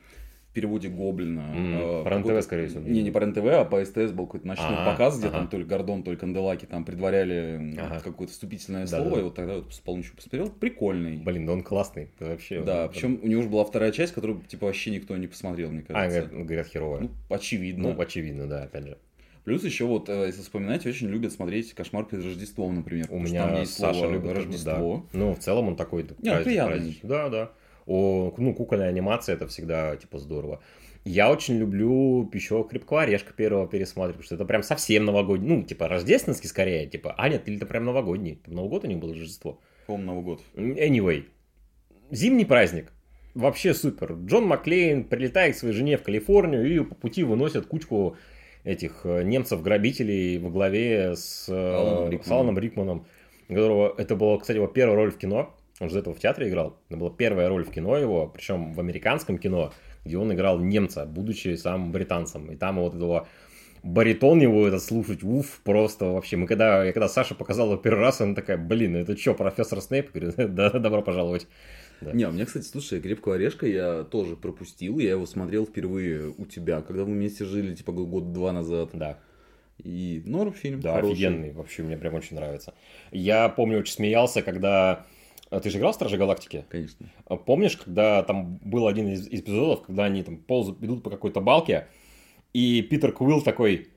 в 0.51 0.53
переводе 0.53 0.89
Гоблина. 0.89 1.45
Э, 1.55 2.03
по 2.03 2.09
какой-то- 2.09 2.41
скорее 2.41 2.67
всего. 2.67 2.81
Не, 2.81 3.01
не 3.03 3.09
по 3.11 3.19
РЕН-ТВ, 3.19 3.45
а 3.45 3.63
по 3.63 3.83
СТС 3.85 4.11
был 4.11 4.25
какой-то 4.25 4.45
ночной 4.47 4.67
А, 4.77 4.91
показ, 4.91 5.17
где 5.17 5.29
там 5.29 5.47
то 5.47 5.57
ли 5.57 5.63
Гордон, 5.63 6.03
то 6.03 6.11
ли 6.11 6.17
Канделаки 6.17 6.65
там 6.65 6.83
предваряли 6.83 7.77
Ага. 7.79 8.01
какое-то 8.03 8.33
вступительное 8.33 8.81
Да, 8.85 8.97
слово, 8.99 9.11
да. 9.15 9.19
и 9.21 9.23
вот 9.23 9.35
тогда 9.35 9.55
вот 9.55 9.73
с 9.73 9.79
полночью 9.79 10.13
посмотрел. 10.15 10.49
Прикольный. 10.49 11.17
Блин, 11.17 11.45
да 11.45 11.53
он 11.53 11.63
классный. 11.63 12.09
Вообще... 12.19 12.61
Да, 12.63 12.89
причем 12.89 13.19
у 13.23 13.27
него 13.27 13.41
же 13.43 13.47
была 13.49 13.63
вторая 13.63 13.93
часть, 13.93 14.13
которую 14.13 14.41
типа 14.41 14.65
вообще 14.65 14.91
никто 14.91 15.15
не 15.15 15.27
посмотрел, 15.27 15.71
мне 15.71 15.85
А, 15.87 15.93
кажется. 15.93 16.21
говорят, 16.27 16.45
говорят, 16.47 16.67
херовая. 16.67 17.01
Ну, 17.01 17.09
очевидно. 17.29 17.93
Ну, 17.93 18.01
очевидно, 18.01 18.47
да, 18.47 18.63
опять 18.63 18.87
же. 18.87 18.97
Плюс 19.45 19.63
еще 19.63 19.85
вот, 19.85 20.09
э, 20.09 20.25
если 20.27 20.41
вспоминать, 20.41 20.85
очень 20.85 21.07
любят 21.07 21.31
смотреть 21.31 21.73
«Кошмар 21.73 22.05
перед 22.05 22.23
Рождеством», 22.25 22.75
например. 22.75 23.05
У 23.05 23.07
потому 23.07 23.25
что 23.25 23.33
меня 23.33 23.47
там 23.47 23.59
есть 23.61 23.73
Саша 23.73 23.99
слово 23.99 24.11
любит 24.13 24.31
Рождество. 24.33 25.05
Да. 25.13 25.17
Ну, 25.19 25.33
в 25.33 25.39
целом 25.39 25.67
он 25.69 25.75
такой... 25.77 26.05
Не, 26.19 26.29
он 26.29 26.43
приятный. 26.43 26.99
Да, 27.03 27.29
да. 27.29 27.51
О, 27.91 28.33
ну, 28.37 28.53
кукольная 28.53 28.87
анимация, 28.87 29.35
это 29.35 29.47
всегда, 29.47 29.97
типа, 29.97 30.17
здорово. 30.17 30.61
Я 31.03 31.29
очень 31.29 31.57
люблю 31.57 32.29
еще 32.31 32.63
«Крепкого 32.63 33.01
орешка» 33.01 33.33
первого 33.33 33.67
пересматривать, 33.67 34.15
потому 34.15 34.25
что 34.25 34.35
это 34.35 34.45
прям 34.45 34.63
совсем 34.63 35.03
новогодний. 35.03 35.49
Ну, 35.49 35.63
типа, 35.63 35.89
рождественский 35.89 36.47
скорее, 36.47 36.87
типа, 36.87 37.13
а 37.17 37.27
нет, 37.27 37.49
или 37.49 37.57
это 37.57 37.65
прям 37.65 37.83
новогодний. 37.83 38.39
В 38.45 38.53
Новый 38.53 38.69
год 38.69 38.85
у 38.85 38.87
них 38.87 38.97
было 38.97 39.13
Рождество. 39.13 39.59
По-моему, 39.87 40.11
Новый 40.11 40.23
год. 40.23 40.41
Anyway, 40.55 41.25
зимний 42.11 42.45
праздник. 42.45 42.93
вообще 43.33 43.73
супер. 43.73 44.13
Джон 44.25 44.45
Маклейн 44.45 45.03
прилетает 45.03 45.55
к 45.55 45.59
своей 45.59 45.73
жене 45.73 45.97
в 45.97 46.03
Калифорнию 46.03 46.73
и 46.73 46.85
по 46.85 46.95
пути 46.95 47.23
выносит 47.23 47.65
кучку 47.65 48.15
этих 48.63 49.01
э, 49.03 49.23
немцев-грабителей 49.23 50.37
во 50.37 50.49
главе 50.49 51.17
с 51.17 51.49
э, 51.49 51.75
Аланом 51.75 52.09
Рикманом. 52.09 52.57
Рикманом, 52.59 53.05
которого 53.49 53.93
это 53.97 54.15
была, 54.15 54.37
кстати, 54.37 54.57
его 54.57 54.67
первая 54.67 54.95
роль 54.95 55.11
в 55.11 55.17
кино. 55.17 55.53
Он 55.81 55.89
же 55.89 55.95
до 55.95 55.99
этого 56.01 56.15
в 56.15 56.19
театре 56.19 56.47
играл. 56.47 56.77
Это 56.89 56.97
была 56.97 57.09
первая 57.09 57.49
роль 57.49 57.63
в 57.65 57.71
кино 57.71 57.97
его, 57.97 58.27
причем 58.27 58.73
в 58.73 58.79
американском 58.79 59.39
кино, 59.39 59.73
где 60.05 60.17
он 60.17 60.31
играл 60.31 60.59
немца, 60.59 61.05
будучи 61.05 61.55
сам 61.55 61.91
британцем. 61.91 62.51
И 62.51 62.55
там 62.55 62.79
вот 62.79 62.93
этого 62.93 63.27
баритон 63.81 64.39
его 64.41 64.67
это 64.67 64.79
слушать, 64.79 65.23
уф, 65.23 65.59
просто 65.63 66.05
вообще. 66.05 66.37
Мы 66.37 66.45
когда, 66.45 66.85
я 66.85 66.93
когда 66.93 67.09
Саша 67.09 67.33
показал 67.33 67.71
его 67.71 67.77
первый 67.77 68.01
раз, 68.01 68.21
она 68.21 68.35
такая, 68.35 68.57
блин, 68.57 68.95
это 68.95 69.17
что, 69.17 69.33
профессор 69.33 69.81
Снейп? 69.81 70.11
Говорю, 70.13 70.33
да, 70.49 70.69
добро 70.69 71.01
пожаловать. 71.01 71.47
Да. 71.99 72.11
Не, 72.11 72.27
у 72.27 72.31
меня, 72.31 72.45
кстати, 72.45 72.65
слушай, 72.65 72.99
«Крепкого 73.01 73.35
орешка» 73.35 73.65
я 73.67 74.03
тоже 74.03 74.35
пропустил. 74.35 74.99
Я 74.99 75.11
его 75.11 75.25
смотрел 75.25 75.65
впервые 75.65 76.33
у 76.37 76.45
тебя, 76.45 76.81
когда 76.81 77.05
мы 77.05 77.13
вместе 77.13 77.45
жили, 77.45 77.75
типа, 77.75 77.91
год-два 77.91 78.51
назад. 78.51 78.89
Да, 78.93 79.19
И 79.83 80.21
норм 80.25 80.53
фильм, 80.53 80.79
да, 80.79 80.93
хороший. 80.95 81.13
офигенный, 81.13 81.51
вообще 81.53 81.83
мне 81.83 81.97
прям 81.97 82.13
очень 82.15 82.35
нравится. 82.35 82.73
Я 83.11 83.49
помню, 83.49 83.79
очень 83.79 83.93
смеялся, 83.93 84.41
когда... 84.41 85.05
А 85.51 85.59
Ты 85.59 85.69
же 85.69 85.77
играл 85.77 85.91
в 85.91 85.95
Стражи 85.95 86.17
Галактики? 86.17 86.65
Конечно. 86.69 87.07
А 87.27 87.35
Помнишь, 87.35 87.77
когда 87.77 88.23
там 88.23 88.57
был 88.63 88.87
один 88.87 89.09
из 89.09 89.27
из 89.27 89.41
эпизодов, 89.41 89.83
когда 89.83 90.05
они 90.05 90.23
там 90.23 90.37
ползают, 90.37 90.81
идут 90.83 91.03
по 91.03 91.09
какой-то 91.09 91.41
балке, 91.41 91.87
и 92.53 92.81
Питер 92.81 93.11
Куилл 93.11 93.41
такой, 93.41 93.89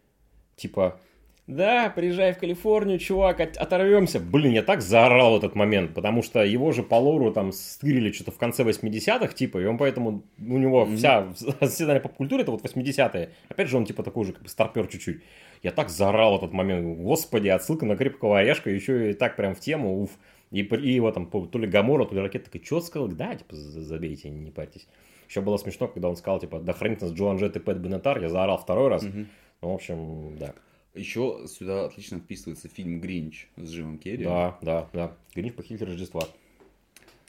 типа, 0.57 1.01
да, 1.47 1.91
приезжай 1.95 2.33
в 2.33 2.39
Калифорнию, 2.39 2.99
чувак, 2.99 3.39
от- 3.41 3.57
оторвемся. 3.59 4.19
Блин, 4.19 4.53
я 4.53 4.63
так 4.63 4.81
заорал 4.81 5.35
в 5.35 5.37
этот 5.39 5.55
момент, 5.55 5.93
потому 5.95 6.23
что 6.23 6.43
его 6.43 6.73
же 6.73 6.83
по 6.83 6.95
лору 6.95 7.31
там 7.33 7.53
стырили 7.53 8.11
что-то 8.13 8.31
в 8.33 8.39
конце 8.39 8.65
80-х, 8.65 9.35
типа, 9.35 9.59
и 9.59 9.67
он 9.67 9.77
поэтому, 9.77 10.23
у 10.39 10.59
него 10.59 10.87
Мгм. 10.87 10.97
вся 10.97 11.29
заседание 11.61 12.01
поп-культуры 12.01 12.43
это 12.43 12.51
вот 12.51 12.63
80-е. 12.65 13.31
Опять 13.49 13.69
же, 13.69 13.77
он 13.77 13.85
типа 13.85 14.03
такой 14.03 14.25
же, 14.25 14.33
как 14.33 14.43
бы 14.43 14.49
старпер 14.49 14.87
чуть-чуть. 14.89 15.23
Я 15.63 15.71
так 15.71 15.89
заорал 15.91 16.35
в 16.35 16.39
этот 16.39 16.53
момент, 16.53 16.99
господи, 16.99 17.49
отсылка 17.49 17.85
на 17.87 17.97
крепкого 17.97 18.39
орешка, 18.39 18.71
еще 18.71 19.11
и 19.11 19.13
так 19.15 19.37
прям 19.37 19.55
в 19.55 19.61
тему, 19.61 20.03
уф. 20.03 20.11
И, 20.51 20.63
при- 20.63 20.83
и 20.89 20.93
его 20.95 21.11
там 21.11 21.27
по- 21.27 21.47
то 21.47 21.59
ли 21.59 21.67
Гамора, 21.67 22.05
то 22.05 22.15
ли 22.15 22.21
Ракет 22.21 22.45
такой, 22.45 22.63
что 22.65 22.81
сказал? 22.81 23.09
Да, 23.09 23.35
типа, 23.35 23.57
за- 23.57 23.83
забейте, 23.83 24.31
не 24.31 24.51
парьтесь. 24.51 24.87
Еще 25.29 25.41
было 25.41 25.57
смешно, 25.57 25.89
когда 25.89 26.09
он 26.09 26.17
сказал, 26.17 26.39
типа, 26.39 26.61
да 26.61 26.73
хранит 26.73 27.01
нас 27.01 27.13
Джоан 27.13 27.39
Джет 27.39 27.57
и 27.57 27.61
Пэт 27.61 27.79
Бенетар, 27.79 28.21
я 28.23 28.29
заорал 28.29 28.59
второй 28.59 28.89
раз. 28.89 29.03
Мгм. 29.03 29.29
Ну, 29.63 29.71
в 29.71 29.75
общем, 29.75 30.37
да. 30.39 30.55
Еще 30.95 31.47
сюда 31.49 31.87
отлично 31.87 32.19
вписывается 32.21 32.69
фильм 32.69 33.01
«Гринч» 33.01 33.49
с 33.57 33.69
Джимом 33.73 33.99
Керри. 33.99 34.23
Да, 34.25 34.59
да, 34.63 34.89
да. 34.93 35.17
Гринч 35.35 35.55
похититель 35.55 35.87
Рождества. 35.87 36.23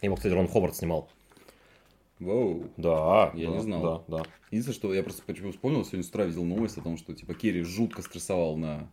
Его, 0.02 0.16
кстати, 0.16 0.34
Рон 0.34 0.48
Ховард 0.48 0.76
снимал. 0.76 1.10
Воу. 2.20 2.66
Да, 2.78 3.32
Я 3.34 3.50
да, 3.50 3.56
не 3.56 3.62
знал. 3.62 4.06
Да, 4.08 4.18
да. 4.20 4.24
Единственное, 4.52 4.76
что 4.76 4.94
я 4.94 5.04
просто 5.04 5.24
почему 5.26 5.52
вспомнил, 5.52 5.84
сегодня 5.84 6.04
с 6.04 6.10
утра 6.10 6.26
видел 6.26 6.44
новость 6.46 6.78
о 6.78 6.82
том, 6.82 6.98
что 6.98 7.14
типа 7.14 7.34
Керри 7.34 7.62
жутко 7.64 8.02
стрессовал 8.04 8.56
на 8.56 8.90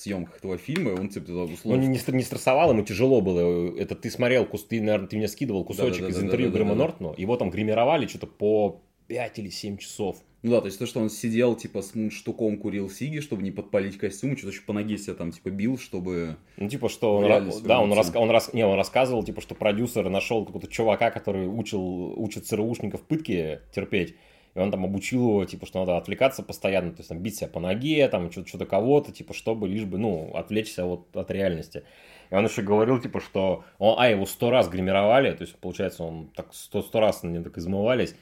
съемках 0.00 0.36
этого 0.36 0.58
фильма, 0.58 0.90
он 0.90 1.08
типа 1.08 1.26
туда 1.26 1.46
Ну, 1.46 1.54
условно... 1.54 1.80
не, 1.80 1.88
не 1.88 1.98
стр- 1.98 2.14
не 2.14 2.22
стрессовал, 2.22 2.70
ему 2.70 2.82
тяжело 2.84 3.20
было. 3.20 3.74
Это 3.76 3.94
ты 3.94 4.10
смотрел, 4.10 4.44
ты, 4.46 4.80
наверное, 4.80 5.08
ты 5.08 5.16
мне 5.16 5.28
скидывал 5.28 5.64
кусочек 5.64 5.86
из 6.08 6.16
Да-да-да-да-да-да-да. 6.16 6.26
интервью 6.26 6.50
Грэма 6.52 6.74
Нортону. 6.74 7.14
Его 7.16 7.36
там 7.36 7.50
гримировали 7.50 8.06
что-то 8.06 8.26
по 8.26 8.82
5 9.08 9.38
или 9.38 9.48
7 9.50 9.78
часов. 9.78 10.16
Ну 10.42 10.52
да, 10.52 10.60
то 10.60 10.66
есть 10.66 10.78
то, 10.78 10.86
что 10.86 11.00
он 11.00 11.10
сидел, 11.10 11.56
типа, 11.56 11.82
с 11.82 11.94
мундштуком 11.94 12.58
курил 12.58 12.88
сиги, 12.88 13.18
чтобы 13.20 13.42
не 13.42 13.50
подпалить 13.50 13.98
костюм, 13.98 14.36
что-то 14.36 14.52
еще 14.52 14.62
по 14.62 14.72
ноге 14.72 14.96
себя 14.96 15.14
там, 15.14 15.32
типа, 15.32 15.48
бил, 15.50 15.76
чтобы... 15.78 16.36
Ну, 16.56 16.68
типа, 16.68 16.88
что 16.88 17.16
он, 17.16 17.24
ра- 17.24 17.62
да, 17.64 17.80
он, 17.80 17.92
раска- 17.92 18.18
он, 18.18 18.30
рас- 18.30 18.52
не, 18.52 18.64
он 18.64 18.76
рассказывал, 18.76 19.24
типа, 19.24 19.40
что 19.40 19.54
продюсер 19.56 20.08
нашел 20.08 20.44
какого-то 20.44 20.70
чувака, 20.70 21.10
который 21.10 21.46
учил, 21.46 22.12
учит 22.20 22.46
ЦРУшников 22.46 23.00
пытки 23.02 23.60
терпеть. 23.74 24.14
И 24.56 24.58
он 24.58 24.70
там 24.70 24.86
обучил 24.86 25.20
его, 25.20 25.44
типа, 25.44 25.66
что 25.66 25.80
надо 25.80 25.98
отвлекаться 25.98 26.42
постоянно, 26.42 26.92
то 26.92 27.00
есть 27.00 27.10
там 27.10 27.18
бить 27.18 27.36
себя 27.36 27.48
по 27.48 27.60
ноге, 27.60 28.08
там 28.08 28.32
что-то, 28.32 28.48
что-то 28.48 28.64
кого-то, 28.64 29.12
типа, 29.12 29.34
чтобы 29.34 29.68
лишь 29.68 29.84
бы, 29.84 29.98
ну, 29.98 30.30
отвлечься 30.34 30.86
вот 30.86 31.14
от 31.14 31.30
реальности. 31.30 31.84
И 32.30 32.34
он 32.34 32.46
еще 32.46 32.62
говорил, 32.62 32.98
типа, 32.98 33.20
что 33.20 33.64
он, 33.78 33.96
а, 33.98 34.08
его 34.08 34.24
сто 34.24 34.50
раз 34.50 34.70
гримировали, 34.70 35.32
то 35.32 35.42
есть, 35.42 35.56
получается, 35.56 36.04
он 36.04 36.30
так 36.34 36.54
сто, 36.54 36.80
сто 36.80 37.00
раз 37.00 37.22
на 37.22 37.28
нем 37.28 37.44
так 37.44 37.58
измывались, 37.58 38.14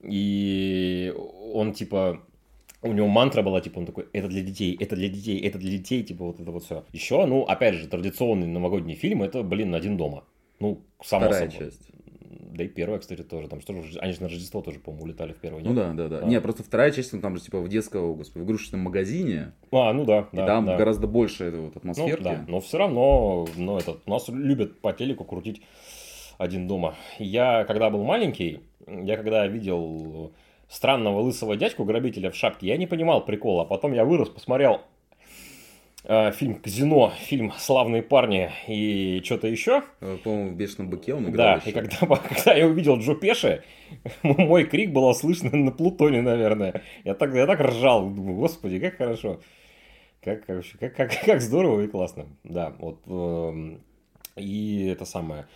и 0.00 1.12
он, 1.52 1.72
типа, 1.72 2.22
у 2.82 2.92
него 2.92 3.08
мантра 3.08 3.42
была, 3.42 3.60
типа, 3.60 3.80
он 3.80 3.86
такой, 3.86 4.06
это 4.12 4.28
для 4.28 4.42
детей, 4.42 4.76
это 4.80 4.94
для 4.94 5.08
детей, 5.08 5.40
это 5.40 5.58
для 5.58 5.72
детей, 5.72 6.04
типа, 6.04 6.24
вот 6.24 6.38
это 6.38 6.52
вот 6.52 6.62
все. 6.62 6.84
Еще, 6.92 7.26
ну, 7.26 7.42
опять 7.42 7.74
же, 7.74 7.88
традиционный 7.88 8.46
новогодний 8.46 8.94
фильм, 8.94 9.24
это, 9.24 9.42
блин, 9.42 9.74
«Один 9.74 9.96
дома». 9.96 10.22
Ну, 10.60 10.82
само 11.02 11.26
Вторая 11.26 11.50
собой. 11.50 11.66
часть. 11.66 11.90
Да 12.60 12.64
и 12.64 12.68
первая, 12.68 13.00
кстати, 13.00 13.22
тоже. 13.22 13.48
Там 13.48 13.62
что 13.62 13.72
же, 13.80 13.98
они 14.00 14.12
же 14.12 14.20
на 14.20 14.28
Рождество 14.28 14.60
тоже, 14.60 14.80
по-моему, 14.80 15.04
улетали 15.04 15.32
в 15.32 15.36
первую. 15.38 15.64
Ну 15.64 15.72
да, 15.72 15.94
да, 15.94 16.08
да. 16.08 16.20
Да. 16.20 16.26
Не, 16.26 16.38
просто 16.42 16.62
вторая 16.62 16.90
часть, 16.90 17.10
ну 17.14 17.22
там 17.22 17.34
же, 17.34 17.42
типа, 17.42 17.58
в 17.58 17.68
детском, 17.70 18.14
господи, 18.16 18.42
в 18.42 18.44
игрушечном 18.46 18.82
магазине, 18.82 19.52
А, 19.72 19.94
ну 19.94 20.04
да, 20.04 20.28
и 20.30 20.36
да. 20.36 20.44
там 20.46 20.66
да. 20.66 20.76
гораздо 20.76 21.06
больше 21.06 21.44
этой 21.44 21.60
вот 21.60 21.74
Ну, 21.76 21.78
атмосферки. 21.78 22.22
да, 22.22 22.44
но 22.46 22.60
все 22.60 22.76
равно, 22.76 23.46
ну, 23.56 23.78
этот, 23.78 24.06
нас 24.06 24.28
любят 24.28 24.78
по 24.82 24.92
телеку 24.92 25.24
крутить 25.24 25.62
один 26.36 26.68
дома. 26.68 26.96
Я, 27.18 27.64
когда 27.64 27.88
был 27.88 28.04
маленький, 28.04 28.60
я 28.86 29.16
когда 29.16 29.46
видел 29.46 30.32
странного 30.68 31.20
лысого 31.20 31.56
дядьку, 31.56 31.84
грабителя 31.84 32.30
в 32.30 32.36
шапке, 32.36 32.66
я 32.66 32.76
не 32.76 32.86
понимал 32.86 33.24
прикола. 33.24 33.64
Потом 33.64 33.94
я 33.94 34.04
вырос, 34.04 34.28
посмотрел 34.28 34.82
фильм 36.04 36.54
«Казино», 36.54 37.12
фильм 37.18 37.52
«Славные 37.58 38.02
парни» 38.02 38.50
и 38.66 39.20
что-то 39.24 39.46
еще. 39.48 39.82
Э, 40.00 40.16
По-моему, 40.24 40.50
в 40.50 40.54
«Бешеном 40.56 40.88
быке» 40.90 41.14
он 41.14 41.28
играл 41.28 41.34
Да, 41.34 41.54
еще. 41.56 41.70
и 41.70 41.72
когда, 41.72 42.16
когда 42.16 42.54
я 42.54 42.66
увидел 42.66 42.98
Джо 42.98 43.14
Пеши, 43.14 43.62
мой 44.22 44.64
крик 44.64 44.92
было 44.92 45.12
слышно 45.12 45.50
на 45.56 45.70
Плутоне, 45.70 46.22
наверное. 46.22 46.82
Я 47.04 47.14
так, 47.14 47.34
я 47.34 47.46
так 47.46 47.60
ржал, 47.60 48.08
думаю, 48.08 48.36
господи, 48.36 48.78
как 48.78 48.96
хорошо. 48.96 49.40
Как, 50.22 50.46
как, 50.46 50.64
как, 50.96 51.20
как 51.26 51.40
здорово 51.40 51.82
и 51.82 51.86
классно. 51.88 52.26
Да, 52.44 52.74
вот. 52.78 53.00
эм, 53.06 53.80
И 54.36 54.86
это 54.86 55.04
самое. 55.04 55.46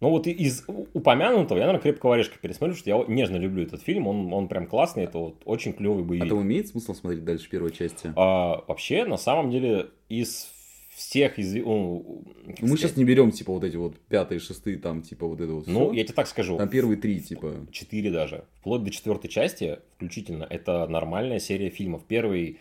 Ну 0.00 0.10
вот 0.10 0.26
из 0.26 0.64
упомянутого, 0.92 1.58
я, 1.58 1.64
наверное, 1.66 1.80
«Крепкого 1.82 2.14
орешка» 2.14 2.38
пересмотрю, 2.38 2.76
что 2.76 2.90
я 2.90 3.02
нежно 3.08 3.36
люблю 3.36 3.62
этот 3.62 3.82
фильм, 3.82 4.06
он, 4.06 4.32
он 4.32 4.46
прям 4.48 4.66
классный, 4.66 5.04
это 5.04 5.18
вот 5.18 5.42
очень 5.46 5.72
клевый 5.72 6.02
А 6.02 6.06
боевик. 6.06 6.28
там 6.28 6.42
имеет 6.42 6.68
смысл 6.68 6.92
смотреть 6.92 7.24
дальше 7.24 7.48
первой 7.48 7.72
части? 7.72 8.12
А, 8.14 8.62
вообще, 8.68 9.04
на 9.06 9.16
самом 9.16 9.50
деле, 9.50 9.86
из 10.10 10.50
всех 10.94 11.38
из... 11.38 11.54
ну, 11.54 12.24
мы 12.46 12.54
сказать, 12.56 12.78
сейчас 12.78 12.96
не 12.96 13.04
берем, 13.04 13.30
типа, 13.30 13.52
вот 13.52 13.64
эти 13.64 13.76
вот 13.76 13.98
пятые, 14.08 14.38
шестые, 14.38 14.78
там, 14.78 15.00
типа, 15.02 15.26
вот 15.26 15.40
это 15.40 15.52
вот 15.52 15.66
Ну, 15.66 15.86
всё. 15.86 15.92
я 15.92 16.04
тебе 16.04 16.14
так 16.14 16.26
скажу. 16.26 16.56
Там 16.58 16.68
первые 16.68 16.98
три, 16.98 17.20
типа. 17.20 17.54
четыре 17.70 18.10
даже, 18.10 18.44
вплоть 18.60 18.82
до 18.82 18.90
четвертой 18.90 19.30
части 19.30 19.78
включительно, 19.96 20.46
это 20.48 20.86
нормальная 20.86 21.38
серия 21.38 21.70
фильмов. 21.70 22.02
Первый 22.06 22.58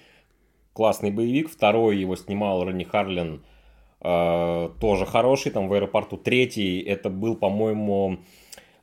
классный 0.73 1.11
боевик, 1.11 1.49
второй 1.49 1.97
его 1.97 2.15
снимал 2.15 2.65
Ренни 2.67 2.83
Харлин, 2.83 3.41
тоже 4.79 5.05
хороший, 5.05 5.51
там 5.51 5.67
в 5.67 5.73
аэропорту. 5.73 6.17
Третий, 6.17 6.79
это 6.81 7.09
был, 7.09 7.35
по-моему, 7.35 8.19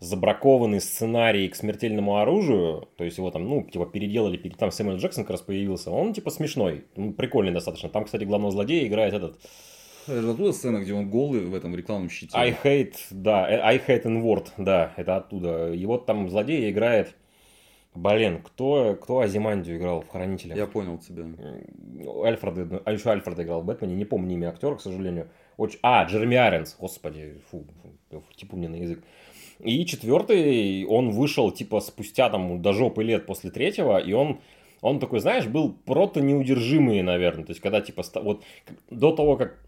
забракованный 0.01 0.81
сценарий 0.81 1.49
к 1.49 1.55
смертельному 1.55 2.19
оружию, 2.19 2.89
то 2.97 3.05
есть 3.05 3.19
его 3.19 3.31
там, 3.31 3.45
ну, 3.49 3.63
типа, 3.63 3.87
переделали, 3.87 4.37
пере- 4.37 4.57
там 4.57 4.73
Сэмюэл 4.73 4.97
Джексон 4.97 5.23
как 5.25 5.31
раз 5.33 5.43
появился, 5.43 5.93
он, 5.93 6.13
типа, 6.13 6.31
смешной, 6.31 6.85
ну, 6.97 7.13
прикольный 7.13 7.53
достаточно. 7.53 7.89
Там, 7.89 8.05
кстати, 8.05 8.25
главного 8.25 8.51
злодея 8.53 8.89
играет 8.89 9.15
этот 9.15 9.39
Это 10.09 10.33
оттуда 10.33 10.53
сцена, 10.53 10.79
где 10.79 10.93
он 10.93 11.09
голый 11.09 11.47
в 11.47 11.55
этом 11.55 11.77
рекламном 11.77 12.11
щите. 12.11 12.37
I 12.37 12.51
hate, 12.65 12.97
да, 13.13 13.49
э, 13.49 13.61
I 13.61 13.79
hate 13.79 14.03
N-word, 14.03 14.49
да, 14.57 14.93
это 14.97 15.17
оттуда. 15.17 15.73
Вот 15.87 16.07
там 16.07 16.29
злодея 16.29 16.69
играет, 16.71 17.15
блин, 17.95 18.41
кто, 18.43 18.97
кто 19.01 19.21
Азимандию 19.21 19.77
играл 19.77 20.01
в 20.03 20.09
Хранителях? 20.09 20.57
Я 20.57 20.67
понял 20.67 20.99
тебя. 20.99 21.23
М, 21.23 22.25
Альфреда, 22.25 22.83
а 22.85 22.93
еще 22.93 23.11
Альфреда 23.11 23.43
играл 23.43 23.63
в 23.63 23.65
Бэтмене, 23.65 23.95
не 23.95 24.05
помню 24.05 24.35
имя 24.35 24.49
актера, 24.49 24.75
к 24.77 24.81
сожалению. 24.81 25.29
Очень... 25.57 25.79
А, 25.83 26.05
Джереми 26.05 26.37
Айронс, 26.37 26.77
господи, 26.79 27.35
фу, 27.51 27.65
фу, 28.11 28.23
типу 28.37 28.57
мне 28.57 28.69
на 28.69 28.77
язык. 28.77 29.03
И 29.61 29.85
четвертый, 29.87 30.85
он 30.87 31.11
вышел, 31.11 31.51
типа, 31.53 31.81
спустя 31.81 32.29
там 32.31 32.61
до 32.63 32.73
жопы 32.73 33.05
лет 33.05 33.27
после 33.27 33.51
третьего, 33.51 33.99
и 33.99 34.13
он, 34.13 34.41
он 34.81 34.99
такой, 34.99 35.21
знаешь, 35.21 35.47
был 35.47 35.73
прото 35.73 36.21
неудержимый, 36.21 37.01
наверное. 37.03 37.45
То 37.45 37.53
есть, 37.53 37.61
когда, 37.61 37.81
типа, 37.81 38.03
вот 38.23 38.43
до 38.91 39.15
того, 39.15 39.37
как 39.37 39.59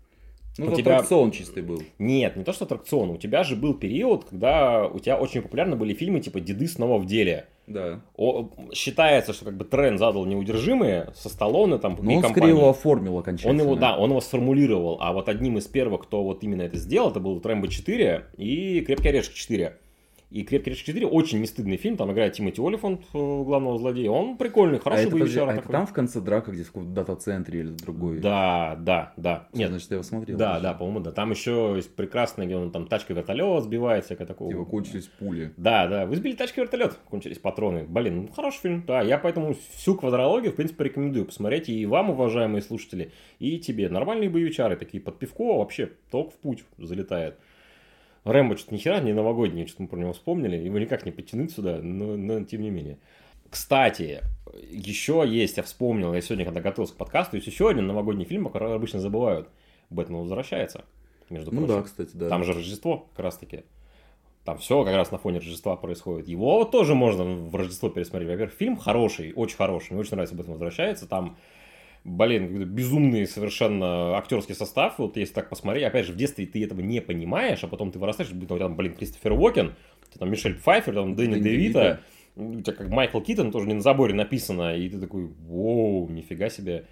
Ну, 0.59 0.73
У 0.73 0.77
тебя- 0.77 0.95
аттракцион 0.97 1.31
чистый 1.31 1.63
был. 1.63 1.83
нет, 1.99 2.35
не 2.37 2.43
то 2.45 2.53
что 2.53 2.65
аттракцион. 2.65 3.11
У 3.11 3.19
тебя 3.19 3.45
же 3.45 3.55
был 3.57 3.75
период, 3.75 4.25
когда 4.25 4.87
у 4.87 4.99
тебя 4.99 5.17
очень 5.19 5.43
популярны 5.43 5.77
были 5.77 5.95
фильмы 5.95 6.21
типа 6.21 6.41
«Деды 6.41 6.67
снова 6.67 6.99
в 6.99 7.07
деле». 7.07 7.47
Да. 7.67 8.01
О, 8.17 8.51
считается, 8.73 9.33
что 9.33 9.47
как 9.47 9.57
бы 9.57 9.65
тренд 9.65 9.99
задал 9.99 10.27
неудержимые 10.27 11.13
со 11.15 11.29
Сталлоне 11.29 11.79
там 11.79 11.97
Но 12.01 12.13
и 12.13 12.17
он 12.17 12.23
компанией. 12.23 12.33
скорее 12.33 12.51
его 12.51 12.69
оформил 12.69 13.19
окончательно. 13.19 13.63
Он 13.63 13.69
его, 13.69 13.77
да, 13.77 13.97
он 13.97 14.11
его 14.11 14.21
сформулировал, 14.21 14.99
а 15.01 15.13
вот 15.13 15.29
одним 15.29 15.59
из 15.59 15.67
первых, 15.67 16.03
кто 16.03 16.23
вот 16.23 16.43
именно 16.43 16.63
это 16.63 16.77
сделал, 16.77 17.11
это 17.11 17.21
был 17.21 17.41
Рэмбо 17.43 17.69
4 17.69 18.27
и 18.37 18.81
Крепкий 18.83 19.09
орешек 19.09 19.35
4. 19.35 19.79
И 20.35 20.43
«Крепкий 20.43 20.71
орешек 20.71 20.97
4» 20.97 21.07
очень 21.07 21.39
не 21.39 21.47
стыдный 21.47 21.77
фильм, 21.77 21.97
там 21.97 22.11
играет 22.11 22.33
Тимоти 22.33 22.61
Олифант, 22.61 23.03
э, 23.15 23.17
главного 23.17 23.79
злодея. 23.79 24.11
Он 24.11 24.37
прикольный, 24.37 24.79
А 24.79 24.81
хороший 24.81 25.03
это, 25.03 25.13
подожди, 25.13 25.39
боевичара 25.39 25.57
а 25.57 25.61
это 25.61 25.69
там 25.69 25.87
в 25.87 25.93
конце 25.93 26.21
драка, 26.21 26.51
где 26.51 26.65
в 26.65 26.93
дата-центре 26.93 27.61
или 27.61 27.69
другой? 27.69 28.19
Да, 28.19 28.77
да, 28.81 29.13
да. 29.17 29.47
Всё, 29.53 29.61
Нет, 29.61 29.71
значит, 29.71 29.91
я 29.93 29.95
его 29.95 30.03
смотрел. 30.03 30.37
да, 30.37 30.59
да, 30.59 30.75
по-моему, 30.75 30.99
да. 30.99 31.13
Там 31.13 31.31
еще 31.31 31.75
есть 31.77 31.95
прекрасный, 31.95 32.47
где 32.47 32.57
он 32.57 32.73
там 32.73 32.89
тачка 32.89 33.15
вертолет 33.15 33.63
сбивает, 33.63 34.07
всякое 34.07 34.27
такое. 34.27 34.49
Типа 34.49 34.65
кончились 34.65 35.07
пули. 35.07 35.53
Да, 35.57 35.87
да, 35.87 36.05
вы 36.05 36.17
сбили 36.17 36.35
тачки 36.35 36.59
вертолет, 36.59 36.99
кончились 37.09 37.39
патроны. 37.39 37.85
Блин, 37.85 38.23
ну 38.23 38.29
хороший 38.33 38.59
фильм, 38.59 38.85
да. 38.89 39.03
Я 39.03 39.19
поэтому 39.19 39.55
всю 39.77 39.95
квадрологию, 39.95 40.51
в 40.51 40.57
принципе, 40.57 40.83
рекомендую 40.83 41.27
посмотреть 41.27 41.69
и 41.69 41.87
вам, 41.87 42.11
уважаемые 42.11 42.63
слушатели, 42.63 43.13
и 43.39 43.61
тебе. 43.61 43.89
Нормальные 43.89 44.31
боевичары, 44.31 44.75
такие 44.75 45.01
под 45.01 45.17
пивко, 45.17 45.59
вообще 45.59 45.93
только 46.11 46.31
в 46.33 46.39
путь 46.39 46.65
залетает. 46.77 47.39
Рэмбо 48.25 48.57
что-то 48.57 48.75
ни 48.75 48.79
хера 48.79 49.01
не 49.01 49.13
новогодний, 49.13 49.67
что-то 49.67 49.83
мы 49.83 49.89
про 49.89 49.99
него 49.99 50.13
вспомнили, 50.13 50.57
его 50.57 50.79
никак 50.79 51.05
не 51.05 51.13
подтянуть 51.13 51.53
сюда, 51.53 51.79
но, 51.83 52.17
но 52.17 52.43
тем 52.45 52.63
не 52.63 52.71
менее. 52.71 52.99
Кстати, 53.51 54.23
еще 54.71 55.23
есть, 55.27 55.59
я 55.59 55.63
вспомнил, 55.63 56.15
я 56.15 56.21
сегодня, 56.21 56.45
когда 56.45 56.61
готовился 56.61 56.95
к 56.95 56.97
подкасту, 56.97 57.37
есть 57.37 57.47
еще 57.47 57.69
один 57.69 57.87
новогодний 57.87 58.25
фильм, 58.25 58.47
о 58.47 58.51
котором 58.51 58.73
обычно 58.73 58.99
забывают. 59.01 59.49
Бэтмен 59.91 60.21
возвращается, 60.23 60.85
между 61.31 61.53
Ну 61.53 61.59
прочим. 61.67 61.77
да, 61.77 61.83
кстати, 61.83 62.11
да. 62.15 62.29
Там 62.29 62.45
же 62.45 62.53
Рождество 62.55 63.07
как 63.15 63.25
раз 63.25 63.37
таки. 63.37 63.63
Там 64.45 64.59
все 64.59 64.85
как 64.85 64.95
раз 64.95 65.11
на 65.11 65.19
фоне 65.19 65.39
Рождества 65.39 65.77
происходит. 65.77 66.29
Его 66.29 66.59
вот 66.59 66.71
тоже 66.71 66.95
можно 66.95 67.25
в 67.25 67.55
Рождество 67.55 67.89
пересмотреть. 67.89 68.29
Во-первых, 68.31 68.55
фильм 68.55 68.77
хороший, 68.77 69.33
очень 69.35 69.57
хороший. 69.57 69.93
Мне 69.93 70.01
очень 70.01 70.13
нравится, 70.13 70.35
этом 70.35 70.53
возвращается. 70.53 71.07
Там, 71.07 71.39
блин, 72.05 72.65
безумный 72.65 73.27
совершенно 73.27 74.17
актерский 74.17 74.55
состав. 74.55 74.99
Вот 74.99 75.17
если 75.17 75.35
так 75.35 75.49
посмотреть, 75.49 75.85
опять 75.85 76.07
же, 76.07 76.13
в 76.13 76.17
детстве 76.17 76.47
ты 76.47 76.63
этого 76.63 76.81
не 76.81 77.01
понимаешь, 77.01 77.65
а 77.65 77.67
потом 77.69 77.91
ты 77.91 77.99
вырастаешь, 77.99 78.29
тебя 78.29 78.59
там, 78.59 78.77
блин, 78.77 78.95
Кристофер 78.95 79.33
Уокен, 79.33 79.75
там 80.19 80.31
Мишель 80.31 80.55
Пфайфер, 80.55 80.95
там 80.95 81.15
Дэнни 81.15 81.41
Девито, 81.41 82.01
у 82.37 82.61
тебя 82.61 82.73
как 82.73 82.89
Майкл 82.89 83.21
Китон, 83.21 83.51
тоже 83.51 83.67
не 83.67 83.75
на 83.75 83.81
заборе 83.81 84.15
написано, 84.15 84.77
и 84.77 84.89
ты 84.89 85.01
такой, 85.01 85.27
воу, 85.27 86.09
нифига 86.09 86.49
себе. 86.51 86.87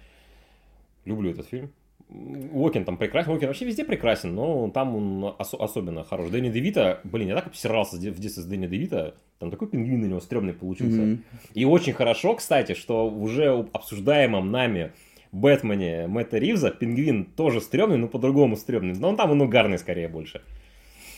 Люблю 1.05 1.31
этот 1.31 1.47
фильм. 1.47 1.71
Уокен 2.09 2.85
там 2.85 2.97
прекрасен, 2.97 3.31
Уокен 3.31 3.47
вообще 3.47 3.65
везде 3.65 3.83
прекрасен, 3.83 4.33
но 4.35 4.69
там 4.69 4.95
он 4.95 5.35
ос- 5.37 5.53
особенно 5.53 6.03
хорош. 6.03 6.29
Дэнни 6.29 6.49
Девито, 6.49 7.01
блин, 7.03 7.29
я 7.29 7.35
так 7.35 7.47
обсирался 7.47 7.97
в 7.97 7.99
детстве 7.99 8.43
с 8.43 8.45
Дэнни 8.45 8.67
Девито, 8.67 9.15
там 9.43 9.51
такой 9.51 9.67
пингвин 9.67 10.01
на 10.01 10.05
него 10.05 10.21
стрёмный 10.21 10.53
получился. 10.53 11.01
Мгм. 11.01 11.23
И 11.53 11.65
очень 11.65 11.93
хорошо, 11.93 12.35
кстати, 12.35 12.73
что 12.73 13.09
в 13.09 13.23
уже 13.23 13.67
обсуждаемом 13.73 14.51
нами 14.51 14.93
Бэтмене 15.33 16.07
Мэтта 16.07 16.37
Ривза 16.37 16.71
пингвин 16.71 17.25
тоже 17.25 17.59
стрёмный, 17.59 17.97
но 17.97 18.07
по-другому 18.07 18.55
стрёмный. 18.55 18.93
Но 18.93 19.09
он 19.09 19.17
там 19.17 19.31
он 19.31 19.41
угарный 19.41 19.77
скорее 19.77 20.07
больше. 20.07 20.41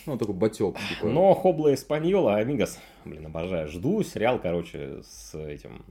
Ну, 0.08 0.18
такой 0.18 0.34
батек. 0.36 0.76
Типа. 0.90 1.08
Но 1.08 1.34
Хобла 1.34 1.74
Испаньола, 1.74 2.36
Амигос, 2.36 2.80
блин, 3.06 3.26
обожаю. 3.28 3.68
Жду 3.68 4.04
сериал, 4.04 4.40
короче, 4.40 5.02
с 5.04 5.36
этим 5.36 5.84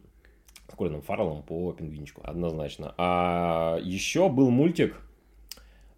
с 0.69 0.77
Колином 0.77 1.03
Фарреллом 1.03 1.43
по 1.43 1.73
пингвинчику, 1.73 2.23
однозначно. 2.25 2.95
А 2.99 3.79
еще 3.81 4.29
был 4.29 4.51
мультик, 4.51 4.97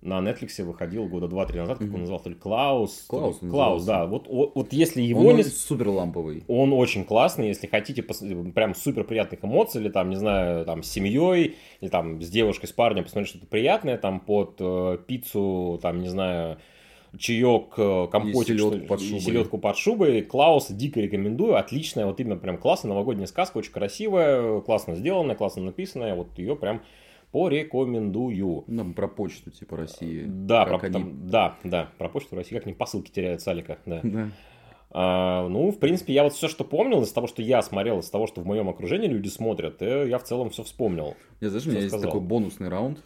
на 0.03 0.18
Netflix 0.20 0.62
выходил 0.62 1.09
года 1.09 1.26
два-три 1.26 1.59
назад, 1.59 1.78
как 1.78 1.86
он 1.88 1.92
Мгм. 1.94 2.01
назывался, 2.01 2.34
Клаус. 2.34 3.07
Клаус 3.09 3.38
он 3.42 3.51
Клаус, 3.51 3.84
да. 3.84 4.07
Вот, 4.07 4.28
вот, 4.28 4.72
если 4.72 5.03
его 5.03 5.26
Он 5.26 5.36
не... 5.36 5.42
супер 5.42 5.88
ламповый. 5.88 6.44
Он 6.49 6.72
очень 6.72 7.05
классный, 7.05 7.49
если 7.49 7.66
хотите 7.66 8.03
пос- 8.03 8.53
прям 8.53 8.74
супер 8.74 9.05
приятных 9.05 9.44
эмоций, 9.44 9.80
или 9.80 9.88
там, 9.88 10.11
не 10.11 10.16
знаю, 10.16 10.64
там 10.64 10.82
с 10.82 10.90
семьей, 10.90 11.57
или 11.80 11.88
там 11.88 12.22
с 12.22 12.28
девушкой, 12.28 12.66
с 12.66 12.72
парнем 12.72 13.05
посмотреть 13.05 13.30
что-то 13.30 13.47
приятное, 13.47 13.99
там 13.99 14.20
под 14.20 14.57
э, 14.61 14.99
пиццу, 15.07 15.80
там, 15.82 16.01
не 16.01 16.09
знаю, 16.09 16.59
чаек, 17.18 17.72
э, 17.78 18.07
компотик, 18.12 18.49
селедку 18.49 18.68
что 18.72 18.76
ли, 18.78 18.86
под 18.86 19.01
и 19.01 19.05
шубой. 19.09 19.20
селедку 19.22 19.59
под 19.59 19.76
шубой. 19.78 20.22
Клауса 20.22 20.74
дико 20.74 21.01
рекомендую, 21.01 21.57
отличная, 21.57 22.07
вот 22.07 22.20
именно 22.20 22.36
прям 22.36 22.59
классная 22.59 22.90
новогодняя 22.90 23.26
сказка, 23.26 23.59
очень 23.59 23.72
красивая, 23.72 24.61
классно 24.61 24.94
сделанная, 24.94 25.34
классно 25.34 25.62
написанная, 25.62 26.14
вот 26.14 26.38
ее 26.38 26.55
прям 26.55 26.82
порекомендую. 27.33 28.64
Ну, 28.66 28.77
там 28.79 28.95
про 28.95 29.09
почту, 29.09 29.51
типа, 29.51 29.77
России. 29.77 30.24
Да, 30.27 30.64
про, 30.66 30.79
они- 30.79 30.93
там- 30.93 31.29
да, 31.29 31.57
да, 31.64 31.91
про 31.99 32.09
почту 32.09 32.37
России, 32.37 32.55
как 32.57 32.66
они 32.66 32.74
посылки 32.74 33.11
теряют 33.11 33.41
с 33.43 33.49
Алика, 33.49 33.79
да. 33.87 34.01
Да. 34.03 34.31
А, 34.91 35.49
ну, 35.49 35.70
в 35.72 35.79
принципе, 35.79 36.14
я 36.14 36.22
вот 36.22 36.33
все, 36.33 36.49
что 36.49 36.64
помнил, 36.64 37.03
из 37.03 37.12
того, 37.12 37.27
что 37.27 37.43
я 37.43 37.61
смотрел, 37.61 37.99
из 37.99 38.09
того, 38.09 38.27
что 38.27 38.41
в 38.41 38.47
моем 38.47 38.68
окружении 38.68 39.09
люди 39.09 39.29
смотрят, 39.29 39.83
э, 39.83 40.09
я 40.09 40.18
в 40.18 40.22
целом 40.22 40.51
все 40.51 40.62
вспомнил. 40.62 41.14
Я, 41.41 41.51
знаешь, 41.51 41.66
у 41.66 41.70
меня 41.70 41.81
есть 41.81 41.91
сказал. 41.91 42.11
такой 42.12 42.27
бонусный 42.27 42.68
раунд. 42.68 43.03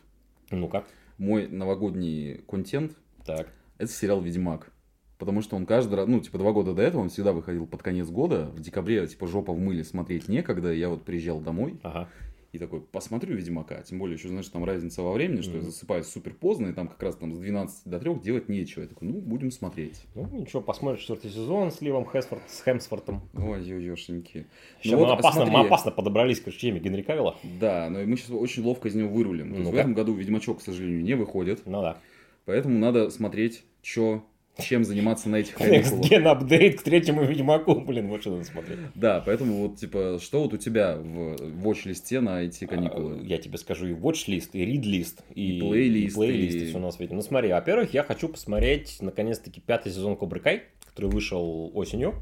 Ну 0.51 0.69
как? 0.69 0.87
Мой 1.19 1.49
новогодний 1.49 2.43
контент 2.49 2.93
Так.– 3.25 3.49
это 3.79 3.91
сериал 3.91 4.21
«Ведьмак». 4.21 4.73
Потому 5.19 5.43
что 5.43 5.57
он 5.57 5.67
каждый 5.67 5.97
раз, 5.97 6.07
ну, 6.09 6.21
типа, 6.21 6.39
два 6.39 6.53
года 6.53 6.73
до 6.73 6.81
этого 6.81 7.03
он 7.03 7.11
всегда 7.11 7.33
выходил 7.33 7.67
под 7.67 7.83
конец 7.83 8.09
года. 8.09 8.47
В 8.55 8.61
декабре, 8.61 9.07
типа, 9.07 9.27
жопа 9.27 9.53
в 9.53 9.59
мыле 9.59 9.85
смотреть 9.85 10.29
некогда. 10.29 10.73
Я 10.73 10.89
вот 10.89 11.03
приезжал 11.03 11.41
домой 11.41 11.79
Ага. 11.83 12.09
И 12.53 12.59
такой, 12.59 12.81
посмотрю 12.81 13.37
«Ведьмака». 13.37 13.81
Тем 13.83 13.99
более, 13.99 14.17
еще, 14.17 14.29
знаешь, 14.29 14.49
там 14.49 14.65
разница 14.65 15.03
во 15.03 15.13
времени, 15.13 15.41
что 15.41 15.53
я 15.53 15.59
Мгм. 15.59 15.67
засыпаю 15.67 16.03
супер 16.03 16.35
поздно, 16.35 16.69
и 16.69 16.73
там 16.73 16.89
как 16.89 17.03
раз 17.03 17.17
там 17.17 17.33
с 17.33 17.39
12 17.39 17.87
до 17.89 17.99
3 18.01 18.21
делать 18.21 18.49
нечего. 18.49 18.83
Я 18.83 18.89
такой, 18.89 19.09
ну, 19.09 19.21
будем 19.21 19.51
смотреть. 19.51 20.03
Ну, 20.15 20.27
ничего, 20.33 20.61
посмотришь 20.61 21.03
четвертый 21.03 21.31
сезон 21.31 21.71
с 21.71 21.81
Ливом 21.81 22.05
Хесфорд, 22.11 22.43
с 22.49 22.63
Хемсфортом. 22.63 23.23
Ой, 23.35 23.63
ё-ёшеньки. 23.63 24.47
Сейчас 24.83 24.93
Ну 24.93 24.99
мы, 24.99 25.07
вот, 25.07 25.19
опасно, 25.19 25.47
мы 25.47 25.61
опасно 25.61 25.91
подобрались 25.93 26.41
к 26.41 26.51
теме 26.51 26.81
Генри 26.81 27.03
Кавилла. 27.03 27.37
Да, 27.61 27.89
но 27.89 28.01
мы 28.01 28.17
сейчас 28.17 28.31
очень 28.31 28.65
ловко 28.65 28.89
из 28.89 28.95
него 28.95 29.09
вырулим. 29.11 29.55
Есть 29.55 29.71
в 29.71 29.75
этом 29.75 29.95
году 29.95 30.15
«Ведьмачок», 30.15 30.59
к 30.59 30.63
сожалению, 30.63 31.03
не 31.03 31.15
выходит. 31.15 31.63
Ну 31.67 31.81
да. 31.83 31.99
Поэтому 32.47 32.79
надо 32.79 33.11
смотреть, 33.11 33.63
чё, 33.83 34.25
чем 34.59 34.85
заниматься 34.85 35.29
на 35.29 35.37
этих 35.37 35.55
каникулах. 35.55 36.05
Gen 36.11 36.27
апдейт 36.27 36.81
к 36.81 36.83
третьему 36.83 37.23
Ведьмаку. 37.25 37.75
Блин, 37.81 38.09
вот 38.09 38.21
что 38.21 38.33
надо 38.33 38.45
смотреть. 38.45 38.79
Да, 38.95 39.23
поэтому 39.25 39.69
вот, 39.69 39.77
типа, 39.77 40.19
что 40.21 40.43
вот 40.43 40.53
у 40.53 40.57
тебя 40.59 40.97
в 40.97 41.67
watch-листе 41.67 42.21
на 42.21 42.43
эти 42.43 42.65
А, 42.65 42.69
каникулы? 42.69 43.21
Я 43.25 43.39
тебе 43.39 43.57
скажу 43.59 43.87
и 43.87 43.93
watch-лист, 43.93 44.51
и 44.55 44.65
read-лист, 44.65 45.23
и, 45.35 45.57
И 45.57 45.61
плейлист, 45.61 46.15
и 46.15 46.19
плейлист, 46.19 46.57
и- 46.57 46.65
и 46.65 46.67
все 46.69 46.79
на 46.79 46.91
свете. 46.91 47.15
Ну 47.15 47.23
смотри, 47.23 47.51
во-первых, 47.53 47.95
я 47.95 48.03
хочу 48.03 48.29
посмотреть, 48.29 48.99
наконец-таки, 49.01 49.61
пятый 49.61 49.93
сезон 49.93 50.17
Кобры 50.17 50.41
Кай, 50.41 50.63
который 50.87 51.11
вышел 51.11 51.71
осенью. 51.75 52.15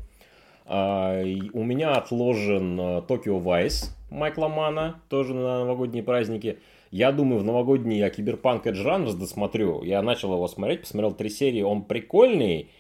А, 0.66 1.22
у 1.54 1.64
меня 1.64 1.92
отложен 1.94 2.78
э, 2.78 3.02
Токио 3.08 3.38
Вайс 3.38 3.96
Майкла 4.10 4.48
Мана, 4.48 5.00
тоже 5.08 5.34
на 5.34 5.60
новогодние 5.60 6.02
праздники. 6.02 6.58
Я 6.90 7.12
думаю, 7.12 7.40
в 7.40 7.44
новогодний 7.44 7.98
я 7.98 8.10
Киберпанк 8.10 8.66
Edge 8.66 8.84
Runners 8.84 9.16
досмотрю. 9.18 9.82
Я 9.82 10.02
начал 10.02 10.32
его 10.32 10.48
смотреть, 10.48 10.82
посмотрел 10.82 11.12
три 11.12 11.28
серии, 11.28 11.62
он 11.62 11.84
прикольный, 11.84 12.70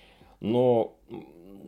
но 0.40 0.96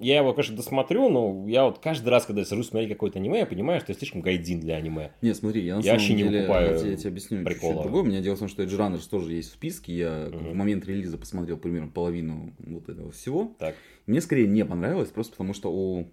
я 0.01 0.16
его, 0.16 0.32
конечно, 0.32 0.57
досмотрю, 0.57 1.11
но 1.11 1.47
я 1.47 1.64
вот 1.66 1.78
каждый 1.80 2.09
раз, 2.09 2.24
когда 2.24 2.41
я 2.41 2.47
сажусь 2.47 2.68
смотреть 2.68 2.91
какое-то 2.91 3.18
аниме, 3.18 3.41
я 3.41 3.47
понимаю, 3.47 3.80
что 3.80 3.93
я 3.93 3.99
слишком 3.99 4.22
гайдин 4.22 4.61
для 4.61 4.76
аниме. 4.76 5.11
Не, 5.20 5.34
смотри, 5.34 5.62
я 5.62 5.74
на 5.76 5.80
Я 5.80 5.84
самом 5.84 5.99
вообще 5.99 6.14
не 6.14 6.22
деле, 6.22 6.38
выкупаю 6.41 6.72
я 6.72 6.78
тебе, 6.78 6.91
я 6.93 6.97
тебе 6.97 7.11
объясню 7.11 7.45
прикола. 7.45 7.72
чуть-чуть 7.72 7.82
другое. 7.82 8.03
У 8.03 8.07
меня 8.07 8.20
дело 8.22 8.36
в 8.36 8.38
том, 8.38 8.49
что 8.49 8.62
Edge 8.62 8.78
Runners 8.78 9.11
тоже 9.11 9.34
есть 9.34 9.51
в 9.51 9.53
списке. 9.53 9.93
Я 9.95 10.28
Мгм. 10.32 10.53
в 10.53 10.55
момент 10.55 10.86
релиза 10.86 11.18
посмотрел 11.18 11.59
примерно 11.59 11.88
половину 11.88 12.55
вот 12.61 12.88
этого 12.88 13.11
всего. 13.12 13.53
Так. 13.59 13.74
Мне 14.07 14.22
скорее 14.22 14.47
не 14.49 14.64
понравилось, 14.64 15.11
просто 15.11 15.32
потому 15.32 15.53
что 15.53 15.70
у 15.70 16.07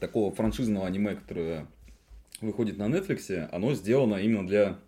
такого 0.00 0.30
франшизного 0.34 0.86
аниме, 0.86 1.14
которое 1.16 1.66
выходит 2.40 2.78
на 2.78 2.84
Netflix, 2.84 3.48
оно 3.52 3.74
сделано 3.74 4.14
именно 4.14 4.46
для 4.46 4.78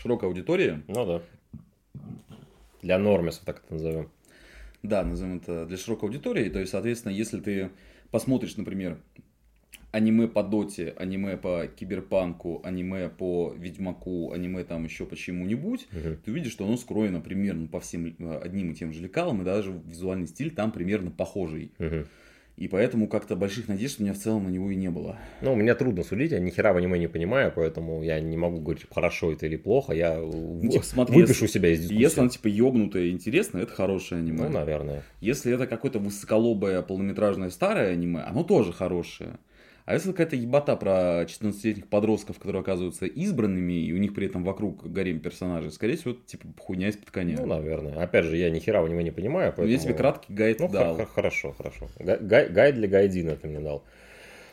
широкой 0.00 0.28
аудитории. 0.28 0.82
Ну 0.88 1.06
да. 1.06 1.22
Для 2.82 2.98
нормисов, 2.98 3.42
так 3.44 3.62
это 3.64 3.74
назовем. 3.74 4.10
Да, 4.82 5.02
назовем 5.04 5.38
это 5.38 5.66
для 5.66 5.76
широкой 5.76 6.08
аудитории. 6.08 6.48
То 6.48 6.60
есть, 6.60 6.70
соответственно, 6.72 7.12
если 7.12 7.40
ты 7.40 7.70
посмотришь, 8.10 8.56
например, 8.56 8.98
аниме 9.90 10.28
по 10.28 10.42
Доте, 10.42 10.94
аниме 10.98 11.36
по 11.36 11.66
Киберпанку, 11.66 12.60
аниме 12.64 13.08
по 13.08 13.52
Ведьмаку, 13.56 14.32
аниме 14.32 14.62
там 14.64 14.84
еще 14.84 15.06
по 15.06 15.16
чему-нибудь, 15.16 15.88
Мгм. 15.90 16.18
ты 16.24 16.30
увидишь, 16.30 16.52
что 16.52 16.66
оно 16.66 16.76
скроено 16.76 17.20
примерно 17.20 17.66
по 17.66 17.80
всем 17.80 18.14
э, 18.18 18.38
одним 18.38 18.72
и 18.72 18.74
тем 18.74 18.92
же 18.92 19.02
лекалам, 19.02 19.40
и 19.42 19.44
даже 19.44 19.72
визуальный 19.86 20.26
стиль 20.28 20.50
там 20.50 20.70
примерно 20.70 21.10
похожий. 21.10 21.72
Мгм. 21.78 22.06
И 22.56 22.68
поэтому 22.68 23.06
как-то 23.06 23.36
больших 23.36 23.68
надежд 23.68 24.00
у 24.00 24.02
меня 24.02 24.14
в 24.14 24.18
целом 24.18 24.44
на 24.44 24.48
него 24.48 24.70
и 24.70 24.76
не 24.76 24.88
было. 24.90 25.18
Ну, 25.42 25.54
мне 25.54 25.74
трудно 25.74 26.02
судить, 26.02 26.32
я 26.32 26.38
ни 26.38 26.48
хера 26.48 26.72
в 26.72 26.78
аниме 26.78 26.98
не 26.98 27.06
понимаю, 27.06 27.52
поэтому 27.54 28.02
я 28.02 28.18
не 28.18 28.36
могу 28.38 28.60
говорить, 28.60 28.86
хорошо 28.90 29.32
это 29.32 29.44
или 29.44 29.56
плохо. 29.56 29.92
Я 29.92 30.18
в- 30.22 30.66
типа, 30.66 30.82
смотри, 30.84 31.16
выпишу 31.20 31.48
себя 31.48 31.68
из 31.68 31.80
дискуссии. 31.80 32.00
Если 32.00 32.20
оно 32.20 32.28
типа 32.30 32.46
ёбнутое 32.48 33.04
и 33.04 33.10
интересное, 33.10 33.62
это 33.64 33.72
хорошее 33.72 34.20
аниме. 34.20 34.44
Ну, 34.44 34.48
наверное. 34.48 35.02
Если 35.20 35.52
это 35.52 35.66
какое-то 35.66 35.98
высоколобое 35.98 36.80
полнометражное 36.80 37.50
старое 37.50 37.92
аниме, 37.92 38.20
оно 38.20 38.42
тоже 38.42 38.72
хорошее. 38.72 39.38
А 39.86 39.94
если 39.94 40.10
какая-то 40.10 40.34
ебота 40.36 40.74
про 40.76 41.22
14-летних 41.22 41.86
подростков, 41.86 42.38
которые 42.38 42.60
оказываются 42.60 43.06
избранными, 43.06 43.72
и 43.74 43.92
у 43.92 43.98
них 43.98 44.14
при 44.14 44.26
этом 44.26 44.42
вокруг 44.44 44.84
гарем 44.90 45.20
персонажей, 45.20 45.70
скорее 45.70 45.96
всего, 45.96 46.12
типа 46.14 46.44
хуйня 46.58 46.88
из-под 46.88 47.10
коня. 47.12 47.36
Ну, 47.38 47.46
наверное. 47.46 48.02
Опять 48.02 48.24
же, 48.24 48.36
я 48.36 48.50
ни 48.50 48.58
хера 48.58 48.82
в 48.82 48.86
аниме 48.86 49.04
не 49.04 49.12
понимаю, 49.12 49.50
Ну, 49.50 49.54
поэтому... 49.56 49.68
Я 49.72 49.78
тебе 49.78 49.94
краткий 49.94 50.32
гайд 50.34 50.58
Ну, 50.58 50.68
дал. 50.68 50.96
хорошо, 51.06 51.52
хорошо. 51.56 51.88
Га- 52.00 52.18
гай- 52.18 52.48
Гайд 52.48 52.74
для 52.74 52.88
гайдина 52.88 53.36
ты 53.36 53.46
мне 53.46 53.60
дал. 53.60 53.84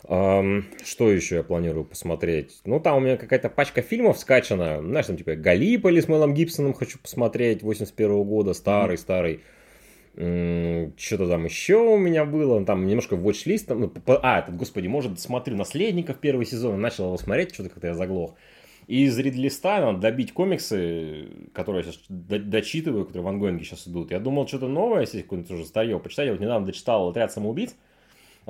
Что 0.04 1.12
еще 1.12 1.38
я 1.38 1.44
планирую 1.44 1.86
посмотреть? 1.86 2.60
Ну, 2.66 2.80
там 2.80 2.98
у 2.98 3.00
меня 3.00 3.18
какая-то 3.18 3.50
пачка 3.50 3.82
фильмов 3.82 4.20
скачана. 4.20 4.82
Знаешь, 4.82 5.06
там 5.08 5.18
типа 5.18 5.36
Галиполи 5.36 6.02
с 6.02 6.08
Мелом 6.08 6.34
Гибсоном 6.34 6.74
хочу 6.74 7.00
посмотреть, 7.00 7.64
81 7.64 8.24
года, 8.24 8.54
старый-старый. 8.54 9.40
Что-то 10.16 11.28
там 11.28 11.46
еще 11.46 11.78
у 11.78 11.98
меня 11.98 12.24
было, 12.24 12.64
там 12.66 12.86
немножко 12.86 13.16
watch-лист, 13.16 13.68
там, 13.68 13.82
ну, 13.82 13.92
а, 14.06 14.40
этот, 14.40 14.56
господи, 14.56 14.88
может, 14.88 15.20
смотрю 15.20 15.56
«Наследников» 15.56 16.20
первый 16.20 16.46
сезон, 16.46 16.80
начал 16.80 17.06
его 17.06 17.18
смотреть, 17.18 17.54
что-то 17.54 17.70
как-то 17.70 17.88
я 17.88 17.96
заглох. 17.96 18.36
И 18.86 19.06
из 19.06 19.18
рид-листа 19.18 19.80
надо 19.82 20.00
добить 20.00 20.34
комиксы, 20.34 21.30
которые 21.54 21.84
я 21.86 21.92
сейчас 21.92 22.04
до- 22.10 22.40
дочитываю, 22.40 23.06
которые 23.06 23.24
в 23.24 23.28
ангоинге 23.28 23.64
сейчас 23.64 23.88
идут. 23.88 24.12
Я 24.12 24.20
думал, 24.20 24.48
что-то 24.48 24.68
новое, 24.68 25.02
если 25.02 25.22
какое-нибудь 25.22 25.52
уже 25.52 25.66
старье 25.66 26.00
почитать. 26.00 26.28
Я 26.28 26.34
вот 26.34 26.42
недавно 26.42 26.68
дочитал 26.68 27.10
«Отряд 27.10 27.32
самоубийц», 27.32 27.76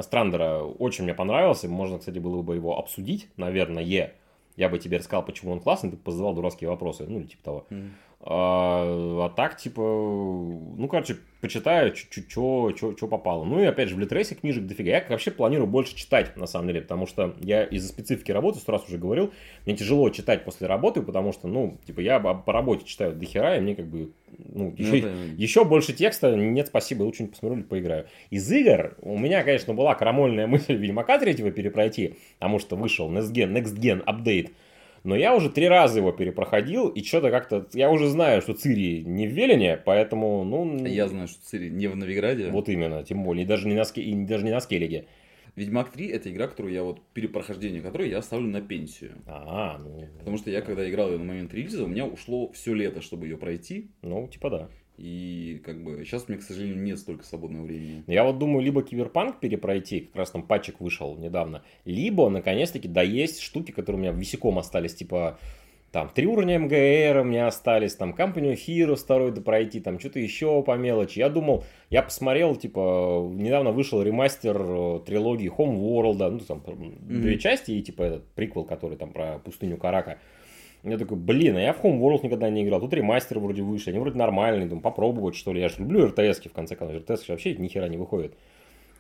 Страндера 0.02 0.64
очень 0.64 1.04
мне 1.04 1.14
понравился. 1.14 1.68
Можно, 1.70 2.00
кстати, 2.00 2.18
было 2.18 2.42
бы 2.42 2.56
его 2.56 2.80
обсудить, 2.80 3.28
наверное. 3.38 3.84
Я 4.56 4.70
бы 4.70 4.80
тебе 4.80 4.98
рассказал, 4.98 5.24
почему 5.24 5.52
он 5.52 5.60
классный, 5.60 5.92
ты 5.92 5.98
бы 5.98 6.02
позадавал 6.04 6.34
дурацкие 6.34 6.70
вопросы, 6.70 7.06
ну, 7.08 7.24
типа 7.24 7.44
того. 7.44 7.66
А, 8.26 9.26
а 9.26 9.30
так, 9.36 9.58
типа, 9.58 9.82
ну, 9.82 10.88
короче, 10.88 11.18
почитаю, 11.42 11.94
что 11.94 13.08
попало. 13.10 13.44
Ну, 13.44 13.62
и 13.62 13.66
опять 13.66 13.90
же, 13.90 13.96
в 13.96 14.00
Литрейсе 14.00 14.34
книжек 14.36 14.66
дофига. 14.66 14.92
Я 14.92 15.06
вообще 15.10 15.30
планирую 15.30 15.68
больше 15.68 15.94
читать, 15.94 16.38
на 16.38 16.48
самом 16.48 16.68
деле, 16.68 16.82
потому 16.82 17.06
что 17.06 17.36
я 17.42 17.66
из-за 17.66 17.90
специфики 17.90 18.32
работы, 18.32 18.60
сто 18.60 18.72
раз 18.72 18.88
уже 18.88 18.98
говорил, 18.98 19.34
мне 19.66 19.76
тяжело 19.76 20.10
читать 20.10 20.46
после 20.46 20.68
работы, 20.68 21.02
потому 21.02 21.34
что, 21.34 21.50
ну, 21.50 21.78
типа, 21.86 22.00
я 22.00 22.22
по 22.22 22.54
работе 22.54 22.86
читаю 22.86 23.14
дохера, 23.14 23.58
и 23.58 23.60
мне 23.60 23.76
как 23.76 23.88
бы, 23.88 24.14
ну, 24.38 24.74
еще, 24.78 25.02
ну, 25.02 25.34
еще 25.36 25.66
больше 25.66 25.92
текста, 25.92 26.34
нет, 26.34 26.68
спасибо, 26.68 27.04
лучше 27.04 27.24
не 27.24 27.30
посмотрю 27.30 27.60
или 27.60 27.66
поиграю. 27.66 28.06
Из 28.30 28.50
игр 28.50 28.96
у 29.02 29.18
меня, 29.18 29.44
конечно, 29.44 29.74
была 29.74 29.96
крамольная 29.96 30.48
мысль 30.48 30.76
Ведьмака 30.76 31.20
третьего 31.20 31.52
перепройти, 31.52 32.16
потому 32.40 32.60
что 32.60 32.78
вышел 32.78 33.12
Next 33.12 33.34
Gen, 33.34 33.52
Next 33.52 33.76
Gen 33.78 34.02
апдейт, 34.06 34.54
но 35.04 35.16
я 35.16 35.36
уже 35.36 35.50
три 35.50 35.68
раза 35.68 36.00
его 36.00 36.12
перепроходил, 36.12 36.88
и 36.88 37.04
что-то 37.04 37.30
как-то... 37.30 37.68
Я 37.74 37.90
уже 37.90 38.08
знаю, 38.08 38.42
что 38.42 38.54
Цири 38.54 39.04
не 39.04 39.28
в 39.28 39.32
Велине, 39.32 39.78
поэтому, 39.78 40.44
ну... 40.44 40.86
Я 40.86 41.08
знаю, 41.08 41.28
что 41.28 41.44
Цири 41.44 41.70
не 41.70 41.88
в 41.88 41.96
Новиграде. 41.96 42.50
Вот 42.50 42.70
именно, 42.70 43.04
тем 43.04 43.24
более. 43.24 43.44
И 43.44 43.48
даже 43.48 43.68
не 43.68 43.76
на, 43.76 43.84
ски... 43.84 44.02
и 44.02 44.26
даже 44.26 44.46
не 44.46 44.52
на 44.52 44.62
Скеллиге. 44.62 45.06
Ведьмак 45.56 45.92
3 45.92 46.08
это 46.08 46.32
игра, 46.32 46.48
которую 46.48 46.74
я 46.74 46.84
вот 46.84 47.02
перепрохождение 47.14 47.82
которой 47.82 48.10
я 48.10 48.18
оставлю 48.20 48.48
на 48.48 48.62
пенсию. 48.62 49.12
А, 49.28 49.78
ну. 49.78 50.08
Потому 50.18 50.38
что 50.38 50.50
я 50.50 50.62
когда 50.62 50.90
играл 50.90 51.12
ее 51.12 51.20
на 51.20 51.26
момент 51.26 51.54
релиза, 51.54 51.84
у 51.84 51.88
меня 51.88 52.06
ушло 52.06 52.52
все 52.54 52.74
лето, 52.74 53.02
чтобы 53.02 53.28
ее 53.28 53.38
пройти. 53.38 53.92
Ну, 54.02 54.28
типа 54.28 54.50
да. 54.50 54.70
И 54.98 55.62
как 55.66 55.84
бы 55.84 56.04
сейчас 56.06 56.26
у 56.28 56.32
меня, 56.32 56.42
к 56.42 56.44
сожалению, 56.46 56.82
нет 56.82 57.00
столько 57.00 57.26
свободного 57.26 57.66
времени. 57.66 58.04
Я 58.08 58.24
вот 58.24 58.38
думаю, 58.38 58.64
либо 58.64 58.84
киберпанк 58.84 59.40
перепройти, 59.40 60.02
как 60.02 60.16
раз 60.16 60.32
там 60.32 60.44
патчик 60.44 60.80
вышел 60.80 61.18
недавно, 61.18 61.64
либо 61.84 62.30
наконец-таки 62.30 62.88
да 62.88 63.02
есть 63.02 63.42
штуки, 63.42 63.72
которые 63.72 64.00
у 64.00 64.04
меня 64.04 64.12
висяком 64.12 64.60
остались, 64.60 64.94
типа 64.94 65.40
там 65.94 66.10
три 66.10 66.26
уровня 66.26 66.58
МГР 66.58 67.20
у 67.20 67.24
меня 67.24 67.46
остались, 67.46 67.94
там 67.94 68.16
Company 68.18 68.54
of 68.54 68.60
Heroes 68.68 68.96
второй 68.96 69.32
допройти, 69.32 69.80
там 69.80 70.00
что-то 70.00 70.20
еще 70.20 70.64
по 70.64 70.76
мелочи. 70.76 71.20
Я 71.20 71.30
думал, 71.30 71.66
я 71.92 72.02
посмотрел, 72.02 72.56
типа, 72.56 73.30
недавно 73.32 73.72
вышел 73.72 74.02
ремастер 74.02 74.58
э, 74.60 75.00
трилогии 75.06 75.52
Homeworld, 75.56 76.30
ну 76.32 76.40
там 76.40 76.64
mm-hmm. 76.66 77.22
две 77.22 77.38
части 77.38 77.72
и 77.74 77.84
типа 77.84 78.02
этот 78.02 78.28
приквел, 78.34 78.66
который 78.66 78.98
там 78.98 79.14
про 79.14 79.38
пустыню 79.38 79.78
Карака. 79.78 80.18
Я 80.84 80.98
такой, 80.98 81.18
блин, 81.18 81.56
а 81.56 81.62
я 81.62 81.74
в 81.74 81.82
Homeworld 81.82 82.24
никогда 82.24 82.50
не 82.50 82.64
играл. 82.64 82.82
Тут 82.82 82.94
ремастер 82.94 83.40
вроде 83.40 83.62
вышли, 83.62 83.92
они 83.92 84.00
вроде 84.00 84.18
нормальные, 84.18 84.68
думаю, 84.68 84.82
попробовать 84.82 85.36
что 85.36 85.54
ли. 85.54 85.62
Я 85.62 85.70
же 85.70 85.76
люблю 85.80 86.08
РТС 86.08 86.46
в 86.46 86.52
конце 86.52 86.76
концов. 86.76 87.02
РТС 87.02 87.30
вообще 87.30 87.56
ни 87.56 87.70
хера 87.70 87.88
не 87.88 87.98
выходит. 87.98 88.34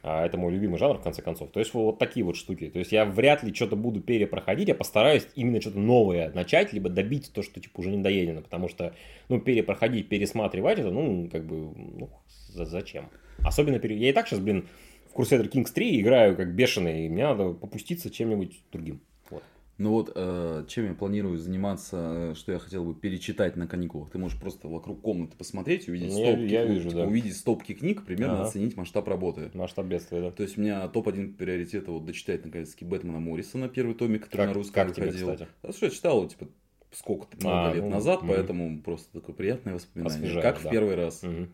А 0.01 0.25
это 0.25 0.37
мой 0.37 0.51
любимый 0.51 0.77
жанр, 0.77 0.97
в 0.97 1.01
конце 1.01 1.21
концов. 1.21 1.51
То 1.51 1.59
есть 1.59 1.73
вот 1.73 1.97
такие 1.97 2.25
вот 2.25 2.35
штуки. 2.35 2.69
То 2.69 2.79
есть 2.79 2.91
я 2.91 3.05
вряд 3.05 3.41
ли 3.43 3.53
что-то 3.53 3.77
буду 3.77 4.01
перепроходить, 4.01 4.67
я 4.67 4.75
постараюсь 4.75 5.27
именно 5.35 5.61
что-то 5.61 5.79
новое 5.79 6.29
начать, 6.33 6.73
либо 6.73 6.89
добить 6.89 7.31
то, 7.33 7.41
что 7.41 7.61
типа 7.61 7.79
уже 7.79 7.89
не 7.89 8.03
доедено. 8.03 8.41
Потому 8.41 8.67
что, 8.67 8.93
ну, 9.29 9.39
перепроходить, 9.39 10.09
пересматривать 10.09 10.79
это, 10.79 10.91
ну, 10.91 11.29
как 11.31 11.45
бы, 11.45 11.73
ну, 11.75 12.09
зачем? 12.49 13.09
Особенно, 13.39 13.79
пере... 13.79 13.95
я 13.95 14.09
и 14.09 14.13
так 14.13 14.27
сейчас, 14.27 14.39
блин, 14.39 14.67
в 15.09 15.17
Crusader 15.17 15.49
Kings 15.49 15.71
3 15.73 16.01
играю 16.01 16.35
как 16.35 16.53
бешеный, 16.53 17.05
и 17.05 17.09
мне 17.09 17.23
надо 17.23 17.53
попуститься 17.53 18.09
чем-нибудь 18.09 18.61
другим. 18.73 18.99
Ну 19.79 19.89
вот, 19.89 20.11
э, 20.13 20.65
чем 20.67 20.85
я 20.85 20.93
планирую 20.93 21.37
заниматься, 21.37 22.31
э, 22.31 22.35
что 22.35 22.51
я 22.51 22.59
хотел 22.59 22.85
бы 22.85 22.93
перечитать 22.93 23.55
на 23.55 23.67
каникулах. 23.67 24.11
Ты 24.11 24.19
можешь 24.19 24.39
просто 24.39 24.67
вокруг 24.67 25.01
комнаты 25.01 25.35
посмотреть, 25.35 25.87
увидеть 25.87 26.11
ну, 26.11 26.19
стопки, 26.19 26.51
я, 26.51 26.65
вижу, 26.65 26.89
типа, 26.89 27.01
да. 27.01 27.07
увидеть 27.07 27.35
стопки 27.35 27.73
книг, 27.73 28.05
примерно 28.05 28.35
ага. 28.35 28.45
оценить 28.45 28.77
масштаб 28.77 29.07
работы. 29.07 29.49
Масштаб 29.55 29.87
бедствия, 29.87 30.21
да. 30.21 30.31
То 30.31 30.43
есть 30.43 30.59
у 30.59 30.61
меня 30.61 30.87
топ-1 30.87 31.33
приоритет 31.33 31.87
вот 31.87 32.05
дочитать 32.05 32.45
наконец-таки 32.45 32.85
Бэтмена 32.85 33.19
Моррисона, 33.19 33.67
первый 33.67 33.95
томик, 33.95 34.25
который 34.25 34.41
как, 34.41 34.47
на 34.49 34.53
русском 34.53 34.73
как 34.87 34.95
выходил. 34.95 35.27
Тебе, 35.27 35.33
кстати? 35.33 35.51
А 35.63 35.71
что 35.71 35.85
я 35.87 35.91
читал, 35.91 36.27
типа, 36.27 36.47
сколько-то 36.91 37.37
много 37.37 37.69
а, 37.69 37.73
лет 37.73 37.83
ну, 37.83 37.89
назад, 37.89 38.19
угу. 38.19 38.27
поэтому 38.27 38.79
просто 38.79 39.11
такое 39.19 39.35
приятное 39.35 39.73
воспоминание. 39.73 40.17
Освежает, 40.17 40.43
как 40.43 40.61
да. 40.61 40.69
в 40.69 40.71
первый 40.71 40.95
раз. 40.95 41.23
Угу. 41.23 41.47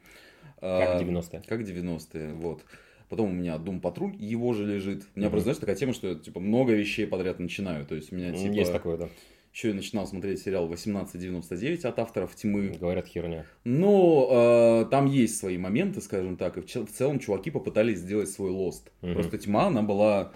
А, 0.61 0.97
как 0.97 1.07
90-е. 1.07 1.41
Как 1.47 1.61
90-е, 1.61 2.33
вот. 2.33 2.65
Потом 3.09 3.31
у 3.31 3.33
меня 3.33 3.57
Дом 3.57 3.81
Патруль, 3.81 4.15
его 4.19 4.53
же 4.53 4.65
лежит. 4.65 5.03
У 5.15 5.19
меня 5.19 5.27
mm-hmm. 5.27 5.31
просто, 5.31 5.43
знаешь, 5.45 5.57
такая 5.57 5.75
тема, 5.75 5.93
что 5.93 6.09
я, 6.09 6.15
типа, 6.15 6.39
много 6.39 6.73
вещей 6.73 7.07
подряд 7.07 7.39
начинаю. 7.39 7.85
То 7.85 7.95
есть 7.95 8.13
у 8.13 8.15
меня, 8.15 8.31
типа... 8.31 8.53
Есть 8.53 8.71
такое, 8.71 8.97
да. 8.97 9.09
Еще 9.51 9.69
я 9.69 9.73
начинал 9.73 10.05
смотреть 10.05 10.41
сериал 10.41 10.65
1899 10.65 11.85
от 11.85 11.99
авторов 11.99 12.35
Тьмы. 12.35 12.77
Говорят, 12.79 13.07
херня. 13.07 13.45
Но 13.63 14.83
э, 14.85 14.89
там 14.91 15.07
есть 15.07 15.37
свои 15.37 15.57
моменты, 15.57 16.01
скажем 16.01 16.37
так. 16.37 16.57
И 16.57 16.61
в, 16.61 16.65
в 16.65 16.91
целом 16.91 17.17
чуваки 17.19 17.49
попытались 17.49 17.97
сделать 17.97 18.29
свой 18.29 18.51
лост. 18.51 18.91
Угу. 19.01 19.13
Просто 19.13 19.39
Тьма, 19.39 19.65
она 19.65 19.81
была 19.81 20.31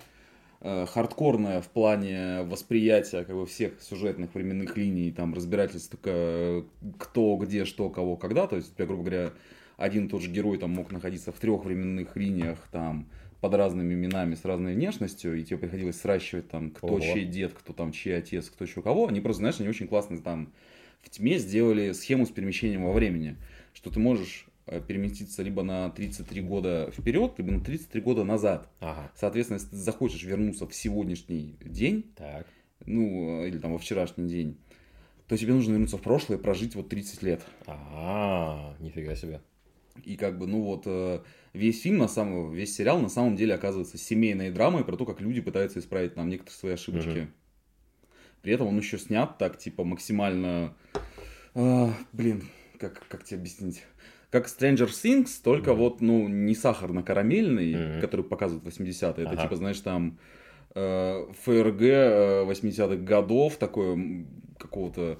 э, 0.61 0.87
хардкорная 0.87 1.61
в 1.61 1.69
плане 1.69 2.41
восприятия 2.41 3.23
как 3.23 3.35
бы, 3.35 3.45
всех 3.45 3.79
сюжетных 3.81 4.33
временных 4.33 4.75
линий, 4.77 5.11
там 5.11 5.35
разбирательств 5.35 5.91
только 5.91 6.09
э, 6.11 6.63
кто, 6.97 7.37
где, 7.37 7.65
что, 7.65 7.91
кого, 7.91 8.17
когда. 8.17 8.47
То 8.47 8.55
есть, 8.55 8.75
тебя, 8.75 8.87
грубо 8.87 9.03
говоря, 9.03 9.33
один 9.83 10.05
и 10.05 10.09
тот 10.09 10.21
же 10.21 10.31
герой 10.31 10.57
там 10.57 10.71
мог 10.71 10.91
находиться 10.91 11.31
в 11.31 11.39
трех 11.39 11.65
временных 11.65 12.15
линиях 12.15 12.57
там 12.71 13.09
под 13.41 13.53
разными 13.55 13.93
именами, 13.93 14.35
с 14.35 14.45
разной 14.45 14.75
внешностью, 14.75 15.37
и 15.37 15.43
тебе 15.43 15.57
приходилось 15.57 15.99
сращивать 15.99 16.47
там, 16.47 16.71
кто 16.71 16.87
Ого. 16.87 17.01
чей 17.01 17.25
дед, 17.25 17.51
кто 17.53 17.73
там 17.73 17.91
чей 17.91 18.17
отец, 18.17 18.49
кто 18.49 18.65
чего 18.65 18.81
кого. 18.81 19.07
Они 19.07 19.19
просто, 19.19 19.39
знаешь, 19.39 19.59
они 19.59 19.67
очень 19.67 19.87
классно 19.87 20.17
там 20.19 20.53
в 21.01 21.09
тьме 21.09 21.37
сделали 21.37 21.91
схему 21.91 22.25
с 22.25 22.29
перемещением 22.29 22.85
во 22.85 22.93
времени, 22.93 23.35
что 23.73 23.89
ты 23.89 23.99
можешь 23.99 24.47
э, 24.67 24.79
переместиться 24.79 25.43
либо 25.43 25.63
на 25.63 25.89
33 25.89 26.41
года 26.41 26.89
вперед, 26.97 27.33
либо 27.37 27.51
на 27.51 27.59
33 27.59 27.99
года 27.99 28.23
назад. 28.23 28.69
Ага. 28.79 29.11
Соответственно, 29.15 29.57
если 29.57 29.71
ты 29.71 29.75
захочешь 29.75 30.23
вернуться 30.23 30.65
в 30.65 30.73
сегодняшний 30.73 31.57
день, 31.59 32.05
так. 32.15 32.47
ну, 32.85 33.41
э, 33.41 33.49
или 33.49 33.57
там 33.57 33.73
во 33.73 33.77
вчерашний 33.77 34.29
день, 34.29 34.57
то 35.27 35.35
тебе 35.35 35.53
нужно 35.53 35.73
вернуться 35.73 35.97
в 35.97 36.01
прошлое 36.01 36.37
и 36.37 36.41
прожить 36.41 36.75
вот 36.75 36.87
30 36.87 37.23
лет. 37.23 37.41
А, 37.67 38.77
нифига 38.79 39.15
себе. 39.15 39.41
И 40.03 40.15
как 40.15 40.37
бы, 40.37 40.47
ну 40.47 40.61
вот, 40.61 40.83
э, 40.85 41.19
весь 41.53 41.81
фильм, 41.81 41.99
на 41.99 42.07
самом, 42.07 42.51
весь 42.53 42.75
сериал 42.75 42.99
на 42.99 43.09
самом 43.09 43.35
деле 43.35 43.53
оказывается 43.53 43.97
семейной 43.97 44.49
драмой 44.51 44.83
про 44.83 44.97
то, 44.97 45.05
как 45.05 45.21
люди 45.21 45.39
пытаются 45.41 45.79
исправить 45.79 46.15
нам 46.15 46.29
некоторые 46.29 46.57
свои 46.57 46.73
ошибочки. 46.73 47.09
Mm-hmm. 47.09 47.27
При 48.41 48.53
этом 48.53 48.67
он 48.67 48.77
еще 48.77 48.97
снят 48.97 49.37
так, 49.37 49.57
типа, 49.57 49.83
максимально... 49.83 50.75
А, 51.53 51.93
блин, 52.11 52.43
как, 52.79 53.07
как 53.07 53.23
тебе 53.23 53.39
объяснить? 53.39 53.83
Как 54.31 54.47
Stranger 54.47 54.87
Things, 54.87 55.39
только 55.43 55.71
mm-hmm. 55.71 55.75
вот, 55.75 56.01
ну, 56.01 56.27
не 56.27 56.55
сахарно-карамельный, 56.55 57.73
mm-hmm. 57.73 58.01
который 58.01 58.25
показывают 58.25 58.65
80-е. 58.65 59.23
Это, 59.23 59.29
ага. 59.29 59.43
типа, 59.43 59.55
знаешь, 59.55 59.79
там 59.79 60.17
э, 60.73 61.25
ФРГ 61.43 61.81
э, 61.81 62.45
80-х 62.45 62.95
годов, 62.95 63.57
такое 63.57 64.25
какого-то 64.57 65.19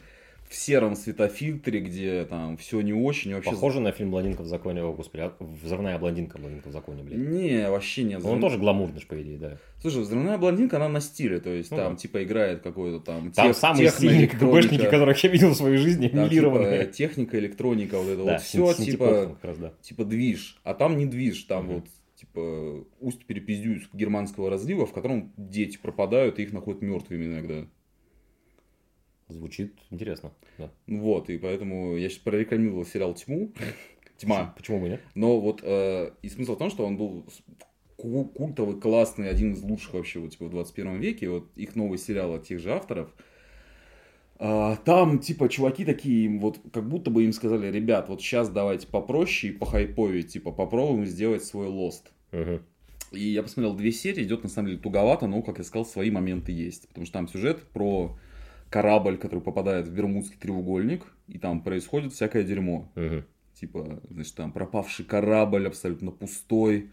в 0.54 0.56
сером 0.56 0.96
светофильтре, 0.96 1.80
где 1.80 2.26
там 2.26 2.58
все 2.58 2.82
не 2.82 2.94
очень. 2.94 3.34
Вообще... 3.34 3.50
Похоже 3.50 3.80
на 3.80 3.92
фильм 3.92 4.12
«Блондинка 4.12 4.44
в 4.44 4.46
законе», 4.46 4.84
о, 4.84 4.94
господи, 4.94 5.22
а, 5.22 5.34
«Взрывная 5.40 5.98
блондинка», 5.98 6.38
«Блондинка 6.38 6.70
в 6.70 6.72
законе», 6.72 7.02
блин. 7.02 7.32
Не, 7.32 7.72
вообще 7.72 8.04
нет. 8.04 8.20
Взрыв... 8.20 8.34
Он 8.34 8.40
тоже 8.40 8.60
гламурный, 8.60 9.02
по 9.02 9.20
идее, 9.20 9.40
да. 9.40 9.58
Слушай, 9.82 10.04
«Взрывная 10.04 10.38
блондинка», 10.38 10.76
она 10.76 10.90
на 10.90 11.02
стиле, 11.02 11.40
то 11.40 11.50
есть 11.50 11.72
ну, 11.72 11.78
там, 11.78 11.94
да. 11.94 11.98
типа, 12.00 12.24
играет 12.24 12.62
какой-то 12.62 13.00
там... 13.00 13.32
Там 13.32 13.48
тех, 13.48 13.58
самые 13.58 13.90
сильные 13.90 14.28
КГБшники, 14.28 14.86
которых 14.86 15.24
я 15.24 15.30
видел 15.32 15.50
в 15.50 15.56
своей 15.56 15.78
жизни, 15.78 16.08
там, 16.08 16.30
типа, 16.30 16.86
техника, 16.86 17.40
электроника, 17.40 17.98
вот 17.98 18.10
это 18.10 18.24
да, 18.24 18.32
вот 18.34 18.42
все, 18.42 18.74
типа, 18.74 19.36
раз, 19.42 19.58
да. 19.58 19.74
типа 19.82 20.06
движ. 20.06 20.60
А 20.64 20.76
там 20.76 20.98
не 20.98 21.08
движ, 21.08 21.46
там 21.46 21.66
угу. 21.66 21.74
вот 21.74 21.86
типа 22.16 22.86
усть 23.00 23.26
перепиздюсь 23.26 23.90
германского 23.92 24.52
разлива, 24.52 24.86
в 24.86 24.94
котором 24.94 25.34
дети 25.36 25.80
пропадают 25.82 26.38
и 26.38 26.44
их 26.44 26.54
находят 26.54 26.84
мертвыми 26.84 27.26
иногда. 27.26 27.66
Звучит 29.34 29.74
интересно. 29.90 30.32
Да. 30.58 30.72
Вот, 30.88 31.30
и 31.30 31.38
поэтому 31.38 31.96
я 31.98 32.10
сейчас 32.10 32.20
прорекламировал 32.20 32.86
сериал 32.86 33.14
«Тьму». 33.14 33.52
Тьма. 34.18 34.54
Почему 34.56 34.80
бы 34.80 34.90
нет? 34.90 35.02
Но 35.16 35.40
вот 35.40 35.62
э, 35.64 36.12
и 36.22 36.30
смысл 36.30 36.56
в 36.56 36.60
том, 36.60 36.70
что 36.70 36.86
он 36.86 36.98
был 36.98 37.26
культовый, 37.98 38.80
классный, 38.80 39.30
один 39.30 39.54
из 39.54 39.64
лучших 39.64 39.94
вообще 39.94 40.20
вот, 40.20 40.32
типа, 40.32 40.46
в 40.46 40.50
21 40.52 41.00
веке. 41.00 41.30
Вот 41.30 41.48
их 41.56 41.76
новый 41.76 41.98
сериал 41.98 42.36
от 42.36 42.46
тех 42.46 42.60
же 42.60 42.72
авторов. 42.72 43.10
А, 44.38 44.76
там, 44.78 45.20
типа, 45.20 45.50
чуваки 45.50 45.86
такие, 45.86 46.30
вот, 46.38 46.60
как 46.72 46.88
будто 46.88 47.10
бы 47.10 47.24
им 47.24 47.34
сказали, 47.34 47.72
ребят, 47.72 48.10
вот 48.10 48.22
сейчас 48.22 48.50
давайте 48.50 48.88
попроще 48.88 49.54
и 49.54 49.56
похайповее, 49.56 50.24
типа, 50.24 50.52
попробуем 50.52 51.06
сделать 51.06 51.44
свой 51.44 51.68
лост. 51.68 52.12
Угу. 52.32 52.60
И 53.14 53.30
я 53.30 53.44
посмотрел 53.44 53.76
две 53.76 53.92
серии, 53.92 54.24
идет 54.24 54.44
на 54.44 54.50
самом 54.50 54.70
деле 54.70 54.80
туговато, 54.80 55.28
но, 55.28 55.42
как 55.42 55.60
я 55.60 55.64
сказал, 55.64 55.86
свои 55.86 56.12
моменты 56.12 56.52
есть. 56.52 56.88
Потому 56.88 57.06
что 57.06 57.14
там 57.14 57.28
сюжет 57.28 57.64
про 57.74 58.18
корабль, 58.74 59.20
который 59.20 59.40
попадает 59.40 59.88
в 59.88 59.94
Бермудский 59.94 60.40
треугольник, 60.40 61.06
и 61.28 61.38
там 61.38 61.62
происходит 61.62 62.12
всякое 62.12 62.44
дерьмо. 62.44 62.92
Угу. 62.96 63.24
типа, 63.54 64.02
значит, 64.10 64.34
там 64.34 64.52
пропавший 64.52 65.06
корабль 65.06 65.68
абсолютно 65.68 66.10
пустой, 66.10 66.90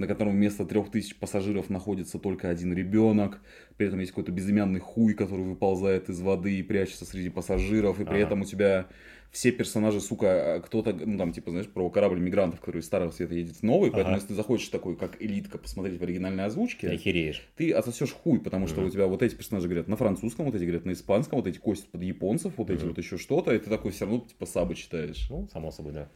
на 0.00 0.06
котором 0.06 0.32
вместо 0.32 0.64
трех 0.64 0.90
тысяч 0.90 1.14
пассажиров 1.16 1.70
находится 1.70 2.18
только 2.18 2.48
один 2.48 2.72
ребенок. 2.74 3.40
При 3.76 3.86
этом 3.86 4.00
есть 4.00 4.12
какой-то 4.12 4.32
безымянный 4.32 4.80
хуй, 4.80 5.14
который 5.14 5.44
выползает 5.44 6.08
из 6.08 6.20
воды 6.20 6.58
и 6.58 6.62
прячется 6.62 7.04
среди 7.04 7.28
пассажиров. 7.28 8.00
И 8.00 8.04
при 8.04 8.16
Ага. 8.16 8.22
этом 8.26 8.40
у 8.42 8.44
тебя 8.44 8.88
все 9.30 9.52
персонажи, 9.52 10.00
сука, 10.00 10.56
а, 10.56 10.60
кто-то, 10.60 10.92
ну 10.92 11.16
там, 11.18 11.32
типа, 11.32 11.50
знаешь, 11.50 11.68
про 11.68 11.88
корабль 11.90 12.18
мигрантов, 12.18 12.60
который 12.60 12.80
из 12.80 12.86
старого 12.86 13.10
света 13.10 13.34
едет 13.34 13.56
в 13.56 13.62
новый. 13.62 13.90
Поэтому, 13.90 14.14
Ага. 14.14 14.16
если 14.16 14.28
ты 14.28 14.34
захочешь 14.34 14.68
такой, 14.68 14.96
как 14.96 15.22
элитка, 15.22 15.58
посмотреть 15.58 16.00
в 16.00 16.02
оригинальной 16.02 16.44
озвучке, 16.46 16.88
Охереешь. 16.90 17.46
ты 17.56 17.70
отсосешь 17.72 18.12
хуй, 18.12 18.40
потому 18.40 18.66
что 18.66 18.80
Мгм. 18.80 18.88
у 18.88 18.90
тебя 18.90 19.06
вот 19.06 19.22
эти 19.22 19.34
персонажи 19.34 19.68
говорят 19.68 19.86
на 19.86 19.96
французском, 19.96 20.46
вот 20.46 20.54
эти 20.54 20.62
говорят 20.62 20.84
на 20.86 20.92
испанском, 20.92 21.38
вот 21.38 21.46
эти 21.46 21.58
кости 21.58 21.86
под 21.86 22.02
японцев, 22.02 22.54
вот 22.56 22.70
эти 22.70 22.80
Мгм. 22.80 22.88
вот 22.88 22.98
еще 22.98 23.18
что-то, 23.18 23.54
и 23.54 23.58
ты 23.58 23.68
такой 23.70 23.92
все 23.92 24.06
равно 24.06 24.20
типа 24.20 24.46
сабы 24.46 24.74
читаешь. 24.74 25.26
Ну, 25.30 25.46
само 25.52 25.70
собой, 25.70 25.92
да. 25.92 26.08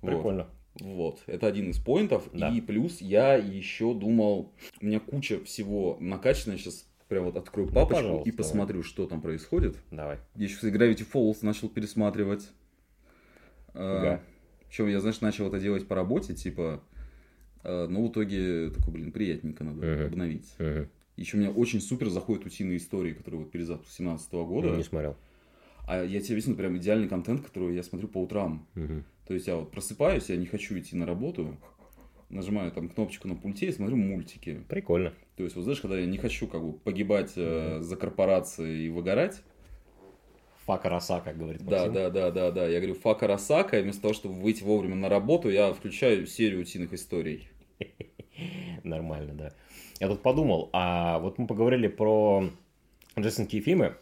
Вот. 0.00 0.12
Прикольно. 0.14 0.46
Вот, 0.80 1.22
это 1.26 1.46
один 1.46 1.70
из 1.70 1.78
поинтов. 1.78 2.28
Да. 2.32 2.50
И 2.50 2.60
плюс 2.60 3.00
я 3.00 3.34
еще 3.34 3.94
думал, 3.94 4.52
у 4.80 4.86
меня 4.86 5.00
куча 5.00 5.42
всего 5.44 5.96
накачано, 6.00 6.56
сейчас 6.56 6.86
прям 7.08 7.24
вот 7.24 7.36
открою 7.36 7.68
Ну, 7.68 7.74
папочку 7.74 8.02
пожалуйста, 8.02 8.28
и 8.28 8.32
посмотрю, 8.32 8.82
что 8.82 9.06
там 9.06 9.20
происходит. 9.20 9.76
Давай. 9.90 10.18
Я 10.36 10.44
еще, 10.44 10.56
кстати, 10.56 10.74
Gravity 10.74 11.06
Falls 11.10 11.38
начал 11.42 11.68
пересматривать. 11.68 12.48
Ага. 13.74 14.22
Причем 14.68 14.88
я, 14.88 15.00
знаешь, 15.00 15.20
начал 15.20 15.48
это 15.48 15.58
делать 15.58 15.88
по 15.88 15.94
работе, 15.94 16.34
типа, 16.34 16.82
э, 17.64 17.86
но 17.88 18.06
в 18.06 18.12
итоге 18.12 18.70
такой, 18.70 18.92
блин, 18.92 19.12
приятненько 19.12 19.64
надо 19.64 19.86
Мгм. 19.86 20.06
обновить. 20.06 20.54
Мгм. 20.58 20.88
Еще 21.16 21.36
у 21.36 21.40
меня 21.40 21.50
очень 21.50 21.80
супер 21.80 22.10
заходят 22.10 22.44
утиные 22.44 22.76
истории, 22.76 23.12
которые 23.12 23.42
вот 23.42 23.50
перезапуск 23.50 23.90
17 23.90 24.44
года. 24.44 24.76
Не 24.76 24.84
смотрел. 24.84 25.16
А 25.86 26.04
я 26.04 26.20
тебе 26.20 26.34
объясню, 26.34 26.54
прям 26.54 26.76
идеальный 26.76 27.08
контент, 27.08 27.40
который 27.42 27.74
я 27.74 27.82
смотрю 27.82 28.08
по 28.08 28.22
утрам. 28.22 28.66
Мгм. 28.74 29.04
То 29.28 29.34
есть 29.34 29.46
я 29.46 29.56
вот 29.56 29.70
просыпаюсь, 29.70 30.28
я 30.30 30.36
не 30.36 30.46
хочу 30.46 30.78
идти 30.78 30.96
на 30.96 31.06
работу, 31.06 31.56
нажимаю 32.30 32.72
там 32.72 32.88
кнопочку 32.88 33.28
на 33.28 33.36
пульте 33.36 33.66
и 33.66 33.72
смотрю 33.72 33.96
мультики. 33.96 34.62
Прикольно. 34.68 35.12
То 35.36 35.44
есть, 35.44 35.54
вот 35.54 35.62
знаешь, 35.62 35.80
когда 35.80 35.98
я 35.98 36.06
не 36.06 36.18
хочу 36.18 36.48
как 36.48 36.64
бы 36.64 36.72
погибать 36.72 37.32
э, 37.36 37.78
за 37.80 37.96
корпорации 37.96 38.86
и 38.86 38.88
выгорать, 38.88 39.42
Фака 40.64 40.90
роса, 40.90 41.20
как 41.20 41.38
говорит 41.38 41.64
да, 41.64 41.86
Максим. 41.86 41.94
да, 41.94 42.10
да, 42.10 42.30
да, 42.30 42.50
да, 42.50 42.68
я 42.68 42.78
говорю 42.78 42.94
фака 42.94 43.26
Росака, 43.26 43.78
и 43.78 43.82
вместо 43.82 44.02
того, 44.02 44.12
чтобы 44.12 44.34
выйти 44.34 44.62
вовремя 44.62 44.96
на 44.96 45.08
работу, 45.08 45.48
я 45.48 45.72
включаю 45.72 46.26
серию 46.26 46.60
утиных 46.60 46.92
историй. 46.92 47.48
Нормально, 48.84 49.32
да. 49.32 49.52
Я 49.98 50.08
тут 50.08 50.20
подумал, 50.20 50.68
а 50.74 51.20
вот 51.20 51.38
мы 51.38 51.46
поговорили 51.46 51.88
про 51.88 52.50
рождественские 53.14 53.62
фильмы, 53.62 53.86
э, 53.86 53.94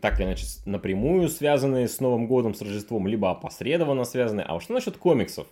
так 0.00 0.18
или 0.20 0.26
иначе 0.26 0.46
напрямую 0.64 1.28
связанные 1.28 1.88
с 1.88 2.00
Новым 2.00 2.26
годом, 2.26 2.54
с 2.54 2.62
Рождеством, 2.62 3.06
либо 3.06 3.30
опосредованно 3.30 4.04
связанные. 4.04 4.44
А 4.46 4.54
вот 4.54 4.62
что 4.62 4.74
насчет 4.74 4.96
комиксов? 4.96 5.46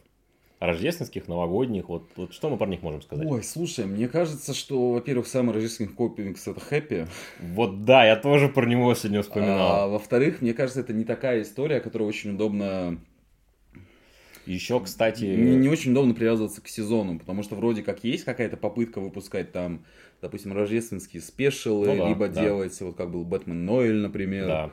Рождественских, 0.60 1.28
новогодних, 1.28 1.88
вот, 1.88 2.08
вот 2.16 2.32
что 2.32 2.48
мы 2.48 2.56
про 2.56 2.66
них 2.66 2.80
можем 2.80 3.02
сказать? 3.02 3.26
Ой, 3.28 3.42
слушай, 3.42 3.84
мне 3.84 4.08
кажется, 4.08 4.54
что, 4.54 4.92
во-первых, 4.92 5.26
самый 5.26 5.52
рождественский 5.52 5.94
комикс 5.94 6.46
это 6.46 6.60
хэппи. 6.60 7.06
Вот 7.40 7.84
да, 7.84 8.06
я 8.06 8.16
тоже 8.16 8.48
про 8.48 8.64
него 8.64 8.94
сегодня 8.94 9.18
А, 9.18 9.22
вспоминал. 9.22 9.90
во-вторых, 9.90 10.40
мне 10.40 10.54
кажется, 10.54 10.80
это 10.80 10.92
не 10.94 11.04
такая 11.04 11.42
история, 11.42 11.80
которая 11.80 12.08
очень 12.08 12.30
удобно 12.30 12.98
Еще, 14.46 14.78
кстати, 14.80 15.24
не, 15.24 15.56
не 15.56 15.68
очень 15.68 15.92
удобно 15.92 16.14
привязываться 16.14 16.60
к 16.60 16.68
сезону, 16.68 17.18
потому 17.18 17.42
что 17.42 17.54
вроде 17.54 17.82
как 17.82 18.04
есть 18.04 18.24
какая-то 18.24 18.56
попытка 18.56 19.00
выпускать 19.00 19.52
там, 19.52 19.84
допустим, 20.20 20.52
рождественские 20.52 21.22
спешилы, 21.22 21.86
Ну 21.86 21.96
да, 21.96 22.08
либо 22.08 22.28
да. 22.28 22.42
делать, 22.42 22.78
вот 22.80 22.96
как 22.96 23.10
был 23.10 23.24
Бэтмен 23.24 23.64
Ноэль, 23.64 23.96
например. 23.96 24.46
да. 24.46 24.70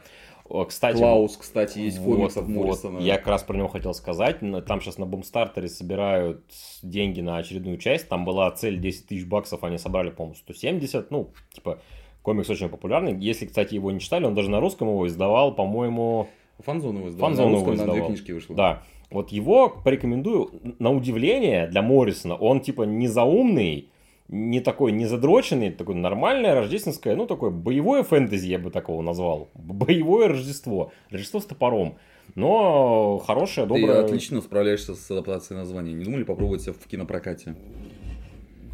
Кстати, 0.67 0.97
Клаус, 0.97 1.37
кстати, 1.37 1.79
есть 1.79 1.97
Вот, 1.99 2.17
комиксах 2.17 2.43
вот. 2.43 2.65
Моррисона. 2.65 2.99
Я 2.99 3.17
как 3.17 3.27
раз 3.27 3.43
про 3.43 3.55
него 3.55 3.69
хотел 3.69 3.93
сказать. 3.93 4.39
Там 4.67 4.81
сейчас 4.81 4.97
на 4.97 5.05
Бумстартере 5.05 5.69
собирают 5.69 6.43
деньги 6.83 7.21
на 7.21 7.37
очередную 7.37 7.77
часть. 7.77 8.09
Там 8.09 8.25
была 8.25 8.51
цель 8.51 8.77
10 8.77 9.07
тысяч 9.07 9.25
баксов, 9.25 9.63
они 9.63 9.77
собрали, 9.77 10.09
по-моему, 10.09 10.35
170. 10.35 11.09
Ну, 11.09 11.31
типа, 11.53 11.79
комикс 12.21 12.49
очень 12.49 12.67
популярный. 12.67 13.17
Если, 13.17 13.45
кстати, 13.45 13.75
его 13.75 13.91
не 13.91 14.01
читали, 14.01 14.25
он 14.25 14.35
даже 14.35 14.49
на 14.49 14.59
русском 14.59 14.89
его 14.89 15.07
издавал, 15.07 15.55
по-моему... 15.55 16.27
Фанзон 16.59 16.97
его 16.97 17.07
издал. 17.07 17.29
Фанзон 17.29 17.45
на 17.45 17.55
его 17.55 17.65
русском 17.65 17.77
на 17.77 17.83
две 17.83 17.93
издавал. 17.93 18.07
книжки 18.09 18.31
вышло. 18.33 18.55
Да. 18.57 18.83
Вот 19.11 19.29
его 19.31 19.69
порекомендую. 19.69 20.49
На 20.79 20.91
удивление 20.91 21.67
для 21.67 21.81
Моррисона, 21.81 22.35
он 22.35 22.61
типа 22.61 22.83
не 22.83 23.07
заумный, 23.07 23.89
не 24.29 24.61
такой 24.61 24.93
не 24.93 25.05
задроченный, 25.05 25.69
такой 25.71 25.95
нормальное 25.95 26.55
рождественское, 26.55 27.15
ну 27.17 27.25
такое 27.27 27.49
боевое 27.51 28.03
фэнтези, 28.03 28.47
я 28.47 28.57
бы 28.59 28.71
такого 28.71 29.01
назвал. 29.01 29.49
Боевое 29.53 30.29
Рождество. 30.29 30.91
Рождество 31.09 31.41
с 31.41 31.45
топором. 31.45 31.97
Но 32.35 33.17
хорошее, 33.17 33.67
Ты 33.67 33.73
доброе. 33.73 34.05
отлично 34.05 34.39
справляешься 34.39 34.95
с 34.95 35.11
адаптацией 35.11 35.59
названия. 35.59 35.91
Не 35.93 36.05
думали 36.05 36.23
попробовать 36.23 36.61
себя 36.61 36.73
в 36.73 36.87
кинопрокате? 36.87 37.55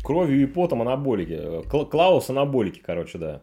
Кровью 0.03 0.43
и 0.43 0.45
потом 0.45 0.83
анаболики. 0.83 1.67
Кла- 1.67 1.85
Клаус 1.89 2.29
анаболики, 2.29 2.79
короче, 2.85 3.17
да. 3.17 3.41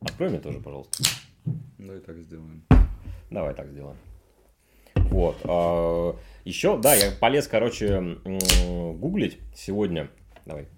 Открой 0.00 0.30
мне 0.30 0.38
тоже, 0.38 0.60
пожалуйста. 0.60 1.02
Давай 1.78 1.98
так 2.00 2.16
сделаем. 2.18 2.62
Давай 3.30 3.54
так 3.54 3.68
сделаем. 3.70 3.96
Вот. 5.10 6.16
Еще, 6.44 6.78
да, 6.78 6.94
я 6.94 7.10
полез, 7.12 7.46
короче, 7.46 8.16
гуглить 8.94 9.38
сегодня. 9.54 10.10
Давай. 10.46 10.68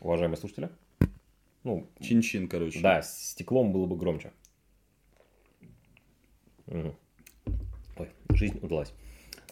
Уважаемые 0.00 0.38
слушатели. 0.38 0.70
Ну, 1.62 1.86
Чин-чин, 2.00 2.48
короче. 2.48 2.80
да, 2.80 3.02
стеклом 3.02 3.72
было 3.72 3.84
бы 3.86 3.96
громче. 3.96 4.32
Мгм. 6.66 6.96
Ой, 7.98 8.08
жизнь 8.30 8.58
удалась. 8.62 8.94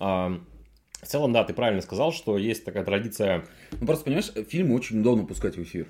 А, 0.00 0.40
в 1.02 1.06
целом, 1.06 1.32
да, 1.32 1.44
ты 1.44 1.52
правильно 1.52 1.82
сказал, 1.82 2.12
что 2.12 2.38
есть 2.38 2.64
такая 2.64 2.84
традиция. 2.84 3.44
Ну 3.72 3.86
просто, 3.86 4.04
понимаешь, 4.06 4.32
фильмы 4.48 4.74
очень 4.74 5.00
удобно 5.00 5.26
пускать 5.26 5.56
в 5.56 5.62
эфир. 5.62 5.88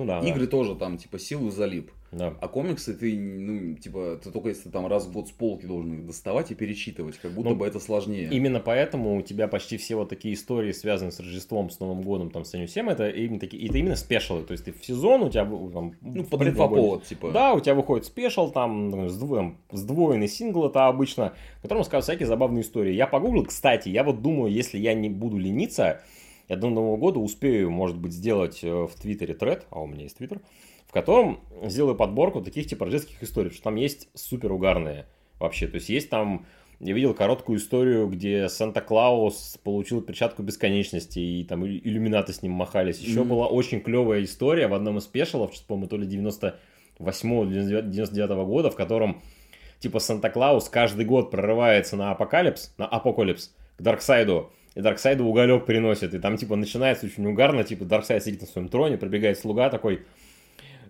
Ну 0.00 0.06
да, 0.06 0.20
Игры 0.20 0.46
тоже 0.46 0.74
там, 0.76 0.96
типа, 0.96 1.18
силу 1.18 1.50
залип. 1.50 1.90
да. 2.10 2.32
А 2.40 2.48
комиксы 2.48 2.94
ты, 2.94 3.14
ну, 3.18 3.74
типа, 3.76 4.18
ты 4.22 4.30
только 4.30 4.48
если 4.48 4.70
там 4.70 4.86
раз 4.86 5.06
в 5.06 5.12
год 5.12 5.28
с 5.28 5.30
полки 5.30 5.66
должен 5.66 5.92
их 5.92 6.06
доставать 6.06 6.50
и 6.50 6.54
перечитывать, 6.54 7.18
как 7.18 7.32
будто 7.32 7.50
Ну, 7.50 7.56
бы 7.56 7.66
это 7.66 7.78
сложнее. 7.80 8.28
Именно 8.32 8.60
поэтому 8.60 9.18
у 9.18 9.22
тебя 9.22 9.46
почти 9.46 9.76
все 9.76 9.96
вот 9.96 10.08
такие 10.08 10.32
истории, 10.34 10.72
связанные 10.72 11.12
с 11.12 11.20
Рождеством, 11.20 11.68
с 11.70 11.78
Новым 11.80 12.00
годом, 12.02 12.30
там, 12.30 12.44
с 12.46 12.54
этим 12.54 12.66
всем, 12.66 12.88
это 12.88 13.08
именно 13.10 13.38
такие, 13.38 13.66
это 13.68 13.76
именно 13.78 13.94
спешалы. 13.96 14.42
То 14.44 14.52
есть 14.52 14.64
ты 14.64 14.72
в 14.72 14.82
сезон, 14.84 15.22
у 15.22 15.28
тебя 15.28 15.44
там, 15.44 15.94
Ну, 16.00 16.22
предновогодний- 16.22 16.48
инфоповод, 16.48 17.04
типа. 17.04 17.30
Да, 17.32 17.52
у 17.52 17.60
тебя 17.60 17.74
выходит 17.74 18.06
спешл, 18.06 18.50
там, 18.50 18.88
сдво- 19.06 19.36
там, 19.36 19.58
сдвоенный 19.70 20.28
сингл 20.28 20.66
это 20.66 20.86
обычно, 20.86 21.34
в 21.58 21.62
котором 21.62 21.80
рассказывают 21.80 22.04
всякие 22.04 22.26
забавные 22.26 22.62
истории. 22.62 22.94
Я 22.94 23.06
погуглил, 23.06 23.44
кстати, 23.44 23.90
я 23.90 24.02
вот 24.02 24.22
думаю, 24.22 24.50
если 24.52 24.78
я 24.78 24.94
не 24.94 25.10
буду 25.10 25.36
лениться, 25.36 26.00
я 26.50 26.56
до 26.56 26.68
Нового 26.68 26.96
года 26.96 27.20
успею, 27.20 27.70
может 27.70 27.96
быть, 27.96 28.12
сделать 28.12 28.60
э, 28.64 28.68
в 28.70 28.90
Твиттере 29.00 29.34
тред, 29.34 29.66
а 29.70 29.80
у 29.80 29.86
меня 29.86 30.02
есть 30.02 30.16
Твиттер, 30.16 30.40
в 30.86 30.92
котором 30.92 31.38
сделаю 31.62 31.94
подборку 31.94 32.42
таких 32.42 32.66
типа 32.66 32.86
рождественских 32.86 33.22
историй, 33.22 33.50
потому 33.50 33.54
что 33.56 33.64
там 33.64 33.76
есть 33.76 34.08
супер 34.14 34.50
угарные 34.52 35.06
вообще. 35.38 35.68
То 35.68 35.76
есть 35.76 35.88
есть 35.88 36.10
там, 36.10 36.44
я 36.80 36.92
видел 36.92 37.14
короткую 37.14 37.58
историю, 37.58 38.08
где 38.08 38.48
Санта-Клаус 38.48 39.58
получил 39.62 40.02
перчатку 40.02 40.42
бесконечности, 40.42 41.20
и 41.20 41.44
там 41.44 41.64
иллю- 41.64 41.80
иллюминаты 41.84 42.32
с 42.32 42.42
ним 42.42 42.50
махались. 42.52 42.98
Еще 42.98 43.20
Мгм. 43.20 43.28
была 43.28 43.46
очень 43.46 43.80
клевая 43.80 44.24
история 44.24 44.66
в 44.66 44.74
одном 44.74 44.98
из 44.98 45.04
спешалов, 45.04 45.52
по-моему, 45.68 45.88
то 45.88 45.96
ли 45.98 46.06
98-99 46.98 48.44
года, 48.44 48.70
в 48.70 48.76
котором 48.76 49.22
типа 49.78 49.98
Санта-Клаус 50.00 50.68
каждый 50.68 51.04
год 51.04 51.30
прорывается 51.30 51.96
на 51.96 52.10
апокалипс, 52.10 52.74
на 52.76 52.86
апокалипс, 52.86 53.54
к 53.78 53.82
Дарксайду, 53.82 54.50
и 54.74 54.80
Дарксайду 54.80 55.24
уголек 55.26 55.66
приносит, 55.66 56.14
и 56.14 56.18
там 56.18 56.36
типа 56.36 56.56
начинается 56.56 57.06
очень 57.06 57.26
угарно, 57.26 57.64
типа 57.64 57.84
Дарксайд 57.84 58.22
сидит 58.24 58.40
на 58.42 58.46
своем 58.46 58.68
троне, 58.68 58.96
пробегает 58.96 59.38
слуга 59.38 59.68
такой, 59.70 60.02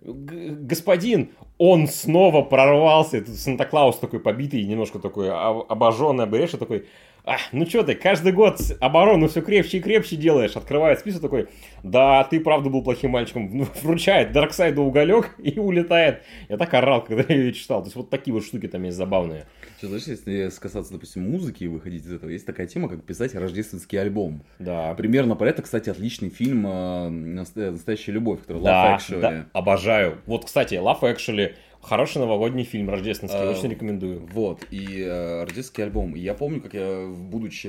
«Г- 0.03 0.51
господин, 0.61 1.31
он 1.59 1.87
снова 1.87 2.41
прорвался, 2.43 3.19
и 3.19 3.25
Санта-Клаус 3.25 3.99
такой 3.99 4.19
побитый, 4.21 4.63
немножко 4.65 4.99
такой 4.99 5.31
об- 5.31 5.71
обожженный, 5.71 6.25
обреши 6.25 6.57
такой, 6.57 6.87
а, 7.23 7.37
ну 7.53 7.67
что 7.67 7.83
ты, 7.83 7.95
каждый 7.95 8.33
год 8.33 8.59
оборону 8.81 9.29
все 9.29 9.43
крепче 9.43 9.77
и 9.77 9.81
крепче 9.83 10.17
делаешь, 10.17 10.57
открывает 10.57 11.01
список 11.01 11.21
такой, 11.21 11.49
да, 11.83 12.25
ты 12.25 12.41
правда 12.41 12.71
был 12.71 12.83
плохим 12.83 13.11
мальчиком, 13.11 13.51
Ну, 13.53 13.67
вручает 13.83 14.33
Дарксайду 14.33 14.83
уголек 14.83 15.35
и 15.39 15.59
улетает. 15.59 16.23
Я 16.49 16.57
так 16.57 16.73
орал, 16.73 17.05
когда 17.05 17.23
я 17.29 17.39
ее 17.39 17.53
читал, 17.53 17.81
то 17.83 17.89
есть 17.89 17.97
вот 17.97 18.09
такие 18.09 18.33
вот 18.33 18.43
штуки 18.45 18.69
там 18.69 18.83
есть 18.85 18.97
забавные. 18.97 19.47
Что, 19.81 19.89
знаешь, 19.89 20.05
если 20.09 20.51
касаться, 20.61 20.93
допустим, 20.93 21.23
музыки 21.23 21.65
и 21.65 21.67
выходить 21.67 22.05
из 22.05 22.13
этого, 22.13 22.29
есть 22.29 22.45
такая 22.45 22.67
тема, 22.67 22.87
как 22.91 23.03
писать 23.03 23.35
рождественский 23.35 23.99
альбом. 23.99 24.43
Да, 24.59 24.93
Примерно 24.93 25.37
про 25.37 25.49
это, 25.49 25.63
кстати, 25.63 25.89
отличный 25.89 26.29
фильм 26.29 26.67
э, 26.67 27.09
«Наста- 27.09 27.71
«Настоящая 27.71 28.13
любовь», 28.13 28.43
который 28.43 28.63
да, 28.63 28.99
Love 28.99 28.99
Actually. 28.99 29.21
да, 29.23 29.47
обожаю. 29.55 30.19
Вот, 30.27 30.45
кстати, 30.45 30.75
Love 30.75 31.01
Actually, 31.01 31.55
хороший 31.81 32.19
новогодний 32.19 32.65
фильм 32.65 32.91
рождественский, 32.91 33.39
А, 33.41 33.51
очень 33.51 33.71
рекомендую. 33.71 34.29
Вот, 34.31 34.67
и 34.71 35.01
э, 35.01 35.45
рождественский 35.45 35.85
альбом. 35.85 36.15
Я 36.15 36.35
помню, 36.35 36.61
как 36.61 36.75
я, 36.75 37.07
будучи 37.09 37.69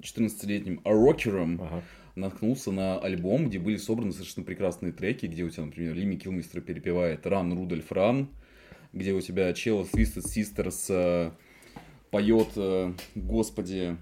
14-летним 0.00 0.80
рокером, 0.84 1.60
Ага. 1.60 1.82
наткнулся 2.14 2.70
на 2.70 3.00
альбом, 3.00 3.48
где 3.48 3.58
были 3.58 3.78
собраны 3.78 4.12
совершенно 4.12 4.46
прекрасные 4.46 4.92
треки, 4.92 5.26
где 5.26 5.42
у 5.42 5.50
тебя, 5.50 5.64
например, 5.64 5.94
Лими 5.94 6.14
Килмистер 6.14 6.60
перепевает 6.60 7.26
«Ран, 7.26 7.52
Рудольф, 7.52 7.90
Ран», 7.90 8.28
где 8.92 9.12
у 9.12 9.20
тебя 9.20 9.52
чел 9.52 9.82
Twisted 9.92 10.24
Sisters 10.24 10.86
э, 10.88 11.30
поет, 12.10 12.48
э, 12.56 12.92
господи, 13.14 13.96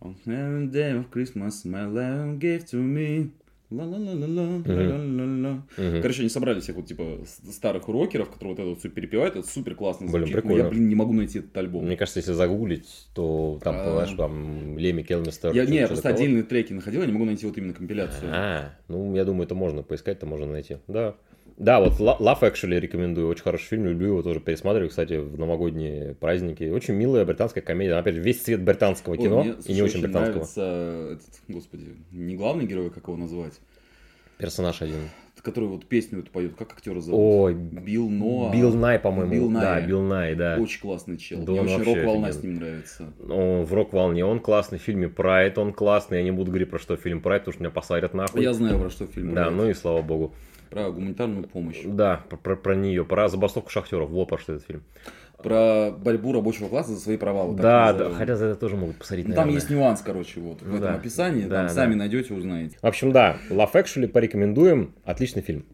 On 0.00 0.14
the 0.26 0.70
day 0.70 0.92
of 0.94 1.10
Christmas 1.10 1.64
my 1.64 1.90
love 1.92 2.38
gave 2.38 2.64
to 2.70 2.80
me. 2.80 3.30
Ла-ла-ла-ла-ла, 3.68 4.62
ла-ла-ла-ла. 4.64 5.62
Мгм. 5.76 6.00
Короче, 6.00 6.20
они 6.20 6.28
собрали 6.28 6.60
всех 6.60 6.76
вот, 6.76 6.86
типа, 6.86 7.18
старых 7.50 7.88
рокеров, 7.88 8.30
которые 8.30 8.54
вот 8.54 8.60
это 8.60 8.68
вот 8.68 8.78
все 8.78 8.88
перепевают, 8.90 9.34
это 9.34 9.48
супер 9.48 9.74
классно 9.74 10.06
Блин, 10.06 10.18
звучит, 10.18 10.34
но 10.36 10.40
прикольно. 10.42 10.62
я, 10.62 10.68
блин, 10.70 10.88
не 10.88 10.94
могу 10.94 11.12
найти 11.12 11.40
этот 11.40 11.56
альбом. 11.56 11.84
Мне 11.84 11.96
кажется, 11.96 12.20
если 12.20 12.32
загуглить, 12.32 13.08
то 13.12 13.58
там, 13.64 13.74
А. 13.76 13.84
понимаешь, 13.84 14.12
там 14.16 14.78
Леми 14.78 15.02
Келмистер. 15.02 15.52
Я, 15.52 15.66
не, 15.66 15.78
я 15.78 15.88
просто 15.88 16.04
такого. 16.04 16.20
отдельные 16.22 16.44
треки 16.44 16.74
находил, 16.74 17.00
я 17.00 17.06
не 17.08 17.12
могу 17.12 17.24
найти 17.24 17.44
вот 17.44 17.58
именно 17.58 17.74
компиляцию. 17.74 18.30
А, 18.32 18.70
ну, 18.86 19.16
я 19.16 19.24
думаю, 19.24 19.46
это 19.46 19.56
можно 19.56 19.82
поискать, 19.82 20.18
это 20.18 20.26
можно 20.26 20.46
найти. 20.46 20.76
Да. 20.86 21.16
Да, 21.58 21.80
вот 21.80 21.94
Lo- 22.00 22.18
Love 22.18 22.40
Actually 22.42 22.78
рекомендую. 22.78 23.28
Очень 23.28 23.42
хороший 23.42 23.64
фильм, 23.66 23.86
люблю 23.86 24.08
его 24.08 24.22
тоже 24.22 24.40
пересматриваю, 24.40 24.90
кстати, 24.90 25.14
в 25.14 25.38
новогодние 25.38 26.14
праздники. 26.14 26.64
Очень 26.64 26.94
милая 26.94 27.24
британская 27.24 27.62
комедия. 27.62 27.94
Опять 27.94 28.14
же, 28.16 28.20
весь 28.20 28.42
цвет 28.42 28.62
британского 28.62 29.14
Ой, 29.14 29.18
кино 29.18 29.42
мне, 29.42 29.52
и 29.52 29.54
слушай, 29.54 29.72
не 29.74 29.82
очень 29.82 30.02
британского. 30.02 30.32
нравится 30.34 31.08
этот, 31.12 31.40
господи, 31.48 31.94
не 32.12 32.36
главный 32.36 32.66
герой, 32.66 32.90
как 32.90 33.04
его 33.04 33.16
назвать, 33.16 33.54
Персонаж 34.38 34.82
один. 34.82 34.98
который 35.42 35.68
вот 35.68 35.86
песню 35.86 36.18
эту 36.18 36.30
поет, 36.30 36.56
как 36.56 36.72
актера 36.72 37.00
зовут? 37.00 37.18
Ой, 37.18 37.54
Билл 37.54 38.10
Ноа. 38.10 38.52
Билл 38.52 38.74
Най, 38.74 38.98
по-моему. 38.98 39.32
Билл 39.32 39.48
Да, 39.50 39.60
Най. 39.76 39.86
Билл 39.86 40.02
Най, 40.02 40.34
да. 40.34 40.58
Очень 40.60 40.80
классный 40.82 41.16
чел. 41.16 41.42
Да 41.42 41.52
Мне 41.52 41.60
очень 41.62 41.76
вообще 41.76 41.94
рок-волна 41.94 42.32
с 42.32 42.42
ним 42.42 42.56
нравится. 42.56 43.12
Он 43.30 43.64
в 43.64 43.72
рок-волне, 43.72 44.26
он 44.26 44.40
классный. 44.40 44.78
В 44.78 44.82
фильме 44.82 45.08
Прайд 45.08 45.56
он 45.56 45.72
классный. 45.72 46.18
Я 46.18 46.24
не 46.24 46.32
буду 46.32 46.50
говорить 46.50 46.68
про 46.68 46.78
что 46.78 46.96
фильм 46.96 47.22
Прайд, 47.22 47.42
потому 47.42 47.54
что 47.54 47.62
меня 47.62 47.70
посадят 47.70 48.12
нахуй. 48.12 48.42
Я 48.42 48.52
знаю, 48.52 48.78
про 48.78 48.90
что 48.90 49.06
фильм. 49.06 49.34
Да, 49.34 49.44
говорит. 49.44 49.56
ну 49.58 49.70
и 49.70 49.74
слава 49.74 50.02
богу. 50.02 50.34
Про 50.70 50.90
гуманитарную 50.90 51.44
помощь. 51.48 51.80
Да, 51.84 52.22
про, 52.28 52.36
про, 52.36 52.56
про 52.56 52.74
нее, 52.74 53.04
про 53.04 53.28
забастовку 53.28 53.70
шахтеров. 53.70 54.10
Вот 54.10 54.28
про 54.28 54.38
что 54.38 54.54
этот 54.54 54.66
фильм. 54.66 54.82
Про 55.42 55.90
борьбу 55.90 56.32
рабочего 56.32 56.68
класса 56.68 56.92
за 56.92 57.00
свои 57.00 57.16
права. 57.18 57.44
вот 57.44 57.56
так 57.56 57.62
да, 57.62 57.92
да, 57.92 58.10
хотя 58.14 58.36
за 58.36 58.46
это 58.46 58.58
тоже 58.60 58.76
могут 58.76 58.96
посадить, 58.96 59.28
Ну, 59.28 59.34
там 59.34 59.50
есть 59.50 59.68
нюанс, 59.68 60.00
короче, 60.00 60.40
вот 60.40 60.62
в 60.62 60.66
Ну 60.66 60.76
этом 60.76 60.88
да. 60.88 60.94
описании. 60.94 61.42
Да, 61.42 61.56
там 61.56 61.66
да. 61.66 61.72
сами 61.74 61.94
найдете, 61.94 62.32
узнаете. 62.34 62.78
В 62.80 62.86
общем, 62.86 63.12
да, 63.12 63.36
Love 63.50 63.72
Actually 63.72 64.08
порекомендуем. 64.08 64.94
Отличный 65.04 65.42
фильм. 65.42 65.64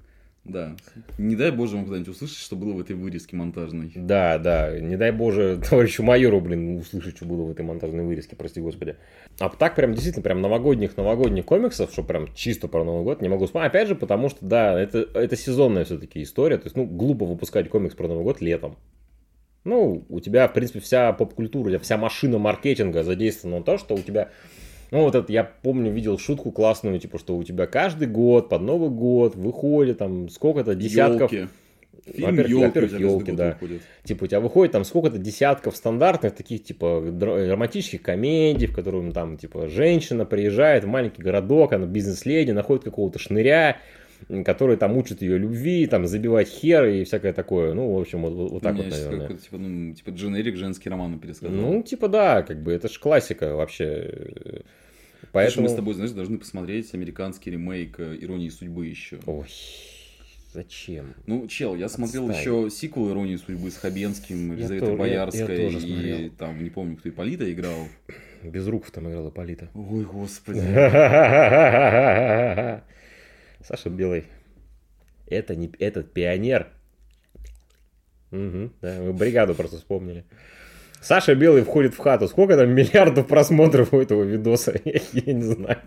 Да. 0.44 0.74
Не 1.18 1.36
дай 1.36 1.52
боже 1.52 1.76
вам 1.76 1.84
когда-нибудь 1.84 2.14
услышать, 2.14 2.38
что 2.38 2.56
было 2.56 2.72
в 2.72 2.80
этой 2.80 2.96
вырезке 2.96 3.36
монтажной. 3.36 3.92
Да, 3.94 4.38
да, 4.38 4.76
не 4.80 4.96
дай 4.96 5.12
боже 5.12 5.60
товарищу 5.70 6.02
майору, 6.02 6.40
блин, 6.40 6.78
услышать, 6.78 7.16
что 7.16 7.26
было 7.26 7.44
в 7.44 7.50
этой 7.52 7.64
монтажной 7.64 8.04
вырезке, 8.04 8.34
прости 8.34 8.60
господи. 8.60 8.96
А 9.38 9.48
так 9.50 9.76
прям 9.76 9.92
действительно 9.92 10.24
прям 10.24 10.40
новогодних 10.40 10.96
новогодних 10.96 11.44
комиксов, 11.44 11.92
что 11.92 12.02
прям 12.02 12.34
чисто 12.34 12.66
про 12.66 12.82
Новый 12.82 13.04
год, 13.04 13.22
не 13.22 13.28
могу 13.28 13.46
вспомнить. 13.46 13.68
Опять 13.68 13.88
же, 13.88 13.94
потому 13.94 14.28
что, 14.30 14.44
да, 14.44 14.80
это, 14.80 15.06
это 15.14 15.36
сезонная 15.36 15.84
все-таки 15.84 16.22
история. 16.22 16.58
То 16.58 16.64
есть, 16.64 16.76
ну, 16.76 16.86
глупо 16.86 17.24
выпускать 17.24 17.68
комикс 17.68 17.94
про 17.94 18.08
Новый 18.08 18.24
год 18.24 18.40
летом. 18.40 18.76
Ну, 19.64 20.04
у 20.08 20.18
тебя, 20.18 20.48
в 20.48 20.52
принципе, 20.54 20.80
вся 20.80 21.12
поп-культура, 21.12 21.78
вся 21.78 21.96
машина 21.96 22.38
маркетинга 22.38 23.04
задействована 23.04 23.58
на 23.58 23.64
то, 23.64 23.78
что 23.78 23.94
у 23.94 24.00
тебя... 24.00 24.30
Ну, 24.92 25.04
вот 25.04 25.14
это, 25.14 25.32
я 25.32 25.42
помню, 25.42 25.90
видел 25.90 26.18
шутку 26.18 26.52
классную, 26.52 27.00
типа, 27.00 27.18
что 27.18 27.36
у 27.36 27.42
тебя 27.42 27.66
каждый 27.66 28.06
год, 28.06 28.50
под 28.50 28.60
Новый 28.60 28.90
год, 28.90 29.34
выходит 29.34 29.98
там 29.98 30.28
сколько-то 30.28 30.74
десятков... 30.74 31.32
Ёлки. 31.32 31.48
Фильм 32.04 32.30
Во-первых, 32.30 32.50
«Ёлки» 32.50 32.78
у 32.78 32.82
во-первых, 32.82 33.24
год 33.24 33.36
да. 33.36 33.50
выходит. 33.52 33.82
Типа 34.02 34.24
у 34.24 34.26
тебя 34.26 34.40
выходит 34.40 34.72
там 34.72 34.84
сколько-то 34.84 35.18
десятков 35.18 35.76
стандартных 35.76 36.34
таких 36.34 36.64
типа 36.64 37.00
романтических 37.00 38.02
комедий, 38.02 38.66
в 38.66 38.74
которых 38.74 39.12
там 39.14 39.36
типа 39.36 39.68
женщина 39.68 40.24
приезжает 40.24 40.82
в 40.82 40.88
маленький 40.88 41.22
городок, 41.22 41.72
она 41.72 41.86
бизнес-леди, 41.86 42.50
находит 42.50 42.82
какого-то 42.82 43.20
шныря, 43.20 43.78
который 44.44 44.76
там 44.76 44.96
учит 44.96 45.22
ее 45.22 45.38
любви, 45.38 45.86
там 45.86 46.06
забивать 46.06 46.48
хер 46.48 46.86
и 46.86 47.04
всякое 47.04 47.32
такое. 47.32 47.72
Ну, 47.72 47.94
в 47.94 48.00
общем, 48.00 48.22
вот, 48.22 48.50
вот- 48.50 48.62
так 48.62 48.74
меня 48.74 48.84
вот, 48.84 48.92
наверное. 48.92 49.38
типа, 49.38 49.58
ну, 49.58 49.94
типа 49.94 50.10
дженерик 50.10 50.56
женский 50.56 50.90
роман 50.90 51.20
пересказал. 51.20 51.54
Ну, 51.54 51.82
типа 51.82 52.08
да, 52.08 52.42
как 52.42 52.62
бы 52.62 52.72
это 52.72 52.88
ж 52.88 52.98
классика 52.98 53.54
вообще. 53.54 54.62
Слушай, 55.22 55.32
Поэтому... 55.32 55.66
мы 55.66 55.72
с 55.72 55.76
тобой, 55.76 55.94
знаешь, 55.94 56.10
должны 56.12 56.38
посмотреть 56.38 56.92
американский 56.94 57.50
ремейк 57.50 57.98
э, 58.00 58.16
«Иронии 58.20 58.48
судьбы» 58.50 58.86
еще. 58.86 59.18
Ой, 59.26 59.46
зачем? 60.52 61.14
Ну, 61.26 61.46
чел, 61.46 61.74
я 61.76 61.88
смотрел 61.88 62.28
Отстань. 62.28 62.40
еще 62.42 62.70
сиквел 62.70 63.10
«Иронии 63.12 63.36
судьбы» 63.36 63.70
с 63.70 63.76
Хабенским, 63.76 64.52
Елизаветой 64.52 64.88
тоже- 64.96 65.02
я- 65.02 65.06
я 65.14 65.26
Боярской, 65.26 65.66
и 65.66 65.70
смотрел. 65.80 66.30
там, 66.36 66.62
не 66.62 66.70
помню, 66.70 66.96
кто 66.96 67.08
Ипполита 67.08 67.50
играл. 67.52 67.88
Без 68.42 68.66
рук 68.66 68.90
там 68.90 69.08
играла 69.08 69.30
Полита. 69.30 69.68
Ой, 69.74 70.04
господи. 70.04 70.60
Саша 73.64 73.90
Белый. 73.90 74.24
Это 75.28 75.54
не 75.54 75.70
этот 75.78 76.12
пионер. 76.12 76.66
Мгм, 78.32 78.72
да, 78.80 78.98
мы 79.00 79.12
бригаду 79.12 79.54
просто 79.54 79.76
вспомнили. 79.76 80.24
Саша 81.02 81.34
Белый 81.34 81.62
входит 81.62 81.94
в 81.94 81.98
хату. 81.98 82.28
Сколько 82.28 82.56
там 82.56 82.70
миллиардов 82.70 83.26
просмотров 83.26 83.92
у 83.92 84.00
этого 84.00 84.22
видоса? 84.22 84.74
Я 84.84 85.32
не 85.32 85.42
знаю. 85.42 85.78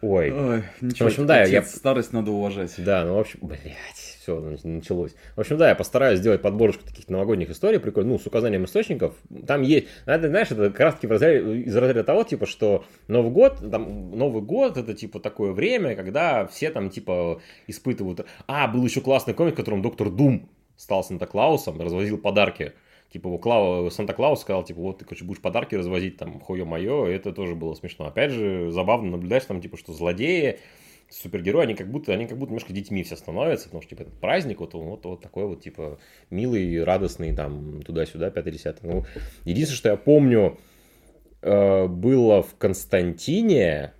Ой. 0.00 0.30
Ой, 0.30 0.62
ничего, 0.80 1.08
В 1.08 1.12
общем, 1.12 1.26
да, 1.26 1.42
я- 1.42 1.62
старость 1.64 2.12
надо 2.12 2.30
уважать. 2.30 2.72
Да, 2.78 3.04
ну, 3.04 3.16
в 3.16 3.18
общем, 3.18 3.40
блядь, 3.42 3.96
все, 3.96 4.38
началось. 4.62 5.12
В 5.34 5.40
общем, 5.40 5.56
да, 5.56 5.70
я 5.70 5.74
постараюсь 5.74 6.20
сделать 6.20 6.40
подборочку 6.40 6.84
таких 6.86 7.08
новогодних 7.08 7.50
историй, 7.50 7.80
прикольно, 7.80 8.12
ну, 8.12 8.18
с 8.20 8.24
указанием 8.26 8.64
источников. 8.64 9.16
Там 9.44 9.62
есть, 9.62 9.88
это, 10.06 10.28
знаешь, 10.28 10.52
это 10.52 10.70
как 10.70 10.78
раз 10.78 10.94
таки 10.94 11.08
разряде- 11.08 11.62
из 11.62 11.74
разряда 11.76 12.04
того, 12.04 12.22
типа, 12.22 12.46
что 12.46 12.84
Новый 13.08 13.32
год, 13.32 13.58
там, 13.72 14.16
Новый 14.16 14.40
год, 14.40 14.76
это, 14.76 14.94
типа, 14.94 15.18
такое 15.18 15.50
время, 15.50 15.96
когда 15.96 16.46
все 16.46 16.70
там, 16.70 16.90
типа, 16.90 17.40
испытывают... 17.66 18.24
А, 18.46 18.68
был 18.68 18.84
еще 18.84 19.00
классный 19.00 19.34
комик, 19.34 19.54
в 19.54 19.56
котором 19.56 19.82
доктор 19.82 20.10
Дум 20.10 20.48
стал 20.76 21.02
Санта-Клаусом, 21.02 21.80
развозил 21.80 22.18
подарки. 22.18 22.72
Типа, 23.12 23.38
Клау, 23.38 23.90
Санта-Клаус 23.90 24.40
сказал, 24.40 24.64
типа, 24.64 24.80
вот 24.80 24.98
ты, 24.98 25.04
короче, 25.06 25.24
будешь 25.24 25.40
подарки 25.40 25.74
развозить, 25.74 26.18
там, 26.18 26.40
хуё-моё, 26.40 27.06
это 27.06 27.32
тоже 27.32 27.54
было 27.54 27.74
смешно. 27.74 28.06
Опять 28.06 28.32
же, 28.32 28.70
забавно 28.70 29.12
наблюдать, 29.12 29.46
там, 29.46 29.62
типа, 29.62 29.78
что 29.78 29.94
злодеи, 29.94 30.58
супергерои, 31.08 31.62
они 31.62 31.74
как 31.74 31.90
будто, 31.90 32.12
они 32.12 32.26
как 32.26 32.36
будто 32.36 32.50
немножко 32.50 32.74
детьми 32.74 33.02
все 33.02 33.16
становятся, 33.16 33.66
потому 33.66 33.80
что, 33.80 33.90
типа, 33.90 34.02
этот 34.02 34.20
праздник, 34.20 34.60
вот, 34.60 34.74
он 34.74 34.88
вот, 34.88 35.06
вот 35.06 35.22
такой 35.22 35.46
вот, 35.46 35.62
типа, 35.62 35.98
милый, 36.28 36.84
радостный, 36.84 37.34
там, 37.34 37.82
туда-сюда, 37.82 38.30
пятый-десятый. 38.30 38.90
Ну, 38.90 39.04
единственное, 39.44 39.78
что 39.78 39.88
я 39.88 39.96
помню, 39.96 40.58
э, 41.40 41.86
было 41.86 42.42
в 42.42 42.56
Константине, 42.56 43.94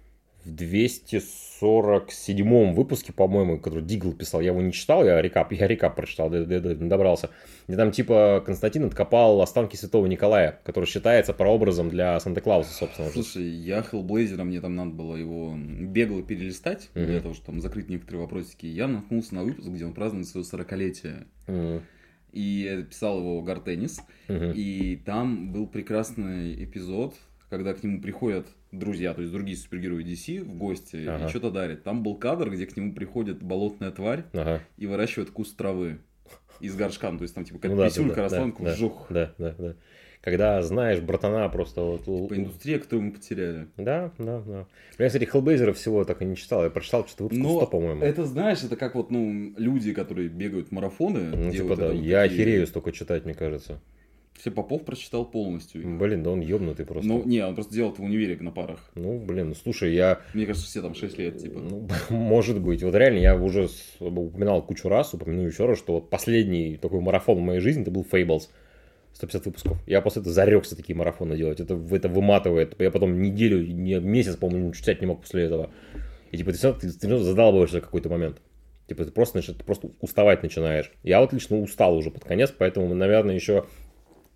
в 0.49 0.55
247 0.55 2.73
выпуске, 2.73 3.13
по-моему, 3.13 3.59
который 3.59 3.83
Дигл 3.85 4.13
писал, 4.13 4.41
я 4.41 4.49
его 4.49 4.61
не 4.61 4.73
читал, 4.73 5.05
я 5.05 5.21
рекап, 5.21 5.53
я 5.53 5.67
рекап 5.67 5.97
прочитал, 5.97 6.31
добрался. 6.31 7.31
Где 7.67 7.77
там, 7.77 7.91
типа, 7.93 8.43
Константин 8.45 8.85
откопал 8.85 9.41
останки 9.43 9.77
святого 9.77 10.07
Николая, 10.07 10.61
который 10.65 10.87
считается 10.87 11.33
прообразом 11.35 11.91
для 11.91 12.19
Санта-Клауса, 12.21 12.73
собственно. 12.73 13.11
Слушай, 13.11 13.45
я 13.45 13.83
Хеллблейзера, 13.83 14.45
мне 14.45 14.61
там 14.61 14.75
надо 14.75 14.91
было 14.91 15.17
его 15.17 15.55
бегло 15.57 16.23
перелистать, 16.23 16.91
для 16.95 17.15
Мгм. 17.15 17.23
того, 17.23 17.35
чтобы 17.35 17.47
там 17.47 17.61
закрыть 17.61 17.89
некоторые 17.89 18.23
вопросики. 18.23 18.67
Я 18.67 18.89
наткнулся 18.89 19.35
на 19.35 19.45
выпуск, 19.45 19.69
где 19.69 19.85
он 19.85 19.93
празднует 19.93 20.27
свое 20.27 20.45
40-летие. 20.45 21.27
Мгм. 21.47 21.83
И 22.33 22.85
писал 22.89 23.19
его 23.21 23.41
Гартеннис. 23.43 24.01
Мгм. 24.29 24.53
И 24.55 24.97
там 25.05 25.53
был 25.53 25.67
прекрасный 25.67 26.63
эпизод, 26.63 27.15
когда 27.51 27.75
к 27.75 27.83
нему 27.83 28.01
приходят 28.01 28.47
друзья, 28.73 29.15
то 29.15 29.21
есть 29.23 29.33
другие 29.33 29.57
супергерои 29.57 30.05
DC 30.05 30.43
в 30.43 30.55
гости 30.57 31.07
Ага. 31.07 31.27
и 31.27 31.29
что-то 31.29 31.51
дарят. 31.51 31.83
Там 31.83 32.03
был 32.03 32.17
кадр, 32.17 32.51
где 32.51 32.67
к 32.67 32.77
нему 32.77 32.93
приходит 32.93 33.43
болотная 33.43 33.91
тварь 33.91 34.25
Ага. 34.35 34.61
и 34.77 34.87
выращивает 34.87 35.31
куст 35.31 35.57
травы 35.57 35.99
из 36.61 36.75
горшка. 36.77 37.11
Ну, 37.11 37.19
То 37.19 37.23
есть 37.23 37.35
там 37.35 37.45
типа 37.45 37.59
Ну 37.63 37.71
как 37.71 37.77
да, 37.77 37.89
писюлька 37.89 38.17
да, 38.17 38.23
росла, 38.23 38.39
да, 38.47 38.53
да, 38.59 38.73
вжух. 38.75 39.07
Да, 39.11 39.35
да, 39.39 39.55
да. 39.59 39.75
Когда 40.21 40.61
знаешь 40.63 40.99
братана 41.01 41.49
просто 41.49 41.81
вот... 41.81 42.05
По 42.29 42.35
индустрии, 42.35 42.77
которую 42.79 43.03
мы 43.07 43.13
потеряли. 43.13 43.69
Да, 43.77 44.11
да, 44.19 44.41
да. 44.45 44.67
Я, 44.99 45.07
кстати, 45.07 45.25
Хеллбейзера 45.25 45.73
всего 45.73 46.05
так 46.05 46.21
и 46.21 46.25
не 46.25 46.35
читал. 46.37 46.65
Я 46.65 46.71
прочитал 46.71 47.07
что-то 47.07 47.23
выпуск 47.25 47.41
Но 47.41 47.59
100, 47.61 47.67
по-моему. 47.69 48.03
это, 48.03 48.25
знаешь, 48.27 48.65
это 48.65 48.75
как 48.75 48.97
вот, 48.97 49.13
ну, 49.13 49.55
люди, 49.57 49.95
которые 49.95 50.29
бегают 50.29 50.73
марафоны, 50.73 51.21
Ну, 51.37 51.53
типа, 51.53 51.77
да, 51.77 51.87
вот 51.87 51.95
я 51.95 52.23
такие- 52.23 52.35
охерею 52.43 52.67
столько 52.67 52.91
читать, 52.91 53.25
мне 53.25 53.35
кажется. 53.35 53.81
Все 54.39 54.53
Попов 54.53 54.85
прочитал 54.85 55.25
полностью. 55.25 55.83
их. 55.83 55.99
Блин, 55.99 56.23
да 56.23 56.31
он 56.31 56.41
ёбнутый 56.41 56.87
просто. 56.87 57.09
Ну, 57.09 57.25
не, 57.25 57.45
он 57.45 57.55
просто 57.57 57.75
делал 57.75 57.93
это 57.93 58.01
в 58.03 58.05
универе 58.05 58.37
на 58.41 58.53
парах. 58.53 58.79
Ну, 58.95 59.19
блин, 59.19 59.49
ну, 59.49 59.55
слушай, 59.55 59.93
я... 59.93 60.21
Мне 60.33 60.47
кажется, 60.47 60.69
все 60.69 60.81
там 60.81 60.95
6 60.95 61.19
лет, 61.19 61.39
типа. 61.39 61.59
Ну, 61.59 61.89
может 62.11 62.61
быть. 62.61 62.83
Вот 62.85 62.95
реально, 62.95 63.19
я 63.19 63.35
уже 63.37 63.69
упоминал 63.99 64.63
кучу 64.63 64.89
раз, 64.89 65.13
упомяну 65.13 65.43
еще 65.43 65.67
раз, 65.67 65.79
что 65.79 65.95
вот 65.95 66.09
последний 66.11 66.77
такой 66.77 67.01
марафон 67.01 67.39
в 67.39 67.41
моей 67.41 67.61
жизни, 67.61 67.83
это 67.83 67.91
был 67.91 68.07
Fables. 68.11 68.43
150 69.15 69.47
выпусков. 69.47 69.79
Я 69.87 70.01
после 70.01 70.21
этого 70.21 70.33
зарекся 70.33 70.77
такие 70.77 70.95
марафоны 70.95 71.37
делать. 71.37 71.59
Это, 71.59 71.75
это 71.91 72.09
выматывает. 72.09 72.81
Я 72.81 72.93
потом 72.93 73.21
неделю, 73.21 73.67
не, 73.67 73.99
месяц, 73.99 74.37
по-моему, 74.37 74.73
читать 74.73 75.01
не 75.01 75.09
мог 75.09 75.23
после 75.23 75.45
этого. 75.45 75.71
И 76.31 76.37
типа 76.37 76.53
ты 76.53 76.59
все 76.59 76.73
ты, 76.73 76.89
ты 76.93 77.19
задалбываешься 77.19 77.81
в 77.81 77.85
какой-то 77.85 78.09
момент. 78.09 78.41
Типа 78.87 79.05
ты 79.05 79.11
просто, 79.11 79.39
начи- 79.39 79.55
ты 79.55 79.65
просто 79.65 79.91
уставать 80.01 80.43
начинаешь. 80.43 80.93
Я 81.03 81.21
вот 81.21 81.33
лично 81.33 81.59
устал 81.59 81.97
уже 81.97 82.11
под 82.11 82.25
конец, 82.25 82.55
поэтому, 82.57 82.95
наверное, 82.95 83.35
еще, 83.35 83.65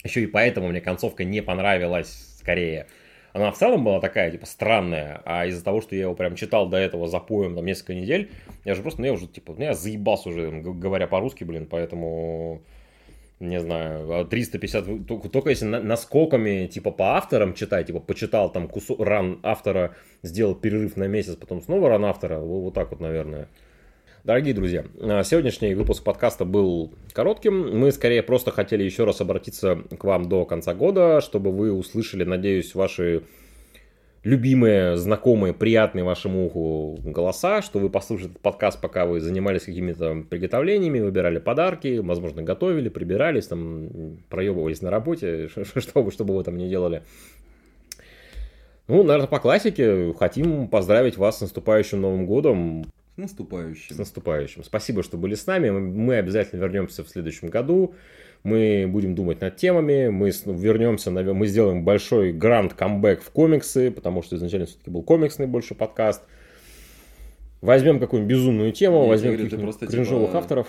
еще 0.04 0.22
и 0.22 0.26
поэтому 0.26 0.68
мне 0.68 0.80
концовка 0.80 1.24
не 1.24 1.42
понравилась 1.42 2.36
скорее. 2.38 2.86
Она 3.32 3.50
в 3.50 3.56
целом 3.56 3.82
была 3.82 3.98
такая, 4.00 4.30
типа, 4.30 4.44
странная, 4.44 5.22
а 5.24 5.46
из-за 5.46 5.64
того, 5.64 5.80
что 5.80 5.94
я 5.94 6.02
его 6.02 6.14
прям 6.14 6.36
читал 6.36 6.68
до 6.68 6.76
этого 6.76 7.08
за 7.08 7.18
поем 7.18 7.54
там 7.54 7.64
несколько 7.64 7.94
недель, 7.94 8.30
я 8.64 8.74
же 8.74 8.82
просто, 8.82 9.00
ну, 9.00 9.06
я 9.06 9.12
уже, 9.14 9.26
типа, 9.26 9.54
ну, 9.56 9.64
я 9.64 9.74
заебался 9.74 10.28
уже, 10.28 10.50
говоря 10.50 11.06
по-русски, 11.06 11.44
блин, 11.44 11.66
поэтому 11.66 12.62
не 13.42 13.60
знаю, 13.60 14.26
350, 14.26 14.88
а 14.88 15.04
только, 15.04 15.28
только 15.28 15.50
если 15.50 15.64
на, 15.64 15.80
наскоками, 15.80 16.66
типа, 16.66 16.90
по 16.92 17.16
авторам 17.16 17.54
читать, 17.54 17.88
типа, 17.88 18.00
почитал 18.00 18.52
там 18.52 18.68
кусок, 18.68 19.00
ран 19.00 19.40
автора, 19.42 19.96
сделал 20.22 20.54
перерыв 20.54 20.96
на 20.96 21.08
месяц, 21.08 21.34
потом 21.36 21.60
снова 21.60 21.88
ран 21.88 22.04
автора, 22.04 22.38
вот, 22.38 22.60
вот 22.60 22.74
так 22.74 22.90
вот, 22.90 23.00
наверное. 23.00 23.48
Дорогие 24.24 24.54
друзья, 24.54 24.84
а, 25.00 25.24
сегодняшний 25.24 25.74
выпуск 25.74 26.04
подкаста 26.04 26.44
был 26.44 26.92
коротким. 27.12 27.76
Мы 27.76 27.90
скорее 27.90 28.22
просто 28.22 28.52
хотели 28.52 28.84
еще 28.84 29.02
раз 29.02 29.20
обратиться 29.20 29.82
к 29.98 30.04
вам 30.04 30.28
до 30.28 30.44
конца 30.44 30.74
года, 30.74 31.20
чтобы 31.20 31.50
вы 31.50 31.72
услышали, 31.72 32.22
надеюсь, 32.22 32.76
ваши 32.76 33.24
любимые, 34.22 34.96
знакомые, 34.96 35.52
приятные 35.52 36.04
вашему 36.04 36.46
уху 36.46 37.00
голоса, 37.02 37.62
что 37.62 37.80
вы 37.80 37.90
послушали 37.90 38.30
этот 38.30 38.42
подкаст, 38.42 38.80
пока 38.80 39.06
вы 39.06 39.18
занимались 39.18 39.64
какими-то 39.64 40.22
приготовлениями, 40.30 41.00
выбирали 41.00 41.40
подарки, 41.40 41.98
возможно, 41.98 42.44
готовили, 42.44 42.90
прибирались, 42.90 43.48
там, 43.48 44.18
проебывались 44.28 44.82
на 44.82 44.90
работе, 44.92 45.48
что 45.76 46.02
бы, 46.04 46.12
что 46.12 46.24
бы 46.24 46.36
вы 46.36 46.44
там 46.44 46.56
не 46.56 46.68
делали. 46.68 47.02
Ну, 48.86 49.02
наверное, 49.02 49.26
по 49.26 49.40
классике 49.40 50.14
хотим 50.16 50.68
поздравить 50.68 51.16
вас 51.16 51.38
с 51.38 51.40
наступающим 51.40 52.00
Новым 52.00 52.24
годом. 52.24 52.84
С 53.14 53.18
наступающим. 53.18 53.94
С 53.94 53.98
наступающим. 53.98 54.64
Спасибо, 54.64 55.02
что 55.02 55.18
были 55.18 55.34
с 55.34 55.46
нами. 55.46 55.70
Мы 55.70 56.16
обязательно 56.16 56.60
вернемся 56.60 57.04
в 57.04 57.08
следующем 57.08 57.48
году. 57.48 57.94
Мы 58.42 58.86
будем 58.88 59.14
думать 59.14 59.40
над 59.40 59.56
темами. 59.56 60.08
Мы 60.08 60.30
вернемся, 60.30 61.10
мы 61.10 61.46
сделаем 61.46 61.84
большой 61.84 62.32
гранд 62.32 62.72
камбэк 62.72 63.22
в 63.22 63.30
комиксы, 63.30 63.90
потому 63.90 64.22
что 64.22 64.36
изначально 64.36 64.66
все-таки 64.66 64.90
был 64.90 65.02
комиксный 65.02 65.46
больше 65.46 65.74
подкаст. 65.74 66.22
Возьмем 67.60 68.00
какую-нибудь 68.00 68.30
безумную 68.30 68.72
тему, 68.72 69.02
Я 69.02 69.08
возьмем 69.08 69.60
просто, 69.60 69.86
кринжовых 69.86 70.30
типа, 70.30 70.38
авторов. 70.38 70.68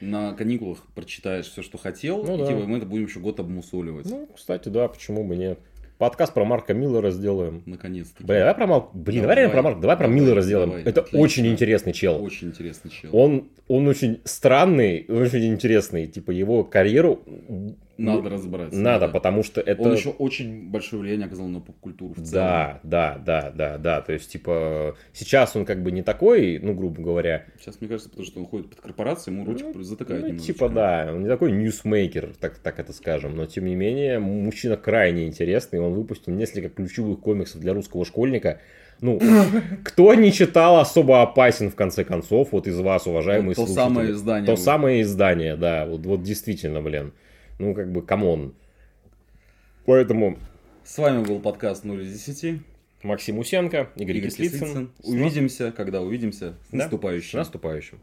На 0.00 0.32
каникулах 0.32 0.78
прочитаешь 0.94 1.46
все, 1.50 1.60
что 1.60 1.76
хотел, 1.76 2.24
ну, 2.24 2.36
и 2.36 2.38
да. 2.38 2.46
типа, 2.46 2.60
мы 2.60 2.78
это 2.78 2.86
будем 2.86 3.04
еще 3.04 3.20
год 3.20 3.40
обмусоливать. 3.40 4.06
Ну, 4.08 4.26
кстати, 4.34 4.70
да, 4.70 4.88
почему 4.88 5.24
бы 5.24 5.36
нет. 5.36 5.58
Подкаст 6.00 6.32
про 6.32 6.46
Марка 6.46 6.72
Миллера 6.72 7.10
сделаем. 7.10 7.62
Наконец-то. 7.66 8.24
Бля, 8.24 8.38
давай 8.38 8.54
про 8.54 8.66
Марка. 8.66 8.88
Блин, 8.94 9.20
давай, 9.20 9.36
давай 9.36 9.50
про 9.50 9.62
Марка. 9.62 9.80
Давай 9.82 9.96
про 9.98 10.04
давай, 10.04 10.18
Миллера 10.18 10.40
сделаем. 10.40 10.70
Давай, 10.70 10.84
Это 10.84 11.00
отлично. 11.02 11.20
очень 11.20 11.46
интересный 11.46 11.92
чел. 11.92 12.24
Очень 12.24 12.48
интересный 12.48 12.90
чел. 12.90 13.10
Он, 13.14 13.50
он 13.68 13.86
очень 13.86 14.22
странный, 14.24 15.04
очень 15.10 15.52
интересный. 15.52 16.06
Типа 16.06 16.30
его 16.30 16.64
карьеру 16.64 17.20
надо 18.00 18.30
ну. 18.30 18.68
Надо, 18.72 19.06
да. 19.06 19.12
потому 19.12 19.42
что 19.42 19.60
это... 19.60 19.82
Он 19.82 19.92
еще 19.92 20.10
очень 20.10 20.70
большое 20.70 21.02
влияние 21.02 21.26
оказал 21.26 21.46
на 21.48 21.60
поп-культуру 21.60 22.14
в 22.14 22.16
целом. 22.16 22.32
Да, 22.32 22.80
да, 22.82 23.22
да, 23.24 23.52
да, 23.54 23.78
да. 23.78 24.00
То 24.00 24.12
есть, 24.12 24.30
типа, 24.30 24.96
сейчас 25.12 25.54
он 25.56 25.64
как 25.64 25.82
бы 25.82 25.92
не 25.92 26.02
такой, 26.02 26.58
ну, 26.62 26.74
грубо 26.74 27.02
говоря. 27.02 27.44
Сейчас, 27.58 27.80
мне 27.80 27.88
кажется, 27.88 28.08
потому 28.08 28.26
что 28.26 28.40
он 28.40 28.46
ходит 28.46 28.70
под 28.70 28.80
корпорацией, 28.80 29.36
ему 29.36 29.46
ручку 29.46 29.70
ну, 29.74 29.82
затыкают 29.82 30.22
ну, 30.22 30.28
немножечко. 30.28 30.52
Типа, 30.52 30.68
да, 30.68 31.10
он 31.12 31.22
не 31.22 31.28
такой 31.28 31.52
ньюсмейкер, 31.52 32.34
так, 32.40 32.58
так 32.58 32.78
это 32.78 32.92
скажем. 32.92 33.36
Но, 33.36 33.46
тем 33.46 33.66
не 33.66 33.74
менее, 33.74 34.18
мужчина 34.18 34.76
крайне 34.76 35.26
интересный. 35.26 35.80
Он 35.80 35.92
выпустил 35.92 36.32
несколько 36.32 36.70
ключевых 36.70 37.20
комиксов 37.20 37.60
для 37.60 37.74
русского 37.74 38.04
школьника. 38.04 38.60
Ну, 39.00 39.20
кто 39.84 40.14
не 40.14 40.32
читал 40.32 40.78
особо 40.78 41.22
опасен 41.22 41.70
в 41.70 41.74
конце 41.74 42.04
концов, 42.04 42.48
вот 42.52 42.66
из 42.66 42.78
вас, 42.78 43.06
уважаемые 43.06 43.54
вот 43.54 43.68
слушатели. 43.68 43.76
То 43.76 43.82
самое 43.82 44.10
издание. 44.10 44.46
То 44.46 44.56
самое 44.56 45.02
издание, 45.02 45.56
да, 45.56 45.86
вот, 45.86 46.04
вот 46.06 46.22
действительно, 46.22 46.82
блин. 46.82 47.12
Ну, 47.60 47.74
как 47.74 47.92
бы, 47.92 48.00
come 48.00 48.31
on. 48.31 48.54
Поэтому... 49.84 50.38
С 50.82 50.96
вами 50.96 51.22
был 51.22 51.40
подкаст 51.40 51.84
0 51.84 52.00
из 52.00 52.10
10. 52.10 52.62
Максим 53.02 53.38
Усенко, 53.38 53.90
Игорь, 53.96 54.16
Игорь 54.16 54.30
Кислицын. 54.30 54.90
Увидимся, 55.02 55.70
когда 55.70 56.00
увидимся. 56.00 56.54
С 56.68 56.70
да? 56.70 56.78
наступающим. 56.78 57.32
С 57.32 57.34
наступающим. 57.34 57.98